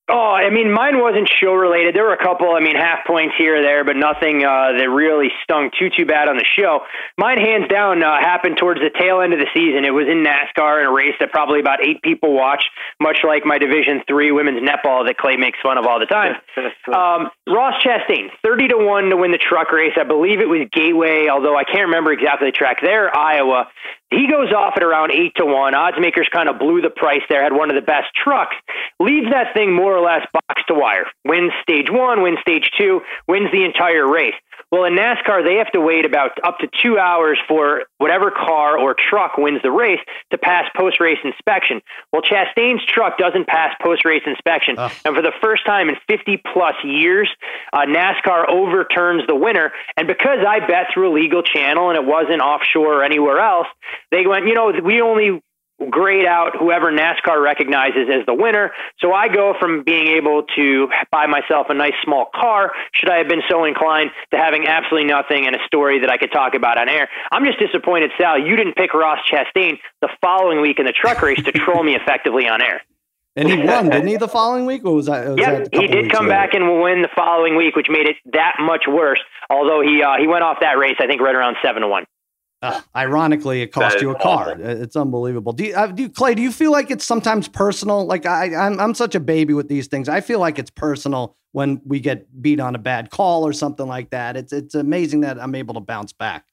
Oh, 0.08 0.38
I 0.38 0.52
mean, 0.52 0.72
mine 0.72 1.02
wasn't 1.02 1.28
show 1.42 1.54
related. 1.54 1.96
There 1.96 2.04
were 2.04 2.14
a 2.14 2.24
couple, 2.24 2.54
I 2.54 2.60
mean, 2.60 2.76
half 2.76 3.08
points 3.08 3.34
here 3.40 3.58
or 3.58 3.64
there, 3.64 3.84
but 3.84 3.98
nothing 3.98 4.46
uh, 4.46 4.78
that 4.78 4.86
really 4.88 5.30
stung 5.42 5.72
too 5.74 5.90
too 5.90 6.06
bad 6.06 6.30
on 6.30 6.38
the 6.38 6.46
show. 6.46 6.82
Mine, 7.18 7.40
hands 7.40 7.68
down, 7.70 8.04
uh, 8.04 8.22
happened 8.22 8.58
towards 8.60 8.82
the 8.82 8.94
tail 8.94 9.22
end 9.22 9.34
of 9.34 9.40
the 9.40 9.50
season. 9.50 9.84
It 9.84 9.90
was 9.90 10.06
in 10.06 10.22
NASCAR 10.22 10.82
in 10.82 10.86
a 10.86 10.94
race 10.94 11.18
that 11.20 11.32
probably 11.32 11.60
about 11.60 11.82
eight 11.82 12.04
people 12.04 12.36
watch, 12.36 12.66
much 13.02 13.26
like 13.26 13.46
my 13.46 13.58
Division 13.58 14.04
Three 14.08 14.32
women's 14.32 14.62
netball 14.62 15.08
that 15.08 15.18
Clay 15.18 15.38
makes 15.38 15.58
fun 15.64 15.80
of 15.80 15.88
all 15.88 16.00
the 16.00 16.06
time. 16.06 16.36
Um, 16.86 17.30
Ross 17.48 17.74
Chastain, 17.84 18.30
30 18.44 18.70
to 18.70 18.78
1 18.78 19.10
to 19.10 19.18
win 19.18 19.32
the 19.32 19.38
truck 19.38 19.72
race. 19.72 19.94
I 20.00 20.04
believe 20.04 20.40
it 20.40 20.48
was 20.48 20.68
Gateway, 20.72 21.28
although 21.30 21.58
I 21.58 21.64
can't 21.64 21.88
remember 21.88 22.12
exactly 22.12 22.48
the 22.48 22.52
track 22.52 22.78
there, 22.82 23.16
Iowa. 23.16 23.68
He 24.16 24.32
goes 24.32 24.54
off 24.54 24.74
at 24.78 24.84
around 24.84 25.12
8 25.12 25.36
to 25.36 25.46
1. 25.46 25.76
Odds 25.76 25.98
makers 26.00 26.30
kind 26.32 26.48
of 26.48 26.58
blew 26.58 26.82
the 26.82 26.90
price 26.90 27.22
there, 27.28 27.44
had 27.44 27.52
one 27.52 27.70
of 27.70 27.76
the 27.76 27.82
best 27.82 28.08
trucks. 28.16 28.56
Leaves 29.00 29.28
that 29.32 29.54
thing 29.54 29.74
more 29.74 29.96
or 29.96 30.00
less 30.00 30.26
box 30.32 30.64
to 30.70 30.74
wire. 30.74 31.06
Wins 31.26 31.52
stage 31.62 31.90
one, 31.92 32.24
wins 32.24 32.40
stage 32.40 32.72
two, 32.78 33.02
wins 33.28 33.52
the 33.52 33.66
entire 33.66 34.08
race. 34.08 34.34
Well, 34.72 34.86
in 34.86 34.96
NASCAR, 34.96 35.46
they 35.46 35.56
have 35.56 35.72
to 35.74 35.82
wait 35.82 36.06
about 36.06 36.32
up 36.44 36.60
to 36.60 36.68
two 36.84 36.98
hours 36.98 37.40
for 37.48 37.84
whatever 37.98 38.32
car 38.32 38.78
or 38.78 38.96
truck 38.96 39.38
wins 39.38 39.62
the 39.62 39.72
race 39.72 40.00
to 40.32 40.38
pass 40.38 40.66
post 40.76 41.00
race 41.00 41.20
inspection. 41.24 41.82
Well, 42.12 42.22
Chastain's 42.22 42.84
truck 42.86 43.18
doesn't 43.18 43.48
pass 43.48 43.76
post 43.82 44.04
race 44.06 44.24
inspection. 44.26 44.76
Ugh. 44.78 44.92
And 45.06 45.16
for 45.16 45.22
the 45.22 45.32
first 45.42 45.66
time 45.66 45.90
in 45.90 45.96
50 46.08 46.42
plus 46.52 46.76
years, 46.84 47.30
uh, 47.74 47.86
NASCAR 47.86 48.50
overturns 48.50 49.26
the 49.28 49.36
winner. 49.36 49.72
And 49.98 50.08
because 50.08 50.40
I 50.48 50.60
bet 50.60 50.88
through 50.94 51.12
a 51.12 51.14
legal 51.14 51.44
channel 51.44 51.90
and 51.90 51.98
it 51.98 52.06
wasn't 52.06 52.42
offshore 52.42 53.02
or 53.02 53.04
anywhere 53.04 53.40
else, 53.40 53.68
they 54.12 54.26
went, 54.26 54.48
you 54.48 54.56
know, 54.56 54.74
we 54.84 55.02
only 55.02 55.42
grade 55.90 56.26
out 56.26 56.56
whoever 56.58 56.92
NASCAR 56.92 57.42
recognizes 57.42 58.08
as 58.12 58.26
the 58.26 58.34
winner. 58.34 58.72
So 59.00 59.14
I 59.14 59.28
go 59.28 59.54
from 59.60 59.84
being 59.84 60.08
able 60.08 60.44
to 60.56 60.88
buy 61.12 61.28
myself 61.28 61.68
a 61.70 61.74
nice 61.74 61.94
small 62.04 62.28
car, 62.34 62.72
should 62.94 63.10
I 63.10 63.18
have 63.18 63.28
been 63.28 63.44
so 63.50 63.66
inclined, 63.66 64.12
to 64.32 64.38
having 64.38 64.68
absolutely 64.68 65.10
nothing 65.10 65.46
and 65.46 65.56
a 65.56 65.60
story 65.66 66.00
that 66.00 66.10
I 66.10 66.18
could 66.18 66.32
talk 66.32 66.56
about 66.56 66.78
on 66.78 66.90
air. 66.90 67.10
I'm 67.32 67.46
just 67.46 67.60
disappointed, 67.60 68.12
Sal, 68.18 68.40
you 68.40 68.56
didn't 68.56 68.76
pick 68.76 68.94
Ross 68.94 69.20
Chastain 69.30 69.78
the 70.02 70.10
following 70.22 70.62
week 70.62 70.80
in 70.80 70.86
the 70.86 70.94
truck 70.94 71.22
race 71.22 71.42
to 71.44 71.52
troll 71.52 71.84
me 71.84 71.96
effectively 71.96 72.48
on 72.48 72.62
air. 72.62 72.82
And 73.38 73.50
he 73.50 73.58
won, 73.58 73.90
didn't 73.90 74.08
he? 74.08 74.16
The 74.16 74.28
following 74.30 74.66
week, 74.66 74.86
or 74.86 74.96
was 74.96 75.08
that? 75.08 75.28
Was 75.28 75.36
that 75.36 75.68
he 75.74 75.88
did 75.88 76.10
come 76.10 76.30
back 76.30 76.54
and 76.54 76.82
win 76.82 77.02
the 77.02 77.10
following 77.14 77.58
week, 77.58 77.76
which 77.76 77.88
made 77.90 78.08
it 78.08 78.16
that 78.32 78.56
much 78.62 78.86
worse. 78.88 79.20
Although 79.50 79.82
he 79.82 80.02
uh, 80.02 80.16
he 80.18 80.26
went 80.26 80.44
off 80.44 80.60
that 80.62 80.78
race, 80.78 80.96
I 81.00 81.08
think, 81.08 81.20
right 81.20 81.36
around 81.36 81.58
seven 81.62 81.82
to 81.82 81.88
one. 81.90 82.06
Uh, 82.66 82.82
ironically, 82.96 83.62
it 83.62 83.68
cost 83.68 84.02
you 84.02 84.10
a 84.12 84.20
car. 84.20 84.52
awful. 84.52 84.66
It's 84.66 84.96
unbelievable. 84.96 85.54
Do 85.54 85.66
you, 85.66 85.76
uh, 85.76 85.88
do 85.88 86.04
you, 86.04 86.10
Clay? 86.10 86.36
Do 86.36 86.42
you 86.42 86.52
feel 86.52 86.72
like 86.72 86.92
it's 86.92 87.06
sometimes 87.06 87.48
personal? 87.48 88.06
Like 88.06 88.26
I, 88.26 88.56
I'm, 88.56 88.80
I'm 88.80 88.94
such 88.94 89.16
a 89.16 89.20
baby 89.20 89.54
with 89.54 89.68
these 89.68 89.88
things. 89.88 90.10
I 90.10 90.22
feel 90.22 90.40
like 90.40 90.60
it's 90.60 90.72
personal 90.72 91.36
when 91.52 91.82
we 91.86 92.00
get 92.00 92.42
beat 92.42 92.60
on 92.60 92.76
a 92.76 92.80
bad 92.80 93.10
call 93.10 93.46
or 93.46 93.54
something 93.54 93.88
like 93.88 94.10
that. 94.10 94.36
It's, 94.36 94.52
it's 94.52 94.76
amazing 94.76 95.22
that 95.22 95.42
I'm 95.42 95.56
able 95.56 95.74
to 95.76 95.80
bounce 95.80 96.12
back. 96.12 96.46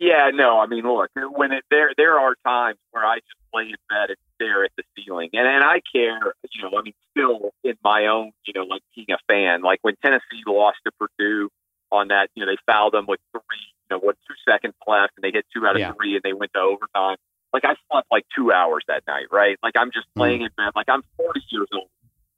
Yeah, 0.00 0.30
no, 0.32 0.58
I 0.58 0.66
mean, 0.66 0.84
look, 0.84 1.10
when 1.36 1.52
it 1.52 1.62
there 1.70 1.92
there 1.94 2.18
are 2.18 2.34
times 2.46 2.78
where 2.90 3.04
I 3.04 3.16
just 3.16 3.36
lay 3.52 3.64
in 3.64 3.76
bed 3.90 4.08
and 4.08 4.16
stare 4.34 4.64
at 4.64 4.70
the 4.78 4.82
ceiling, 4.96 5.28
and 5.34 5.46
and 5.46 5.62
I 5.62 5.82
care, 5.92 6.32
you 6.50 6.62
know, 6.62 6.70
I 6.78 6.80
mean, 6.80 6.94
still 7.10 7.50
in 7.62 7.74
my 7.84 8.06
own, 8.06 8.32
you 8.46 8.54
know, 8.54 8.62
like 8.62 8.80
being 8.96 9.08
a 9.10 9.18
fan, 9.28 9.60
like 9.60 9.80
when 9.82 9.96
Tennessee 10.02 10.42
lost 10.46 10.78
to 10.86 10.92
Purdue 10.92 11.50
on 11.92 12.08
that, 12.08 12.30
you 12.34 12.44
know, 12.44 12.50
they 12.50 12.56
fouled 12.64 12.94
them 12.94 13.04
with 13.06 13.20
three, 13.32 13.42
you 13.90 13.96
know, 13.96 14.00
what 14.00 14.16
two 14.26 14.34
seconds 14.50 14.74
left, 14.86 15.12
and 15.16 15.22
they 15.24 15.30
hit 15.36 15.46
two 15.54 15.66
out 15.66 15.74
of 15.76 15.80
Yeah. 15.80 15.92
three, 15.94 16.14
and 16.14 16.22
they 16.22 16.32
went 16.32 16.52
to 16.54 16.60
overtime. 16.60 17.16
Like 17.52 17.64
I 17.64 17.74
slept 17.90 18.06
like 18.10 18.24
two 18.34 18.52
hours 18.52 18.84
that 18.86 19.02
night, 19.06 19.26
right? 19.32 19.58
Like 19.62 19.74
I'm 19.76 19.90
just 19.90 20.06
Mm. 20.16 20.22
laying 20.22 20.42
in 20.42 20.50
bed, 20.56 20.70
like 20.76 20.88
I'm 20.88 21.02
40 21.16 21.40
years 21.50 21.68
old, 21.72 21.88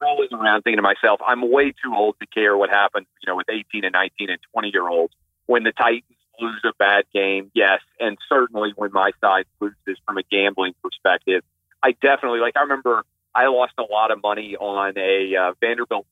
rolling 0.00 0.32
around 0.32 0.62
thinking 0.62 0.78
to 0.78 0.82
myself, 0.82 1.20
I'm 1.26 1.50
way 1.50 1.72
too 1.72 1.94
old 1.94 2.16
to 2.20 2.26
care 2.26 2.56
what 2.56 2.70
happens, 2.70 3.06
you 3.22 3.30
know, 3.30 3.36
with 3.36 3.48
18 3.50 3.84
and 3.84 3.92
19 3.92 4.30
and 4.30 4.38
20 4.52 4.70
year 4.72 4.88
olds 4.88 5.14
when 5.46 5.64
the 5.64 5.72
Titans 5.72 6.04
lose 6.40 6.62
a 6.64 6.72
bad 6.78 7.04
game, 7.12 7.50
yes, 7.54 7.80
and 8.00 8.16
certainly 8.28 8.72
when 8.76 8.90
my 8.92 9.10
side 9.20 9.44
loses 9.60 10.00
from 10.06 10.16
a 10.18 10.22
gambling 10.30 10.74
perspective, 10.82 11.42
I 11.82 11.92
definitely 11.92 12.40
like. 12.40 12.56
I 12.56 12.62
remember 12.62 13.04
I 13.34 13.46
lost 13.48 13.74
a 13.78 13.82
lot 13.82 14.10
of 14.10 14.22
money 14.22 14.56
on 14.56 14.94
a 14.96 15.36
uh, 15.36 15.52
Vanderbilt 15.60 16.06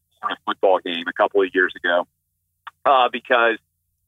football 0.46 0.78
game 0.80 1.04
a 1.08 1.12
couple 1.14 1.42
of 1.42 1.48
years 1.54 1.72
ago 1.74 2.06
uh, 2.84 3.08
because 3.10 3.56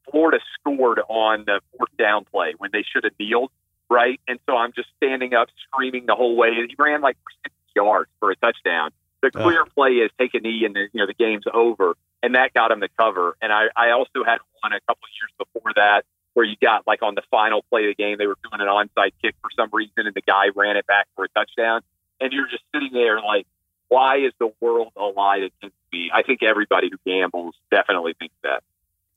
Florida 0.09 0.39
scored 0.59 0.99
on 1.07 1.45
the 1.45 1.61
fourth 1.71 1.95
down 1.97 2.25
play 2.25 2.53
when 2.57 2.69
they 2.73 2.83
should 2.83 3.03
have 3.03 3.13
kneeled, 3.19 3.51
right? 3.89 4.19
And 4.27 4.39
so 4.45 4.55
I'm 4.55 4.73
just 4.73 4.89
standing 4.97 5.33
up, 5.33 5.49
screaming 5.67 6.05
the 6.05 6.15
whole 6.15 6.35
way. 6.35 6.49
And 6.49 6.69
he 6.69 6.75
ran 6.77 7.01
like 7.01 7.17
60 7.43 7.51
yards 7.75 8.09
for 8.19 8.31
a 8.31 8.35
touchdown. 8.35 8.91
The 9.21 9.31
clear 9.31 9.65
play 9.65 9.91
is 9.91 10.11
take 10.19 10.33
a 10.33 10.39
knee, 10.39 10.65
and 10.65 10.75
the, 10.75 10.87
you 10.91 10.99
know 10.99 11.07
the 11.07 11.13
game's 11.13 11.45
over 11.53 11.95
and 12.23 12.35
that 12.35 12.53
got 12.53 12.71
him 12.71 12.79
the 12.79 12.89
cover. 12.97 13.35
And 13.41 13.51
I, 13.51 13.65
I 13.75 13.91
also 13.91 14.23
had 14.25 14.39
one 14.61 14.71
a 14.71 14.79
couple 14.87 15.03
of 15.03 15.13
years 15.19 15.31
before 15.37 15.73
that 15.75 16.05
where 16.33 16.45
you 16.45 16.55
got 16.59 16.87
like 16.87 17.03
on 17.03 17.13
the 17.13 17.21
final 17.29 17.61
play 17.69 17.83
of 17.83 17.95
the 17.95 18.01
game, 18.01 18.17
they 18.17 18.25
were 18.25 18.37
doing 18.49 18.61
an 18.61 18.67
onside 18.67 19.11
kick 19.21 19.35
for 19.41 19.51
some 19.55 19.69
reason, 19.71 20.07
and 20.07 20.15
the 20.15 20.21
guy 20.21 20.45
ran 20.55 20.77
it 20.77 20.87
back 20.87 21.07
for 21.15 21.25
a 21.25 21.29
touchdown. 21.29 21.81
And 22.19 22.31
you're 22.31 22.47
just 22.47 22.63
sitting 22.73 22.91
there 22.93 23.21
like, 23.21 23.45
why 23.89 24.17
is 24.17 24.31
the 24.39 24.51
world 24.61 24.93
allied 24.97 25.43
against 25.43 25.75
me? 25.91 26.09
I 26.11 26.23
think 26.23 26.41
everybody 26.41 26.89
who 26.89 26.97
gambles 27.05 27.53
definitely 27.69 28.15
thinks 28.17 28.35
that. 28.41 28.63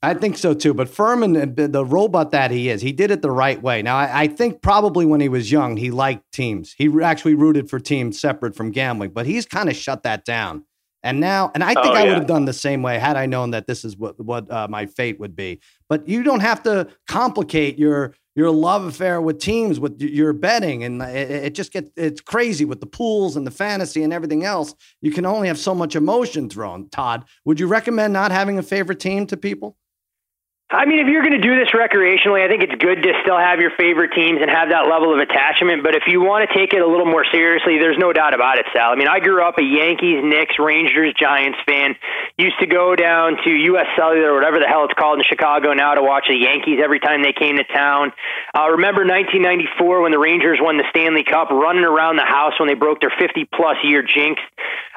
I 0.06 0.14
think 0.14 0.38
so 0.38 0.54
too. 0.54 0.72
But 0.72 0.86
Fuhrman, 0.86 1.58
uh, 1.58 1.66
the 1.66 1.84
robot 1.84 2.30
that 2.30 2.52
he 2.52 2.68
is, 2.68 2.80
he 2.80 2.92
did 2.92 3.10
it 3.10 3.22
the 3.22 3.30
right 3.30 3.60
way. 3.60 3.82
Now, 3.82 3.96
I, 3.96 4.20
I, 4.22 4.26
think 4.28 4.62
probably 4.62 5.04
when 5.04 5.20
he 5.20 5.28
was 5.28 5.50
young, 5.50 5.76
he 5.76 5.90
liked 5.90 6.30
teams. 6.30 6.76
He 6.78 6.88
actually 7.02 7.34
rooted 7.34 7.68
for 7.68 7.80
teams 7.80 8.20
separate 8.20 8.54
from 8.54 8.70
gambling, 8.70 9.10
but 9.10 9.26
he's 9.26 9.46
kind 9.46 9.68
of 9.68 9.74
shut 9.74 10.04
that 10.04 10.24
down. 10.24 10.64
And 11.02 11.18
now, 11.18 11.50
and 11.54 11.64
I 11.64 11.74
think 11.74 11.86
oh, 11.86 11.92
I 11.94 12.04
would 12.04 12.18
have 12.18 12.26
done 12.28 12.44
the 12.44 12.52
same 12.52 12.82
way 12.82 13.00
had 13.00 13.16
I 13.16 13.26
known 13.26 13.50
that 13.50 13.66
this 13.66 13.84
is 13.84 13.96
what 13.96 14.18
what 14.24 14.48
uh, 14.48 14.68
my 14.68 14.86
fate 14.86 15.18
would 15.18 15.34
be. 15.34 15.60
But 15.88 16.08
you 16.08 16.22
don't 16.22 16.40
have 16.40 16.62
to 16.64 16.88
complicate 17.08 17.76
your 17.76 18.14
your 18.36 18.52
love 18.52 18.84
affair 18.84 19.20
with 19.20 19.40
teams 19.40 19.80
with 19.80 20.00
your 20.00 20.32
betting, 20.32 20.84
and 20.84 21.02
it, 21.02 21.30
it 21.30 21.54
just 21.54 21.72
gets 21.72 21.90
it's 21.96 22.20
crazy 22.20 22.64
with 22.64 22.78
the 22.78 22.86
pools 22.86 23.36
and 23.36 23.44
the 23.44 23.50
fantasy 23.50 24.04
and 24.04 24.12
everything 24.12 24.44
else. 24.44 24.72
You 25.00 25.10
can 25.10 25.26
only 25.26 25.48
have 25.48 25.58
so 25.58 25.74
much 25.74 25.96
emotion 25.96 26.48
thrown. 26.48 26.88
Todd, 26.90 27.24
would 27.44 27.58
you 27.58 27.66
recommend 27.66 28.12
not 28.12 28.30
having 28.30 28.58
a 28.58 28.62
favorite 28.62 29.00
team 29.00 29.26
to 29.26 29.36
people? 29.36 29.76
I 30.66 30.82
mean, 30.84 30.98
if 30.98 31.06
you're 31.06 31.22
going 31.22 31.38
to 31.38 31.46
do 31.46 31.54
this 31.54 31.70
recreationally, 31.70 32.42
I 32.42 32.50
think 32.50 32.66
it's 32.66 32.74
good 32.82 32.98
to 32.98 33.12
still 33.22 33.38
have 33.38 33.62
your 33.62 33.70
favorite 33.78 34.10
teams 34.18 34.42
and 34.42 34.50
have 34.50 34.74
that 34.74 34.90
level 34.90 35.14
of 35.14 35.22
attachment. 35.22 35.86
But 35.86 35.94
if 35.94 36.10
you 36.10 36.18
want 36.18 36.42
to 36.42 36.50
take 36.50 36.74
it 36.74 36.82
a 36.82 36.86
little 36.86 37.06
more 37.06 37.22
seriously, 37.30 37.78
there's 37.78 37.94
no 37.94 38.12
doubt 38.12 38.34
about 38.34 38.58
it, 38.58 38.66
Sal. 38.74 38.90
I 38.90 38.96
mean, 38.98 39.06
I 39.06 39.22
grew 39.22 39.46
up 39.46 39.58
a 39.58 39.62
Yankees, 39.62 40.26
Knicks, 40.26 40.58
Rangers, 40.58 41.14
Giants 41.14 41.62
fan. 41.70 41.94
Used 42.36 42.58
to 42.58 42.66
go 42.66 42.98
down 42.98 43.38
to 43.46 43.50
U.S. 43.78 43.86
Cellular, 43.94 44.34
or 44.34 44.34
whatever 44.34 44.58
the 44.58 44.66
hell 44.66 44.82
it's 44.90 44.98
called 44.98 45.22
in 45.22 45.24
Chicago 45.24 45.70
now, 45.70 45.94
to 45.94 46.02
watch 46.02 46.26
the 46.26 46.34
Yankees 46.34 46.82
every 46.82 46.98
time 46.98 47.22
they 47.22 47.32
came 47.32 47.62
to 47.62 47.64
town. 47.70 48.10
Uh, 48.50 48.66
remember 48.74 49.06
1994 49.06 50.02
when 50.02 50.10
the 50.10 50.18
Rangers 50.18 50.58
won 50.60 50.82
the 50.82 50.88
Stanley 50.90 51.22
Cup, 51.22 51.54
running 51.54 51.86
around 51.86 52.18
the 52.18 52.26
house 52.26 52.58
when 52.58 52.66
they 52.66 52.74
broke 52.74 52.98
their 52.98 53.14
50 53.14 53.46
plus 53.54 53.78
year 53.86 54.02
jinx 54.02 54.42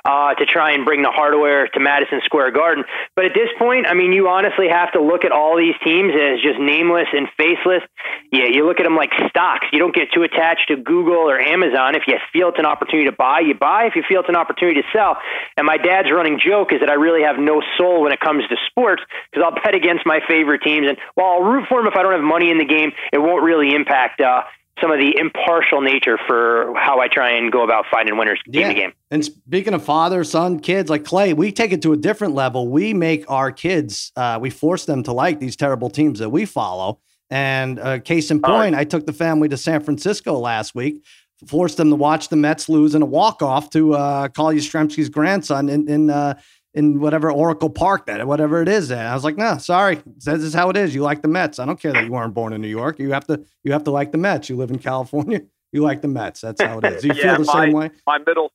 uh, 0.06 0.34
to 0.36 0.46
try 0.46 0.72
and 0.74 0.86
bring 0.86 1.02
the 1.02 1.12
hardware 1.12 1.68
to 1.68 1.80
Madison 1.80 2.22
Square 2.26 2.52
Garden. 2.52 2.84
But 3.16 3.26
at 3.26 3.34
this 3.34 3.50
point, 3.58 3.88
I 3.88 3.94
mean, 3.94 4.14
you 4.14 4.28
honestly 4.28 4.68
have 4.70 4.92
to 4.94 5.02
look 5.02 5.26
at 5.26 5.32
all 5.32 5.58
these 5.58 5.76
teams 5.84 6.14
as 6.14 6.42
just 6.42 6.60
nameless 6.60 7.08
and 7.14 7.28
faceless. 7.38 7.84
Yeah, 8.32 8.46
you 8.52 8.66
look 8.66 8.80
at 8.80 8.84
them 8.84 8.96
like 8.96 9.12
stocks. 9.30 9.68
You 9.72 9.80
don't 9.80 9.94
get 9.94 10.12
too 10.14 10.24
attached 10.24 10.68
to 10.70 10.78
Google 10.78 11.30
or 11.30 11.40
Amazon. 11.40 11.96
If 11.96 12.04
you 12.08 12.18
feel 12.32 12.50
it's 12.50 12.60
an 12.60 12.66
opportunity 12.66 13.10
to 13.10 13.16
buy, 13.16 13.42
you 13.42 13.54
buy. 13.54 13.86
If 13.86 13.96
you 13.96 14.04
feel 14.08 14.22
it's 14.22 14.30
an 14.30 14.36
opportunity 14.36 14.82
to 14.82 14.88
sell. 14.94 15.18
And 15.58 15.66
my 15.66 15.78
dad's 15.78 16.10
running 16.12 16.40
joke 16.40 16.74
is 16.74 16.80
that 16.82 16.90
I 16.90 16.96
really 16.96 17.24
have 17.24 17.38
no 17.38 17.62
soul 17.78 18.02
when 18.02 18.12
it 18.12 18.20
comes 18.20 18.44
to 18.48 18.56
sports 18.70 19.02
because 19.32 19.44
I'll 19.46 19.56
bet 19.56 19.76
against 19.76 20.06
my 20.06 20.20
favorite 20.28 20.62
teams. 20.62 20.88
And 20.88 20.98
while 21.16 21.40
I'll 21.40 21.44
root 21.44 21.66
for 21.68 21.80
them 21.82 21.88
if 21.88 21.98
I 21.98 22.04
don't 22.04 22.14
have 22.14 22.22
money 22.22 22.52
in 22.52 22.58
the 22.58 22.66
game, 22.66 22.92
it 23.12 23.18
won't 23.18 23.44
really 23.44 23.74
impact 23.74 24.22
uh, 24.22 24.44
some 24.82 24.92
of 24.92 25.00
the 25.00 25.18
impartial 25.18 25.82
nature 25.82 26.18
for 26.28 26.74
how 26.76 27.00
I 27.00 27.08
try 27.08 27.32
and 27.32 27.52
go 27.52 27.64
about 27.64 27.86
finding 27.92 28.18
winners 28.18 28.40
game 28.50 28.62
yeah. 28.62 28.68
to 28.70 28.74
game. 28.74 28.94
And 29.12 29.26
speaking 29.26 29.74
of 29.74 29.84
father, 29.84 30.24
son, 30.24 30.60
kids, 30.60 30.90
like 30.90 31.04
Clay, 31.04 31.34
we 31.34 31.52
take 31.52 31.72
it 31.72 31.82
to 31.84 31.94
a 31.94 31.98
different 31.98 32.34
level. 32.36 32.68
We 32.68 32.94
make 32.94 33.30
our 33.30 33.52
kids, 33.52 34.12
uh, 34.16 34.40
we 34.42 34.50
force 34.50 34.86
them 34.86 35.04
to 35.04 35.12
like 35.12 35.40
these 35.40 35.56
terrible 35.56 35.90
teams 35.90 36.20
that 36.20 36.30
we 36.30 36.46
follow. 36.46 37.00
And 37.30 37.80
uh, 37.80 38.00
case 38.00 38.32
in 38.32 38.42
point, 38.42 38.76
I 38.76 38.84
took 38.84 39.06
the 39.06 39.14
family 39.14 39.50
to 39.50 39.58
San 39.58 39.82
Francisco 39.82 40.38
last 40.40 40.74
week, 40.74 41.06
forced 41.46 41.78
them 41.78 41.90
to 41.90 41.96
watch 41.96 42.30
the 42.30 42.36
Mets 42.36 42.70
lose 42.70 42.96
in 42.96 43.02
a 43.02 43.06
walk 43.06 43.42
off 43.44 43.70
to 43.72 43.94
uh, 43.94 44.30
Carl 44.30 44.54
Yastrzemski's 44.54 45.10
grandson 45.10 45.70
in, 45.70 45.88
in 45.88 46.10
uh, 46.10 46.40
in 46.80 47.00
whatever 47.00 47.30
Oracle 47.30 47.70
Park 47.70 48.06
that 48.06 48.26
whatever 48.26 48.62
it 48.62 48.70
is. 48.70 48.90
And 48.90 49.02
I 49.02 49.14
was 49.14 49.26
like, 49.26 49.36
no, 49.36 49.58
sorry. 49.58 50.02
This 50.06 50.42
is 50.42 50.54
how 50.54 50.70
it 50.70 50.78
is. 50.78 50.96
You 50.96 51.02
like 51.02 51.22
the 51.22 51.28
Mets. 51.28 51.60
I 51.60 51.66
don't 51.66 51.80
care 51.80 51.92
that 51.92 52.06
you 52.06 52.12
weren't 52.12 52.34
born 52.34 52.54
in 52.54 52.62
New 52.62 52.70
York. 52.70 53.00
You 53.00 53.12
have 53.12 53.28
to 53.28 53.44
you 53.64 53.74
have 53.74 53.84
to 53.84 53.92
like 53.92 54.12
the 54.12 54.18
Mets. 54.18 54.50
You 54.50 54.56
live 54.56 54.72
in 54.72 54.80
California. 54.80 55.42
You 55.72 55.84
like 55.84 56.02
the 56.02 56.08
Mets. 56.08 56.42
That's 56.42 56.60
how 56.60 56.80
it 56.80 56.86
is. 56.86 57.04
Do 57.04 57.10
you 57.10 57.14
yeah, 57.18 57.36
feel 57.36 57.46
the 57.46 57.54
my, 57.54 57.66
same 57.66 57.74
way? 57.74 57.92
My 58.08 58.18
middle 58.18 58.52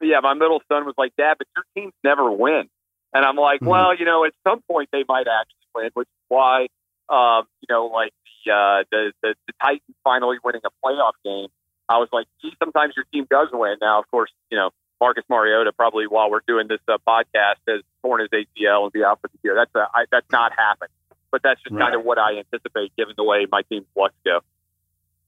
yeah, 0.00 0.20
my 0.22 0.34
middle 0.34 0.60
son 0.70 0.84
was 0.84 0.94
like, 0.96 1.10
Dad, 1.16 1.34
but 1.38 1.48
your 1.56 1.64
teams 1.74 1.92
never 2.04 2.30
win. 2.30 2.68
And 3.12 3.24
I'm 3.24 3.34
like, 3.34 3.60
mm-hmm. 3.60 3.70
well, 3.70 3.98
you 3.98 4.04
know, 4.04 4.24
at 4.24 4.32
some 4.46 4.60
point 4.70 4.90
they 4.92 5.04
might 5.08 5.26
actually 5.26 5.66
win, 5.74 5.90
which 5.94 6.06
is 6.06 6.24
why, 6.28 6.68
um, 7.08 7.46
you 7.60 7.66
know, 7.68 7.86
like 7.86 8.12
the, 8.46 8.52
uh, 8.52 8.84
the, 8.92 9.12
the, 9.22 9.34
the 9.48 9.52
Titans 9.60 9.96
finally 10.04 10.36
winning 10.44 10.62
a 10.64 10.86
playoff 10.86 11.14
game. 11.24 11.48
I 11.88 11.98
was 11.98 12.08
like, 12.12 12.26
gee, 12.40 12.52
sometimes 12.62 12.94
your 12.96 13.06
team 13.12 13.26
does 13.28 13.48
win. 13.52 13.76
Now, 13.80 13.98
of 13.98 14.10
course, 14.10 14.30
you 14.50 14.56
know, 14.56 14.70
Marcus 15.04 15.24
Mariota 15.28 15.70
probably 15.70 16.06
while 16.06 16.30
we're 16.30 16.40
doing 16.48 16.66
this 16.66 16.80
uh, 16.88 16.96
podcast 17.06 17.56
has 17.68 17.82
torn 18.00 18.22
his 18.22 18.30
ACL 18.30 18.84
and 18.84 18.92
be 18.92 19.04
out 19.04 19.20
for 19.20 19.28
the 19.28 19.38
year. 19.42 19.54
That's 19.54 19.70
a, 19.74 19.86
I, 19.94 20.06
that's 20.10 20.24
not 20.32 20.52
happened, 20.56 20.88
but 21.30 21.42
that's 21.44 21.62
just 21.62 21.74
right. 21.74 21.82
kind 21.82 21.94
of 21.94 22.06
what 22.06 22.16
I 22.16 22.38
anticipate 22.38 22.90
given 22.96 23.12
the 23.14 23.22
way 23.22 23.46
my 23.52 23.60
team's 23.68 23.84
luck 23.94 24.12
go. 24.24 24.40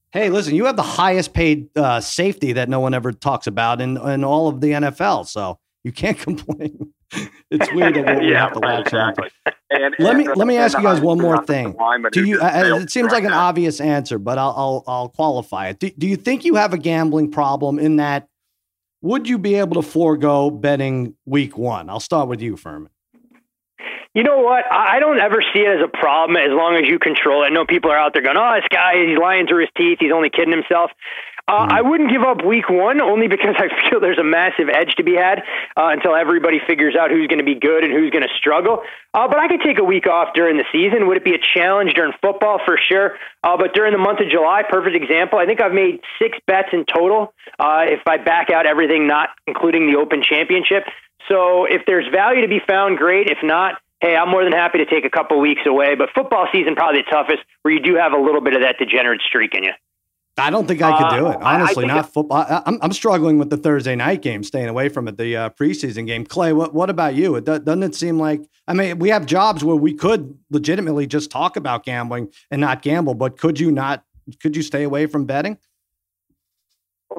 Hey, 0.09 0.31
listen, 0.31 0.55
you 0.55 0.65
have 0.65 0.77
the 0.77 0.81
highest 0.81 1.35
paid 1.35 1.69
uh, 1.77 1.99
safety 1.99 2.53
that 2.53 2.69
no 2.69 2.79
one 2.79 2.95
ever 2.95 3.11
talks 3.11 3.45
about 3.45 3.79
in, 3.79 3.97
in 3.97 4.23
all 4.23 4.47
of 4.47 4.61
the 4.61 4.71
NFL, 4.71 5.27
so 5.27 5.59
you 5.83 5.91
can't 5.91 6.17
complain. 6.27 6.91
it's 7.51 7.71
weird 7.71 7.93
that 7.97 8.17
we 8.19 8.31
yeah, 8.31 8.45
have 8.45 8.53
to 8.53 8.59
latch 8.59 8.87
exactly. 8.87 9.29
And, 9.69 9.93
let 9.99 10.15
and, 10.15 10.17
me 10.17 10.33
let 10.33 10.47
me 10.47 10.57
ask 10.57 10.75
you 10.75 10.83
guys 10.83 11.01
one 11.01 11.19
more 11.19 11.45
thing. 11.45 11.77
Do 12.13 12.25
you? 12.25 12.41
Uh, 12.41 12.79
it 12.81 12.89
seems 12.89 13.11
like 13.11 13.25
an 13.25 13.33
obvious 13.33 13.79
answer, 13.79 14.17
but 14.17 14.39
I'll 14.39 14.55
I'll, 14.57 14.83
I'll 14.87 15.09
qualify 15.09 15.67
it. 15.67 15.77
Do, 15.77 15.91
do 15.91 16.07
you 16.07 16.15
think 16.15 16.45
you 16.45 16.55
have 16.55 16.73
a 16.73 16.79
gambling 16.79 17.29
problem 17.29 17.77
in 17.77 17.97
that 17.97 18.27
would 19.01 19.27
you 19.27 19.37
be 19.37 19.55
able 19.55 19.81
to 19.81 19.87
forego 19.87 20.49
betting 20.49 21.15
week 21.25 21.57
one? 21.57 21.89
I'll 21.89 21.99
start 21.99 22.27
with 22.27 22.41
you, 22.41 22.55
Fuhrman. 22.55 22.89
You 24.13 24.23
know 24.23 24.39
what? 24.39 24.65
I 24.71 24.99
don't 24.99 25.19
ever 25.19 25.43
see 25.53 25.59
it 25.59 25.77
as 25.77 25.83
a 25.83 25.87
problem 25.87 26.37
as 26.37 26.49
long 26.49 26.75
as 26.75 26.89
you 26.89 26.97
control 26.97 27.43
it. 27.43 27.47
I 27.47 27.49
know 27.49 27.65
people 27.65 27.91
are 27.91 27.97
out 27.97 28.13
there 28.13 28.23
going, 28.23 28.37
"Oh, 28.37 28.53
this 28.55 28.67
guy, 28.71 29.05
he's 29.05 29.17
lying 29.17 29.45
through 29.45 29.61
his 29.61 29.69
teeth. 29.77 29.99
He's 29.99 30.11
only 30.11 30.31
kidding 30.31 30.51
himself." 30.51 30.89
Uh, 31.47 31.63
mm-hmm. 31.63 31.71
I 31.71 31.81
wouldn't 31.81 32.11
give 32.11 32.21
up 32.23 32.43
week 32.43 32.69
one 32.69 32.99
only 32.99 33.27
because 33.27 33.55
I 33.57 33.67
feel 33.89 33.99
there's 33.99 34.19
a 34.19 34.23
massive 34.23 34.67
edge 34.67 34.95
to 34.97 35.03
be 35.03 35.15
had 35.15 35.39
uh, 35.77 35.95
until 35.95 36.15
everybody 36.15 36.59
figures 36.67 36.95
out 36.99 37.09
who's 37.09 37.27
going 37.27 37.39
to 37.39 37.47
be 37.47 37.55
good 37.55 37.83
and 37.83 37.93
who's 37.93 38.11
going 38.11 38.27
to 38.27 38.33
struggle. 38.37 38.83
Uh, 39.13 39.27
but 39.27 39.39
I 39.39 39.47
could 39.47 39.61
take 39.61 39.79
a 39.79 39.83
week 39.83 40.07
off 40.07 40.33
during 40.33 40.57
the 40.57 40.65
season. 40.71 41.07
Would 41.07 41.17
it 41.17 41.23
be 41.23 41.33
a 41.33 41.39
challenge 41.39 41.93
during 41.93 42.11
football? 42.21 42.59
For 42.65 42.77
sure. 42.77 43.15
Uh, 43.43 43.55
but 43.57 43.73
during 43.73 43.93
the 43.93 43.97
month 43.97 44.19
of 44.19 44.29
July, 44.29 44.63
perfect 44.69 44.95
example. 44.95 45.39
I 45.39 45.45
think 45.45 45.61
I've 45.61 45.73
made 45.73 46.01
six 46.21 46.37
bets 46.45 46.69
in 46.73 46.85
total 46.85 47.33
uh, 47.59 47.87
if 47.87 48.01
I 48.05 48.17
back 48.17 48.49
out 48.51 48.65
everything, 48.65 49.07
not 49.07 49.29
including 49.47 49.89
the 49.89 49.97
Open 49.97 50.21
Championship. 50.21 50.83
So 51.29 51.65
if 51.65 51.83
there's 51.87 52.07
value 52.11 52.41
to 52.41 52.47
be 52.47 52.59
found, 52.67 52.97
great. 52.97 53.29
If 53.29 53.39
not, 53.41 53.81
hey, 54.01 54.15
I'm 54.15 54.29
more 54.29 54.43
than 54.43 54.53
happy 54.53 54.79
to 54.79 54.85
take 54.85 55.05
a 55.05 55.09
couple 55.09 55.39
weeks 55.39 55.61
away. 55.65 55.95
But 55.95 56.09
football 56.13 56.47
season 56.51 56.75
probably 56.75 57.01
the 57.01 57.11
toughest, 57.11 57.43
where 57.61 57.73
you 57.73 57.79
do 57.79 57.95
have 57.95 58.11
a 58.11 58.19
little 58.19 58.41
bit 58.41 58.55
of 58.55 58.63
that 58.63 58.75
degenerate 58.79 59.21
streak 59.21 59.55
in 59.55 59.63
you. 59.63 59.71
I 60.39 60.51
don't 60.51 60.67
think 60.67 60.81
I 60.81 60.97
could 60.97 61.17
do 61.17 61.27
it. 61.27 61.35
Uh, 61.35 61.39
honestly, 61.41 61.85
not 61.87 62.13
football. 62.13 62.37
I, 62.37 62.61
am 62.67 62.77
I'm 62.81 62.93
struggling 62.93 63.39
with 63.39 63.49
the 63.49 63.57
Thursday 63.57 63.95
night 63.95 64.21
game, 64.21 64.43
staying 64.43 64.67
away 64.67 64.87
from 64.89 65.07
it, 65.07 65.17
the 65.17 65.35
uh, 65.35 65.49
preseason 65.49 66.05
game. 66.05 66.25
Clay, 66.25 66.53
what, 66.53 66.73
what 66.75 66.89
about 66.89 67.15
you? 67.15 67.35
It 67.35 67.45
doesn't 67.45 67.83
it 67.83 67.95
seem 67.95 68.19
like, 68.19 68.47
I 68.67 68.73
mean, 68.73 68.99
we 68.99 69.09
have 69.09 69.25
jobs 69.25 69.63
where 69.63 69.75
we 69.75 69.93
could 69.93 70.37
legitimately 70.51 71.07
just 71.07 71.31
talk 71.31 71.55
about 71.55 71.83
gambling 71.83 72.31
and 72.51 72.61
not 72.61 72.83
gamble, 72.83 73.15
but 73.15 73.37
could 73.37 73.59
you 73.59 73.71
not, 73.71 74.03
could 74.39 74.55
you 74.55 74.61
stay 74.61 74.83
away 74.83 75.07
from 75.07 75.25
betting? 75.25 75.57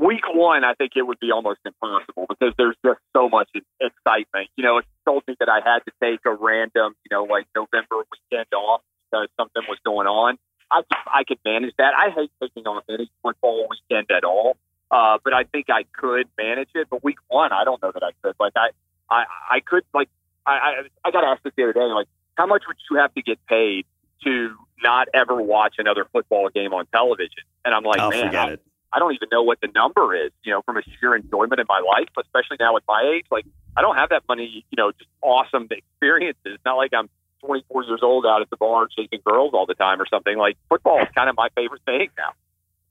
Week 0.01 0.23
one, 0.33 0.65
I 0.65 0.75
think 0.75 0.93
it 0.95 1.03
would 1.03 1.19
be 1.19 1.33
almost 1.33 1.61
impossible 1.65 2.27
because 2.29 2.55
there's 2.57 2.77
just 2.85 3.01
so 3.17 3.29
much 3.29 3.49
excitement. 3.81 4.49
You 4.57 4.63
know, 4.63 4.79
it 4.79 4.85
told 5.05 5.25
me 5.27 5.35
that 5.41 5.49
I 5.49 5.61
had 5.65 5.81
to 5.87 5.93
take 6.01 6.21
a 6.25 6.35
random, 6.35 6.95
you 7.05 7.17
know, 7.17 7.25
like 7.25 7.47
November 7.57 8.05
weekend 8.13 8.47
off 8.55 8.83
because 9.11 9.29
something 9.41 9.63
was 9.69 9.79
going 9.85 10.07
on, 10.07 10.37
I 10.71 10.83
I 11.07 11.25
could 11.25 11.39
manage 11.45 11.75
that. 11.79 11.95
I 11.97 12.11
hate 12.11 12.31
taking 12.41 12.67
on 12.67 12.83
any 12.89 13.11
football 13.23 13.69
weekend 13.71 14.11
at 14.11 14.25
all, 14.25 14.57
uh, 14.91 15.19
but 15.23 15.33
I 15.33 15.45
think 15.45 15.67
I 15.71 15.85
could 15.93 16.29
manage 16.39 16.69
it. 16.75 16.89
But 16.91 17.03
week 17.03 17.19
one, 17.29 17.53
I 17.53 17.65
don't 17.65 17.83
know 17.83 17.93
that 17.93 18.03
I 18.03 18.11
could. 18.23 18.35
Like 18.39 18.53
I 18.57 18.71
I 19.11 19.25
I 19.51 19.61
could 19.61 19.85
like 19.95 20.09
I 20.47 20.53
I, 20.53 21.09
I 21.09 21.11
got 21.11 21.25
asked 21.25 21.45
this 21.45 21.53
the 21.57 21.65
other 21.65 21.73
day. 21.73 21.81
Like 21.81 22.09
how 22.37 22.47
much 22.47 22.63
would 22.69 22.77
you 22.91 22.99
have 22.99 23.13
to 23.15 23.23
get 23.23 23.45
paid 23.47 23.85
to 24.25 24.55
not 24.83 25.09
ever 25.13 25.41
watch 25.43 25.75
another 25.79 26.07
football 26.13 26.49
game 26.49 26.73
on 26.73 26.87
television? 26.87 27.43
And 27.65 27.75
I'm 27.75 27.83
like, 27.83 28.01
oh, 28.01 28.11
man, 28.11 28.35
I, 28.35 28.57
I 28.93 28.99
don't 28.99 29.13
even 29.13 29.29
know 29.31 29.43
what 29.43 29.61
the 29.61 29.69
number 29.75 30.15
is. 30.15 30.31
You 30.45 30.53
know, 30.53 30.63
from 30.63 30.77
a 30.77 30.83
sheer 31.01 31.15
enjoyment 31.17 31.61
in 31.61 31.67
my 31.69 31.81
life, 31.81 32.09
especially 32.19 32.57
now 32.61 32.75
with 32.75 32.85
my 32.89 33.03
age, 33.15 33.27
like 33.31 33.47
I 33.77 33.83
don't 33.83 33.97
have 33.97 34.11
that 34.11 34.23
money. 34.29 34.65
You 34.71 34.77
know, 34.77 34.93
just 34.93 35.11
awesome 35.23 35.69
experiences. 35.71 36.41
It's 36.45 36.65
not 36.65 36.77
like 36.77 36.93
I'm 36.95 37.09
24 37.45 37.85
years 37.85 38.01
old 38.03 38.27
out 38.27 38.43
at 38.43 38.51
the 38.51 38.57
bar 38.57 38.87
chasing 38.89 39.21
girls 39.25 39.53
all 39.55 39.67
the 39.67 39.75
time 39.75 40.01
or 40.01 40.07
something. 40.07 40.37
Like 40.37 40.57
football 40.69 41.01
is 41.01 41.09
kind 41.15 41.29
of 41.29 41.37
my 41.37 41.49
favorite 41.57 41.83
thing 41.87 42.09
now. 42.17 42.33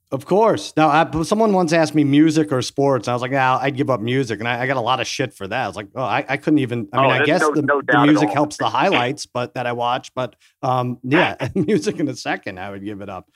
Of 0.09 0.25
course. 0.25 0.73
Now, 0.77 0.87
I, 0.87 1.23
someone 1.23 1.51
once 1.51 1.73
asked 1.73 1.93
me 1.93 2.05
music 2.05 2.53
or 2.53 2.61
sports. 2.61 3.09
I 3.09 3.13
was 3.13 3.21
like, 3.21 3.31
"Yeah, 3.31 3.57
I'd 3.57 3.75
give 3.75 3.89
up 3.89 3.99
music," 3.99 4.39
and 4.39 4.47
I, 4.47 4.61
I, 4.61 4.67
got 4.67 4.77
a 4.77 4.81
lot 4.81 5.01
of 5.01 5.07
shit 5.07 5.33
for 5.33 5.45
that. 5.49 5.63
I 5.65 5.67
was 5.67 5.75
like, 5.75 5.89
"Oh, 5.95 6.01
I, 6.01 6.23
I 6.29 6.37
couldn't 6.37 6.59
even." 6.59 6.87
I 6.93 7.01
mean, 7.01 7.05
oh, 7.05 7.09
I 7.09 7.25
guess 7.25 7.41
no, 7.41 7.53
the, 7.53 7.61
no 7.61 7.81
the, 7.85 8.05
music 8.05 8.29
helps 8.29 8.55
the 8.55 8.69
highlights, 8.69 9.25
but 9.25 9.55
that 9.55 9.67
I 9.67 9.73
watch. 9.73 10.13
But 10.13 10.37
um, 10.61 10.99
yeah, 11.03 11.49
music 11.55 11.99
in 11.99 12.07
a 12.07 12.15
second, 12.15 12.57
I 12.57 12.69
would 12.69 12.85
give 12.85 13.01
it 13.01 13.09
up. 13.09 13.29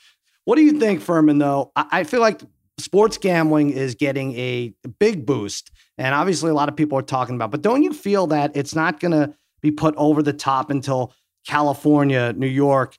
What 0.44 0.56
do 0.56 0.62
you 0.62 0.80
think, 0.80 1.02
Fuhrman? 1.02 1.38
Though 1.38 1.72
I, 1.76 2.04
feel 2.04 2.20
like 2.20 2.40
sports 2.78 3.18
gambling 3.18 3.70
is 3.70 3.94
getting 3.94 4.34
a 4.38 4.72
big 4.98 5.26
boost, 5.26 5.70
and 5.98 6.14
obviously, 6.14 6.50
a 6.50 6.54
lot 6.54 6.70
of 6.70 6.76
people 6.76 6.96
are 6.96 7.02
talking 7.02 7.34
about. 7.34 7.50
But 7.50 7.60
don't 7.60 7.82
you 7.82 7.92
feel 7.92 8.28
that 8.28 8.56
it's 8.56 8.74
not 8.74 8.98
going 8.98 9.12
to 9.12 9.34
be 9.62 9.70
put 9.70 9.94
over 9.96 10.22
the 10.22 10.32
top 10.32 10.70
until 10.70 11.12
California, 11.46 12.32
New 12.32 12.46
York, 12.46 12.96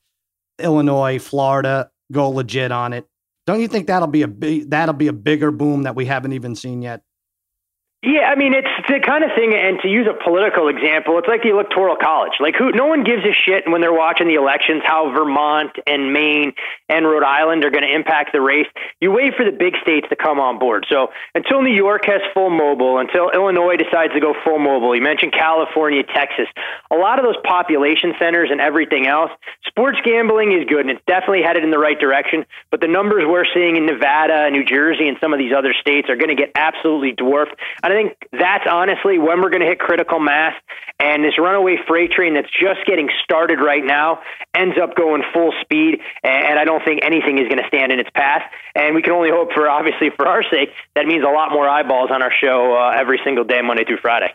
Illinois, 0.60 1.20
Florida 1.20 1.90
go 2.12 2.30
legit 2.30 2.72
on 2.72 2.94
it. 2.94 3.08
Don't 3.46 3.60
you 3.60 3.68
think 3.68 3.88
that'll 3.88 4.08
be 4.08 4.22
a 4.22 4.28
big 4.28 4.70
that'll 4.70 4.94
be 4.94 5.08
a 5.08 5.14
bigger 5.14 5.52
boom 5.52 5.84
that 5.84 5.96
we 5.96 6.06
haven't 6.06 6.34
even 6.34 6.56
seen 6.56 6.82
yet? 6.82 7.02
Yeah, 8.04 8.28
I 8.28 8.36
mean 8.36 8.52
it's 8.54 8.68
the 8.92 9.00
kind 9.00 9.24
of 9.24 9.32
thing, 9.32 9.56
and 9.56 9.80
to 9.80 9.88
use 9.88 10.12
a 10.12 10.18
political 10.28 10.68
example, 10.68 11.18
it's 11.20 11.28
like 11.28 11.40
the 11.40 11.56
electoral 11.56 11.96
college. 11.96 12.36
Like 12.44 12.52
who? 12.60 12.76
No 12.76 12.86
one 12.86 13.08
gives 13.08 13.24
a 13.24 13.32
shit 13.32 13.64
when 13.64 13.80
they're 13.80 13.96
watching 13.96 14.28
the 14.28 14.36
elections 14.36 14.84
how 14.84 15.08
Vermont 15.16 15.72
and 15.88 16.12
Maine 16.12 16.52
and 16.90 17.08
Rhode 17.08 17.24
Island 17.24 17.64
are 17.64 17.72
going 17.72 17.88
to 17.88 17.96
impact 17.96 18.36
the 18.36 18.42
race. 18.42 18.68
You 19.00 19.16
wait 19.16 19.40
for 19.40 19.48
the 19.48 19.56
big 19.56 19.80
states 19.82 20.12
to 20.12 20.18
come 20.20 20.44
on 20.44 20.60
board. 20.60 20.86
So 20.92 21.16
until 21.34 21.64
New 21.64 21.72
York 21.72 22.04
has 22.12 22.20
full 22.34 22.50
mobile, 22.52 23.00
until 23.00 23.32
Illinois 23.32 23.80
decides 23.80 24.12
to 24.12 24.20
go 24.20 24.36
full 24.44 24.60
mobile, 24.60 24.92
you 24.94 25.02
mentioned 25.02 25.32
California, 25.32 26.04
Texas, 26.04 26.52
a 26.92 27.00
lot 27.00 27.20
of 27.20 27.24
those 27.24 27.40
population 27.48 28.20
centers 28.20 28.52
and 28.52 28.60
everything 28.60 29.08
else. 29.08 29.32
Sports 29.64 30.00
gambling 30.04 30.52
is 30.52 30.68
good, 30.68 30.84
and 30.84 30.92
it's 30.92 31.06
definitely 31.08 31.42
headed 31.42 31.64
in 31.64 31.72
the 31.72 31.80
right 31.80 31.98
direction. 31.98 32.44
But 32.70 32.82
the 32.82 32.92
numbers 32.92 33.24
we're 33.24 33.48
seeing 33.56 33.78
in 33.78 33.86
Nevada, 33.86 34.52
New 34.52 34.68
Jersey, 34.68 35.08
and 35.08 35.16
some 35.24 35.32
of 35.32 35.40
these 35.40 35.56
other 35.56 35.72
states 35.72 36.10
are 36.10 36.20
going 36.20 36.36
to 36.36 36.36
get 36.36 36.52
absolutely 36.60 37.14
dwarfed. 37.14 37.56
And 37.82 37.93
I 37.94 38.02
think 38.02 38.18
that's 38.32 38.66
honestly 38.70 39.20
when 39.20 39.42
we're 39.42 39.50
going 39.50 39.62
to 39.62 39.68
hit 39.68 39.80
critical 39.80 40.20
mass. 40.20 40.54
And 41.00 41.24
this 41.24 41.38
runaway 41.38 41.78
freight 41.88 42.12
train 42.12 42.34
that's 42.34 42.50
just 42.50 42.86
getting 42.86 43.10
started 43.24 43.60
right 43.60 43.84
now 43.84 44.22
ends 44.56 44.76
up 44.82 44.96
going 44.96 45.24
full 45.34 45.54
speed. 45.62 46.00
And 46.24 46.58
I 46.58 46.66
don't 46.66 46.84
think 46.84 47.02
anything 47.04 47.38
is 47.38 47.48
going 47.48 47.62
to 47.62 47.68
stand 47.68 47.92
in 47.92 48.00
its 48.00 48.10
path. 48.16 48.44
And 48.76 48.96
we 48.96 49.02
can 49.02 49.14
only 49.14 49.30
hope 49.30 49.54
for, 49.54 49.70
obviously, 49.70 50.10
for 50.16 50.28
our 50.28 50.44
sake, 50.44 50.70
that 50.96 51.06
means 51.06 51.24
a 51.24 51.32
lot 51.32 51.52
more 51.52 51.68
eyeballs 51.70 52.10
on 52.12 52.22
our 52.22 52.32
show 52.32 52.76
uh, 52.76 53.00
every 53.00 53.20
single 53.24 53.44
day, 53.44 53.62
Monday 53.62 53.86
through 53.86 53.98
Friday. 54.02 54.34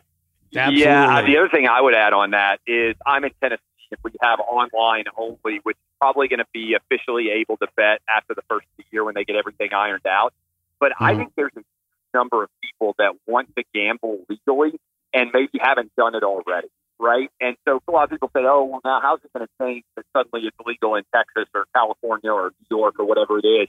Absolutely. 0.54 0.82
Yeah. 0.82 1.22
The 1.22 1.36
other 1.38 1.48
thing 1.48 1.66
I 1.66 1.80
would 1.80 1.94
add 1.94 2.12
on 2.12 2.30
that 2.30 2.60
is 2.66 2.94
I'm 3.04 3.24
in 3.24 3.32
Tennessee. 3.40 3.62
If 3.90 4.00
we 4.04 4.10
have 4.20 4.38
online 4.40 5.04
only, 5.16 5.60
which 5.62 5.76
is 5.76 5.82
probably 5.98 6.28
going 6.28 6.40
to 6.40 6.46
be 6.52 6.74
officially 6.74 7.30
able 7.30 7.56
to 7.56 7.68
bet 7.74 8.02
after 8.06 8.34
the 8.34 8.42
first 8.46 8.66
of 8.66 8.76
the 8.76 8.84
year 8.90 9.02
when 9.02 9.14
they 9.14 9.24
get 9.24 9.34
everything 9.36 9.72
ironed 9.72 10.06
out. 10.06 10.34
But 10.78 10.92
mm-hmm. 10.92 11.04
I 11.04 11.16
think 11.16 11.32
there's 11.36 11.52
a 11.56 11.62
number 12.14 12.42
of 12.42 12.50
people 12.62 12.94
that 12.98 13.14
want 13.26 13.54
to 13.56 13.64
gamble 13.74 14.18
legally 14.28 14.78
and 15.12 15.30
maybe 15.32 15.58
haven't 15.60 15.94
done 15.96 16.14
it 16.14 16.22
already, 16.22 16.68
right? 16.98 17.30
And 17.40 17.56
so 17.66 17.80
a 17.86 17.90
lot 17.90 18.04
of 18.04 18.10
people 18.10 18.30
say, 18.34 18.42
oh, 18.44 18.64
well, 18.64 18.80
now 18.84 19.00
how's 19.02 19.20
it 19.24 19.32
going 19.32 19.46
to 19.46 19.64
change 19.64 19.84
that 19.96 20.04
suddenly 20.16 20.46
it's 20.46 20.56
legal 20.66 20.94
in 20.96 21.04
Texas 21.14 21.48
or 21.54 21.64
California 21.74 22.30
or 22.30 22.52
New 22.70 22.76
York 22.76 22.96
or 22.98 23.06
whatever 23.06 23.38
it 23.38 23.46
is? 23.46 23.68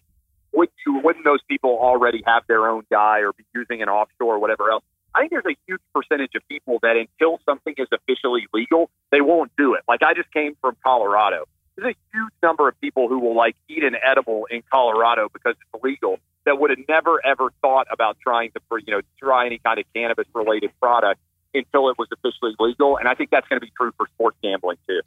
Would 0.53 0.69
you, 0.85 0.99
wouldn't 1.03 1.25
those 1.25 1.41
people 1.47 1.77
already 1.79 2.23
have 2.25 2.43
their 2.47 2.67
own 2.67 2.83
guy 2.91 3.19
or 3.19 3.33
be 3.33 3.45
using 3.53 3.81
an 3.81 3.89
offshore 3.89 4.35
or 4.35 4.39
whatever 4.39 4.71
else? 4.71 4.83
I 5.13 5.21
think 5.21 5.31
there's 5.31 5.45
a 5.45 5.57
huge 5.67 5.81
percentage 5.93 6.35
of 6.35 6.47
people 6.47 6.79
that 6.81 6.95
until 6.95 7.39
something 7.45 7.73
is 7.77 7.87
officially 7.91 8.47
legal, 8.53 8.89
they 9.11 9.21
won't 9.21 9.51
do 9.57 9.73
it. 9.73 9.81
Like 9.87 10.03
I 10.03 10.13
just 10.13 10.31
came 10.31 10.55
from 10.61 10.75
Colorado. 10.85 11.45
There's 11.75 11.95
a 11.95 12.17
huge 12.17 12.33
number 12.43 12.67
of 12.67 12.79
people 12.81 13.07
who 13.07 13.19
will 13.19 13.35
like 13.35 13.55
eat 13.69 13.83
an 13.83 13.95
edible 14.03 14.47
in 14.51 14.63
Colorado 14.71 15.29
because 15.31 15.55
it's 15.59 15.83
illegal 15.83 16.19
that 16.49 16.59
would 16.59 16.71
have 16.71 16.79
never 16.89 17.25
ever 17.25 17.53
thought 17.61 17.87
about 17.91 18.17
trying 18.21 18.51
to 18.51 18.61
you 18.85 18.93
know 18.93 19.01
try 19.19 19.45
any 19.45 19.59
kind 19.59 19.79
of 19.79 19.85
cannabis 19.93 20.25
related 20.33 20.71
product 20.81 21.19
until 21.53 21.89
it 21.89 21.97
was 21.97 22.07
officially 22.11 22.53
legal. 22.59 22.97
And 22.97 23.07
I 23.07 23.15
think 23.15 23.29
that's 23.29 23.47
going 23.47 23.59
to 23.59 23.65
be 23.65 23.71
true 23.77 23.91
for 23.97 24.07
sports 24.15 24.37
gambling 24.43 24.77
too. 24.87 25.01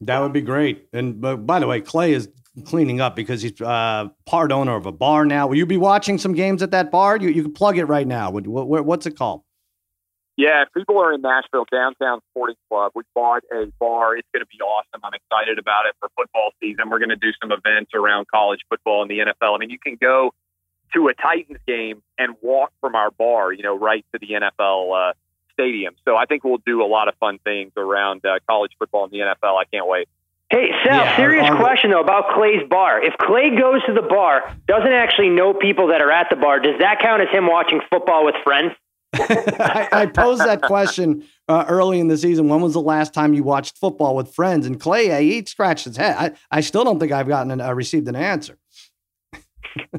That 0.00 0.20
would 0.20 0.32
be 0.32 0.42
great. 0.42 0.88
And 0.92 1.20
but 1.20 1.38
by 1.38 1.58
the 1.58 1.66
way, 1.66 1.80
Clay 1.80 2.12
is 2.12 2.28
cleaning 2.64 3.00
up 3.00 3.16
because 3.16 3.42
he's 3.42 3.60
uh, 3.60 4.08
part 4.26 4.52
owner 4.52 4.76
of 4.76 4.86
a 4.86 4.92
bar 4.92 5.24
now. 5.24 5.46
Will 5.46 5.56
you 5.56 5.66
be 5.66 5.76
watching 5.76 6.18
some 6.18 6.32
games 6.32 6.62
at 6.62 6.70
that 6.70 6.90
bar? 6.90 7.16
You 7.16 7.28
you 7.28 7.42
can 7.42 7.52
plug 7.52 7.78
it 7.78 7.84
right 7.84 8.06
now. 8.06 8.30
What, 8.30 8.46
what, 8.46 8.84
what's 8.84 9.06
it 9.06 9.16
called? 9.16 9.42
Yeah, 10.36 10.64
people 10.72 11.00
are 11.00 11.12
in 11.12 11.20
Nashville, 11.20 11.66
downtown 11.68 12.20
sporting 12.30 12.54
club. 12.70 12.92
We 12.94 13.02
bought 13.12 13.42
a 13.52 13.66
bar. 13.80 14.16
It's 14.16 14.28
going 14.32 14.44
to 14.44 14.46
be 14.46 14.62
awesome. 14.62 15.00
I'm 15.02 15.12
excited 15.12 15.58
about 15.58 15.86
it 15.86 15.96
for 15.98 16.08
football 16.16 16.52
season. 16.60 16.90
We're 16.90 17.00
going 17.00 17.08
to 17.08 17.16
do 17.16 17.32
some 17.42 17.50
events 17.50 17.90
around 17.92 18.28
college 18.32 18.60
football 18.70 19.02
and 19.02 19.10
the 19.10 19.18
NFL. 19.18 19.56
I 19.56 19.58
mean, 19.58 19.70
you 19.70 19.80
can 19.80 19.98
go 20.00 20.30
to 20.94 21.08
a 21.08 21.14
Titans 21.14 21.58
game 21.66 22.02
and 22.18 22.34
walk 22.40 22.72
from 22.80 22.94
our 22.94 23.10
bar, 23.10 23.52
you 23.52 23.62
know, 23.62 23.76
right 23.76 24.04
to 24.12 24.18
the 24.18 24.28
NFL 24.32 25.10
uh, 25.10 25.12
stadium. 25.52 25.94
So 26.04 26.16
I 26.16 26.26
think 26.26 26.44
we'll 26.44 26.62
do 26.64 26.82
a 26.82 26.86
lot 26.86 27.08
of 27.08 27.14
fun 27.16 27.38
things 27.44 27.72
around 27.76 28.24
uh, 28.24 28.38
college 28.48 28.72
football 28.78 29.04
and 29.04 29.12
the 29.12 29.18
NFL. 29.18 29.60
I 29.60 29.64
can't 29.72 29.86
wait. 29.86 30.08
Hey, 30.50 30.70
Sal, 30.82 31.04
yeah, 31.04 31.16
serious 31.16 31.50
question 31.56 31.90
though 31.90 32.00
about 32.00 32.34
Clay's 32.34 32.66
bar. 32.70 33.04
If 33.04 33.14
Clay 33.18 33.54
goes 33.54 33.84
to 33.84 33.92
the 33.92 34.00
bar, 34.00 34.56
doesn't 34.66 34.92
actually 34.92 35.28
know 35.28 35.52
people 35.52 35.88
that 35.88 36.00
are 36.00 36.10
at 36.10 36.28
the 36.30 36.36
bar, 36.36 36.58
does 36.58 36.78
that 36.80 37.00
count 37.00 37.20
as 37.20 37.28
him 37.30 37.46
watching 37.46 37.82
football 37.90 38.24
with 38.24 38.34
friends? 38.44 38.72
I, 39.14 39.88
I, 39.92 40.06
posed 40.06 40.42
that 40.42 40.60
question 40.62 41.24
uh, 41.48 41.64
early 41.66 41.98
in 41.98 42.08
the 42.08 42.16
season. 42.16 42.48
When 42.48 42.60
was 42.60 42.74
the 42.74 42.80
last 42.80 43.14
time 43.14 43.32
you 43.32 43.42
watched 43.42 43.78
football 43.78 44.14
with 44.14 44.34
friends? 44.34 44.66
And 44.66 44.78
Clay, 44.78 45.24
he 45.24 45.44
scratched 45.46 45.86
his 45.86 45.96
head. 45.96 46.16
I, 46.18 46.58
I 46.58 46.60
still 46.60 46.84
don't 46.84 46.98
think 46.98 47.10
I've 47.10 47.26
gotten 47.26 47.50
an, 47.50 47.60
uh, 47.60 47.72
received 47.72 48.06
an 48.08 48.16
answer 48.16 48.58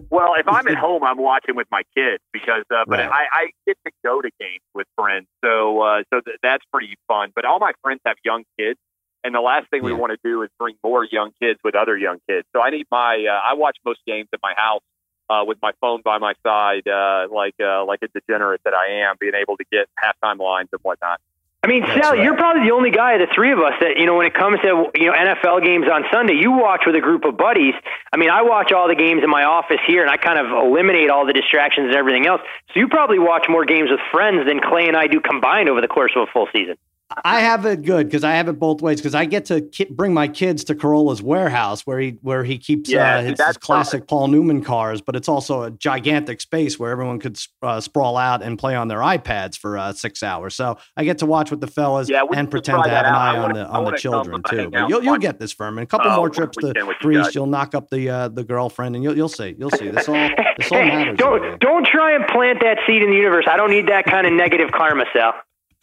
well, 0.10 0.36
if 0.36 0.48
I'm 0.48 0.68
at 0.68 0.76
home, 0.86 1.04
I'm 1.04 1.18
watching 1.18 1.56
with 1.56 1.68
my 1.72 1.84
kids 1.96 2.24
because, 2.32 2.64
uh, 2.72 2.84
but 2.88 3.00
right. 3.00 3.10
I, 3.10 3.28
I 3.32 3.46
get 3.68 3.78
to 3.86 3.92
go 4.04 4.22
to 4.22 4.30
games 4.40 4.64
with 4.74 4.88
friends, 4.96 5.28
so 5.44 5.82
uh, 5.82 6.04
so 6.14 6.22
th- 6.22 6.38
that's 6.42 6.64
pretty 6.72 6.98
fun. 7.08 7.32
But 7.36 7.46
all 7.46 7.60
my 7.60 7.74
friends 7.82 8.02
have 8.06 8.18
young 8.24 8.44
kids, 8.58 8.80
and 9.24 9.34
the 9.34 9.42
last 9.42 9.70
thing 9.70 9.82
yeah. 9.84 9.92
we 9.92 9.94
want 9.94 10.12
to 10.12 10.20
do 10.24 10.42
is 10.44 10.50
bring 10.60 10.76
more 10.84 11.06
young 11.06 11.32
kids 11.42 11.60
with 11.64 11.76
other 11.76 11.98
young 11.98 12.20
kids. 12.30 12.48
So 12.56 12.62
I 12.62 12.70
need 12.70 12.88
my 12.92 13.26
uh, 13.30 13.52
I 13.52 13.56
watch 13.56 13.78
most 13.86 14.00
games 14.06 14.30
at 14.34 14.40
my 14.42 14.54
house 14.56 14.82
uh, 15.30 15.44
with 15.46 15.58
my 15.62 15.72
phone 15.80 16.02
by 16.04 16.18
my 16.18 16.34
side, 16.46 16.88
uh, 16.88 17.28
like 17.32 17.56
uh, 17.62 17.86
like 17.86 18.00
a 18.02 18.08
degenerate 18.08 18.62
that 18.66 18.74
I 18.74 19.10
am, 19.10 19.16
being 19.20 19.36
able 19.36 19.58
to 19.58 19.66
get 19.72 19.88
halftime 20.02 20.40
lines 20.40 20.70
and 20.72 20.82
whatnot. 20.82 21.20
I 21.62 21.68
mean, 21.68 21.82
That's 21.82 22.00
Sal, 22.00 22.14
right. 22.14 22.24
you're 22.24 22.38
probably 22.38 22.64
the 22.64 22.74
only 22.74 22.90
guy 22.90 23.14
of 23.14 23.20
the 23.20 23.34
three 23.36 23.52
of 23.52 23.60
us 23.60 23.74
that 23.82 23.98
you 23.98 24.06
know 24.06 24.16
when 24.16 24.26
it 24.26 24.34
comes 24.34 24.60
to 24.62 24.88
you 24.96 25.08
know 25.08 25.14
NFL 25.14 25.64
games 25.64 25.88
on 25.92 26.06
Sunday, 26.12 26.36
you 26.40 26.52
watch 26.52 26.84
with 26.86 26.96
a 26.96 27.02
group 27.02 27.26
of 27.26 27.36
buddies. 27.36 27.74
I 28.14 28.18
mean, 28.18 28.30
I 28.30 28.44
watch 28.44 28.72
all 28.72 28.88
the 28.88 28.96
games 28.96 29.24
in 29.24 29.30
my 29.30 29.44
office 29.44 29.80
here, 29.86 30.02
and 30.02 30.10
I 30.10 30.16
kind 30.16 30.40
of 30.40 30.48
eliminate 30.48 31.10
all 31.10 31.26
the 31.26 31.34
distractions 31.34 31.88
and 31.88 31.96
everything 31.96 32.28
else. 32.28 32.40
So 32.74 32.80
you 32.80 32.88
probably 32.88 33.20
watch 33.20 33.48
more 33.50 33.66
games 33.66 33.92
with 33.92 34.00
friends 34.10 34.48
than 34.48 34.62
Clay 34.62 34.88
and 34.88 34.96
I 34.96 35.08
do 35.08 35.20
combined 35.20 35.68
over 35.68 35.82
the 35.82 35.90
course 35.90 36.14
of 36.16 36.30
a 36.30 36.32
full 36.32 36.48
season. 36.54 36.78
I 37.24 37.40
have 37.40 37.66
it 37.66 37.82
good 37.82 38.06
because 38.08 38.24
I 38.24 38.34
have 38.34 38.48
it 38.50 38.60
both 38.60 38.82
ways 38.82 39.00
because 39.00 39.16
I 39.16 39.26
get 39.26 39.46
to 39.46 39.62
ki- 39.62 39.88
bring 39.90 40.14
my 40.14 40.28
kids 40.28 40.64
to 40.66 40.76
Carolla's 40.76 41.24
warehouse 41.24 41.82
where 41.82 42.00
he 42.00 42.18
where 42.22 42.44
he 42.44 42.60
keeps 42.60 42.90
yeah, 42.90 43.18
uh, 43.18 43.22
his, 43.24 43.42
his 43.42 43.58
classic 43.58 44.08
Paul 44.08 44.28
Newman 44.28 44.64
cars, 44.64 45.02
but 45.02 45.16
it's 45.16 45.28
also 45.28 45.64
a 45.64 45.72
gigantic 45.72 46.40
space 46.40 46.78
where 46.78 46.92
everyone 46.92 47.20
could 47.20 47.40
uh, 47.64 47.82
sprawl 47.82 48.16
out 48.16 48.44
and 48.44 48.60
play 48.60 48.76
on 48.76 48.90
their 48.90 49.00
iPads 49.00 49.58
for 49.58 49.78
uh, 49.78 49.92
six 49.92 50.22
hours. 50.22 50.54
So 50.54 50.78
I 50.96 51.04
get 51.04 51.18
to 51.20 51.26
watch 51.26 51.50
with 51.50 51.62
the 51.62 51.68
fellas 51.68 52.10
yeah, 52.10 52.22
and 52.32 52.50
pretend 52.50 52.84
to 52.84 52.90
have 52.90 53.06
an 53.06 53.14
eye 53.16 53.38
on 53.38 53.54
the 53.54 53.66
on 53.66 53.86
the 53.86 53.98
children 53.98 54.44
too. 54.48 54.70
But 54.70 54.88
you'll 54.88 55.04
you'll 55.04 55.18
get 55.18 55.40
this, 55.40 55.54
Fuhrman. 55.54 55.82
A 55.82 55.86
couple 55.88 56.12
oh, 56.12 56.16
more 56.16 56.30
trips 56.30 56.58
to 56.58 56.74
Greece, 57.00 57.34
you 57.34 57.42
will 57.42 57.48
knock 57.48 57.74
up 57.74 57.90
the 57.90 58.08
uh, 58.08 58.28
the 58.28 58.44
girlfriend, 58.44 58.96
and 58.96 59.04
you'll 59.04 59.18
you'll 59.18 59.30
see 59.30 59.56
you'll 59.58 59.72
see 59.72 59.90
this 59.90 60.08
all 60.08 60.14
this 60.58 60.72
all 60.72 60.78
matters. 60.78 61.18
don't 61.18 61.60
don't 61.60 61.88
try 61.88 62.14
and 62.14 62.28
plant 62.28 62.60
that 62.62 62.78
seed 62.86 63.02
in 63.02 63.10
the 63.10 63.18
universe. 63.18 63.46
I 63.50 63.58
don't 63.58 63.72
need 63.72 63.88
that 63.88 64.06
kind 64.06 64.28
of 64.28 64.34
negative 64.34 64.72
karma, 64.72 65.06
Sal. 65.12 65.34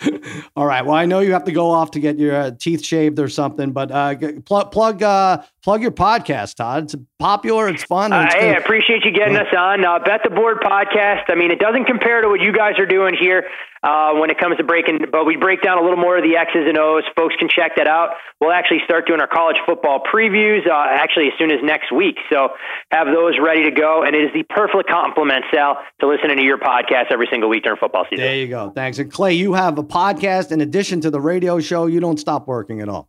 All 0.56 0.66
right. 0.66 0.84
Well, 0.84 0.94
I 0.94 1.06
know 1.06 1.20
you 1.20 1.32
have 1.32 1.44
to 1.44 1.52
go 1.52 1.70
off 1.70 1.92
to 1.92 2.00
get 2.00 2.18
your 2.18 2.34
uh, 2.34 2.50
teeth 2.50 2.84
shaved 2.84 3.18
or 3.18 3.28
something, 3.28 3.72
but 3.72 3.90
uh, 3.90 4.14
plug 4.44 4.70
plug 4.70 5.02
uh, 5.02 5.42
plug 5.62 5.80
your 5.80 5.90
podcast, 5.90 6.56
Todd. 6.56 6.84
It's 6.84 6.96
popular. 7.18 7.68
It's 7.68 7.84
fun. 7.84 8.12
Uh, 8.12 8.24
it's 8.24 8.34
hey, 8.34 8.50
I 8.50 8.58
appreciate 8.58 9.04
you 9.04 9.10
getting 9.10 9.34
yeah. 9.34 9.42
us 9.42 9.54
on. 9.56 9.84
Uh, 9.84 9.98
Bet 10.00 10.20
the 10.22 10.30
Board 10.30 10.58
podcast. 10.60 11.24
I 11.28 11.34
mean, 11.34 11.50
it 11.50 11.58
doesn't 11.58 11.86
compare 11.86 12.20
to 12.20 12.28
what 12.28 12.40
you 12.40 12.52
guys 12.52 12.78
are 12.78 12.86
doing 12.86 13.14
here 13.18 13.44
uh, 13.86 14.12
when 14.14 14.30
it 14.30 14.38
comes 14.38 14.56
to 14.56 14.64
breaking, 14.64 14.98
but 15.12 15.24
we 15.24 15.36
break 15.36 15.62
down 15.62 15.78
a 15.78 15.82
little 15.82 15.98
more 15.98 16.16
of 16.16 16.24
the 16.24 16.36
X's 16.36 16.66
and 16.66 16.76
O's. 16.76 17.04
Folks 17.16 17.36
can 17.38 17.48
check 17.48 17.76
that 17.76 17.86
out. 17.86 18.10
We'll 18.40 18.52
actually 18.52 18.80
start 18.84 19.06
doing 19.06 19.20
our 19.20 19.28
college 19.28 19.56
football 19.64 20.02
previews 20.02 20.66
uh, 20.66 20.86
actually 20.90 21.28
as 21.28 21.34
soon 21.38 21.50
as 21.50 21.58
next 21.62 21.92
week. 21.92 22.16
So 22.28 22.50
have 22.90 23.06
those 23.06 23.38
ready 23.40 23.64
to 23.64 23.70
go. 23.70 24.02
And 24.02 24.16
it 24.16 24.24
is 24.24 24.30
the 24.34 24.42
perfect 24.42 24.90
compliment, 24.90 25.44
Sal, 25.54 25.78
to 26.00 26.08
listening 26.08 26.36
to 26.36 26.42
your 26.42 26.58
podcast 26.58 27.12
every 27.12 27.28
single 27.30 27.48
week 27.48 27.62
during 27.62 27.78
football 27.78 28.04
season. 28.10 28.24
There 28.24 28.36
you 28.36 28.48
go. 28.48 28.70
Thanks. 28.70 28.98
And 28.98 29.10
Clay, 29.10 29.34
you 29.34 29.52
have 29.54 29.78
a 29.78 29.84
podcast 29.86 30.52
in 30.52 30.60
addition 30.60 31.00
to 31.02 31.10
the 31.10 31.20
radio 31.20 31.60
show. 31.60 31.86
You 31.86 32.00
don't 32.00 32.18
stop 32.18 32.46
working 32.46 32.80
at 32.80 32.88
all. 32.88 33.08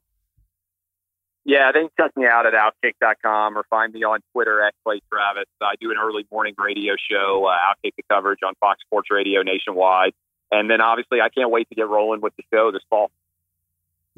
Yeah, 1.47 1.71
they 1.73 1.79
can 1.79 1.89
check 1.97 2.11
me 2.17 2.25
out 2.25 2.45
at 2.45 2.53
outkick.com 2.53 3.57
or 3.57 3.63
find 3.69 3.93
me 3.93 4.03
on 4.03 4.19
Twitter 4.33 4.61
at 4.61 4.73
Clay 4.83 4.99
Travis. 5.09 5.45
I 5.61 5.75
do 5.79 5.91
an 5.91 5.97
early 5.97 6.25
morning 6.29 6.55
radio 6.57 6.95
show, 7.09 7.45
uh, 7.45 7.55
Outkick 7.71 7.93
the 7.95 8.03
coverage 8.11 8.39
on 8.45 8.53
Fox 8.59 8.81
Sports 8.81 9.07
Radio 9.09 9.43
nationwide. 9.43 10.11
And 10.51 10.69
then 10.69 10.81
obviously, 10.81 11.21
I 11.21 11.29
can't 11.29 11.49
wait 11.49 11.69
to 11.69 11.75
get 11.75 11.87
rolling 11.87 12.19
with 12.19 12.33
the 12.35 12.43
show 12.53 12.71
this 12.71 12.81
fall. 12.89 13.11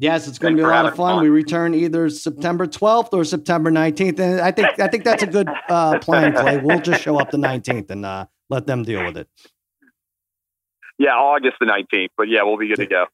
Yes, 0.00 0.26
it's 0.26 0.38
going 0.38 0.56
to 0.56 0.58
be 0.60 0.64
a 0.64 0.66
lot 0.66 0.86
of 0.86 0.96
fun. 0.96 1.16
fun. 1.16 1.22
We 1.22 1.28
return 1.28 1.74
either 1.74 2.08
September 2.08 2.66
12th 2.66 3.12
or 3.12 3.22
September 3.22 3.70
19th, 3.70 4.18
and 4.18 4.40
I 4.40 4.50
think 4.50 4.80
I 4.80 4.88
think 4.88 5.04
that's 5.04 5.22
a 5.22 5.26
good 5.26 5.48
uh, 5.68 5.98
plan, 5.98 6.32
Clay. 6.32 6.56
We'll 6.56 6.80
just 6.80 7.02
show 7.02 7.18
up 7.20 7.30
the 7.30 7.36
19th 7.36 7.90
and 7.90 8.06
uh, 8.06 8.26
let 8.48 8.66
them 8.66 8.82
deal 8.82 9.04
with 9.04 9.18
it. 9.18 9.28
Yeah, 11.00 11.12
August 11.12 11.56
the 11.58 11.64
19th, 11.64 12.10
but 12.14 12.28
yeah, 12.28 12.42
we'll 12.42 12.58
be 12.58 12.68
good 12.68 12.76
to 12.76 12.86
go. 12.86 13.06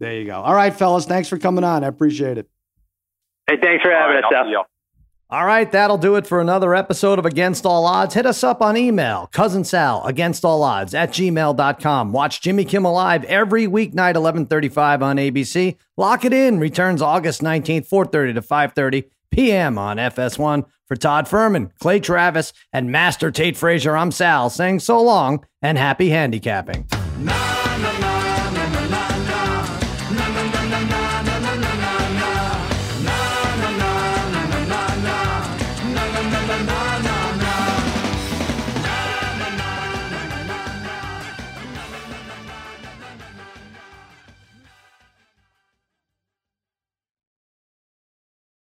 There 0.00 0.14
you 0.14 0.24
go. 0.24 0.40
All 0.40 0.54
right, 0.54 0.72
fellas, 0.74 1.04
thanks 1.04 1.28
for 1.28 1.36
coming 1.36 1.62
on. 1.62 1.84
I 1.84 1.88
appreciate 1.88 2.38
it. 2.38 2.48
Hey, 3.46 3.58
thanks 3.60 3.82
for 3.82 3.92
having 3.92 4.16
right, 4.16 4.24
us. 4.24 4.66
All 5.28 5.44
right, 5.44 5.70
that'll 5.70 5.98
do 5.98 6.14
it 6.14 6.26
for 6.26 6.40
another 6.40 6.74
episode 6.74 7.18
of 7.18 7.26
Against 7.26 7.66
All 7.66 7.84
Odds. 7.84 8.14
Hit 8.14 8.24
us 8.24 8.42
up 8.42 8.62
on 8.62 8.78
email, 8.78 9.26
cousin 9.26 9.62
Sal, 9.62 10.02
against 10.06 10.42
all 10.42 10.62
odds 10.62 10.94
at 10.94 11.10
gmail.com. 11.10 12.12
Watch 12.12 12.40
Jimmy 12.40 12.64
Kimmel 12.64 12.94
Live 12.94 13.24
every 13.24 13.66
weeknight, 13.66 14.16
1135 14.16 15.02
on 15.02 15.16
ABC. 15.16 15.76
Lock 15.98 16.24
it 16.24 16.32
in, 16.32 16.58
returns 16.58 17.02
August 17.02 17.42
19th, 17.42 17.90
4.30 17.90 18.34
to 18.36 18.40
5.30 18.40 19.04
p.m. 19.30 19.76
on 19.76 19.98
FS1. 19.98 20.64
For 20.86 20.96
Todd 20.96 21.26
Fuhrman, 21.26 21.72
Clay 21.78 22.00
Travis, 22.00 22.54
and 22.72 22.90
Master 22.90 23.30
Tate 23.30 23.58
Frazier, 23.58 23.94
I'm 23.94 24.12
Sal 24.12 24.48
saying 24.48 24.80
so 24.80 25.02
long 25.02 25.44
and 25.60 25.76
happy 25.76 26.08
handicapping. 26.08 26.88
Now 27.20 27.57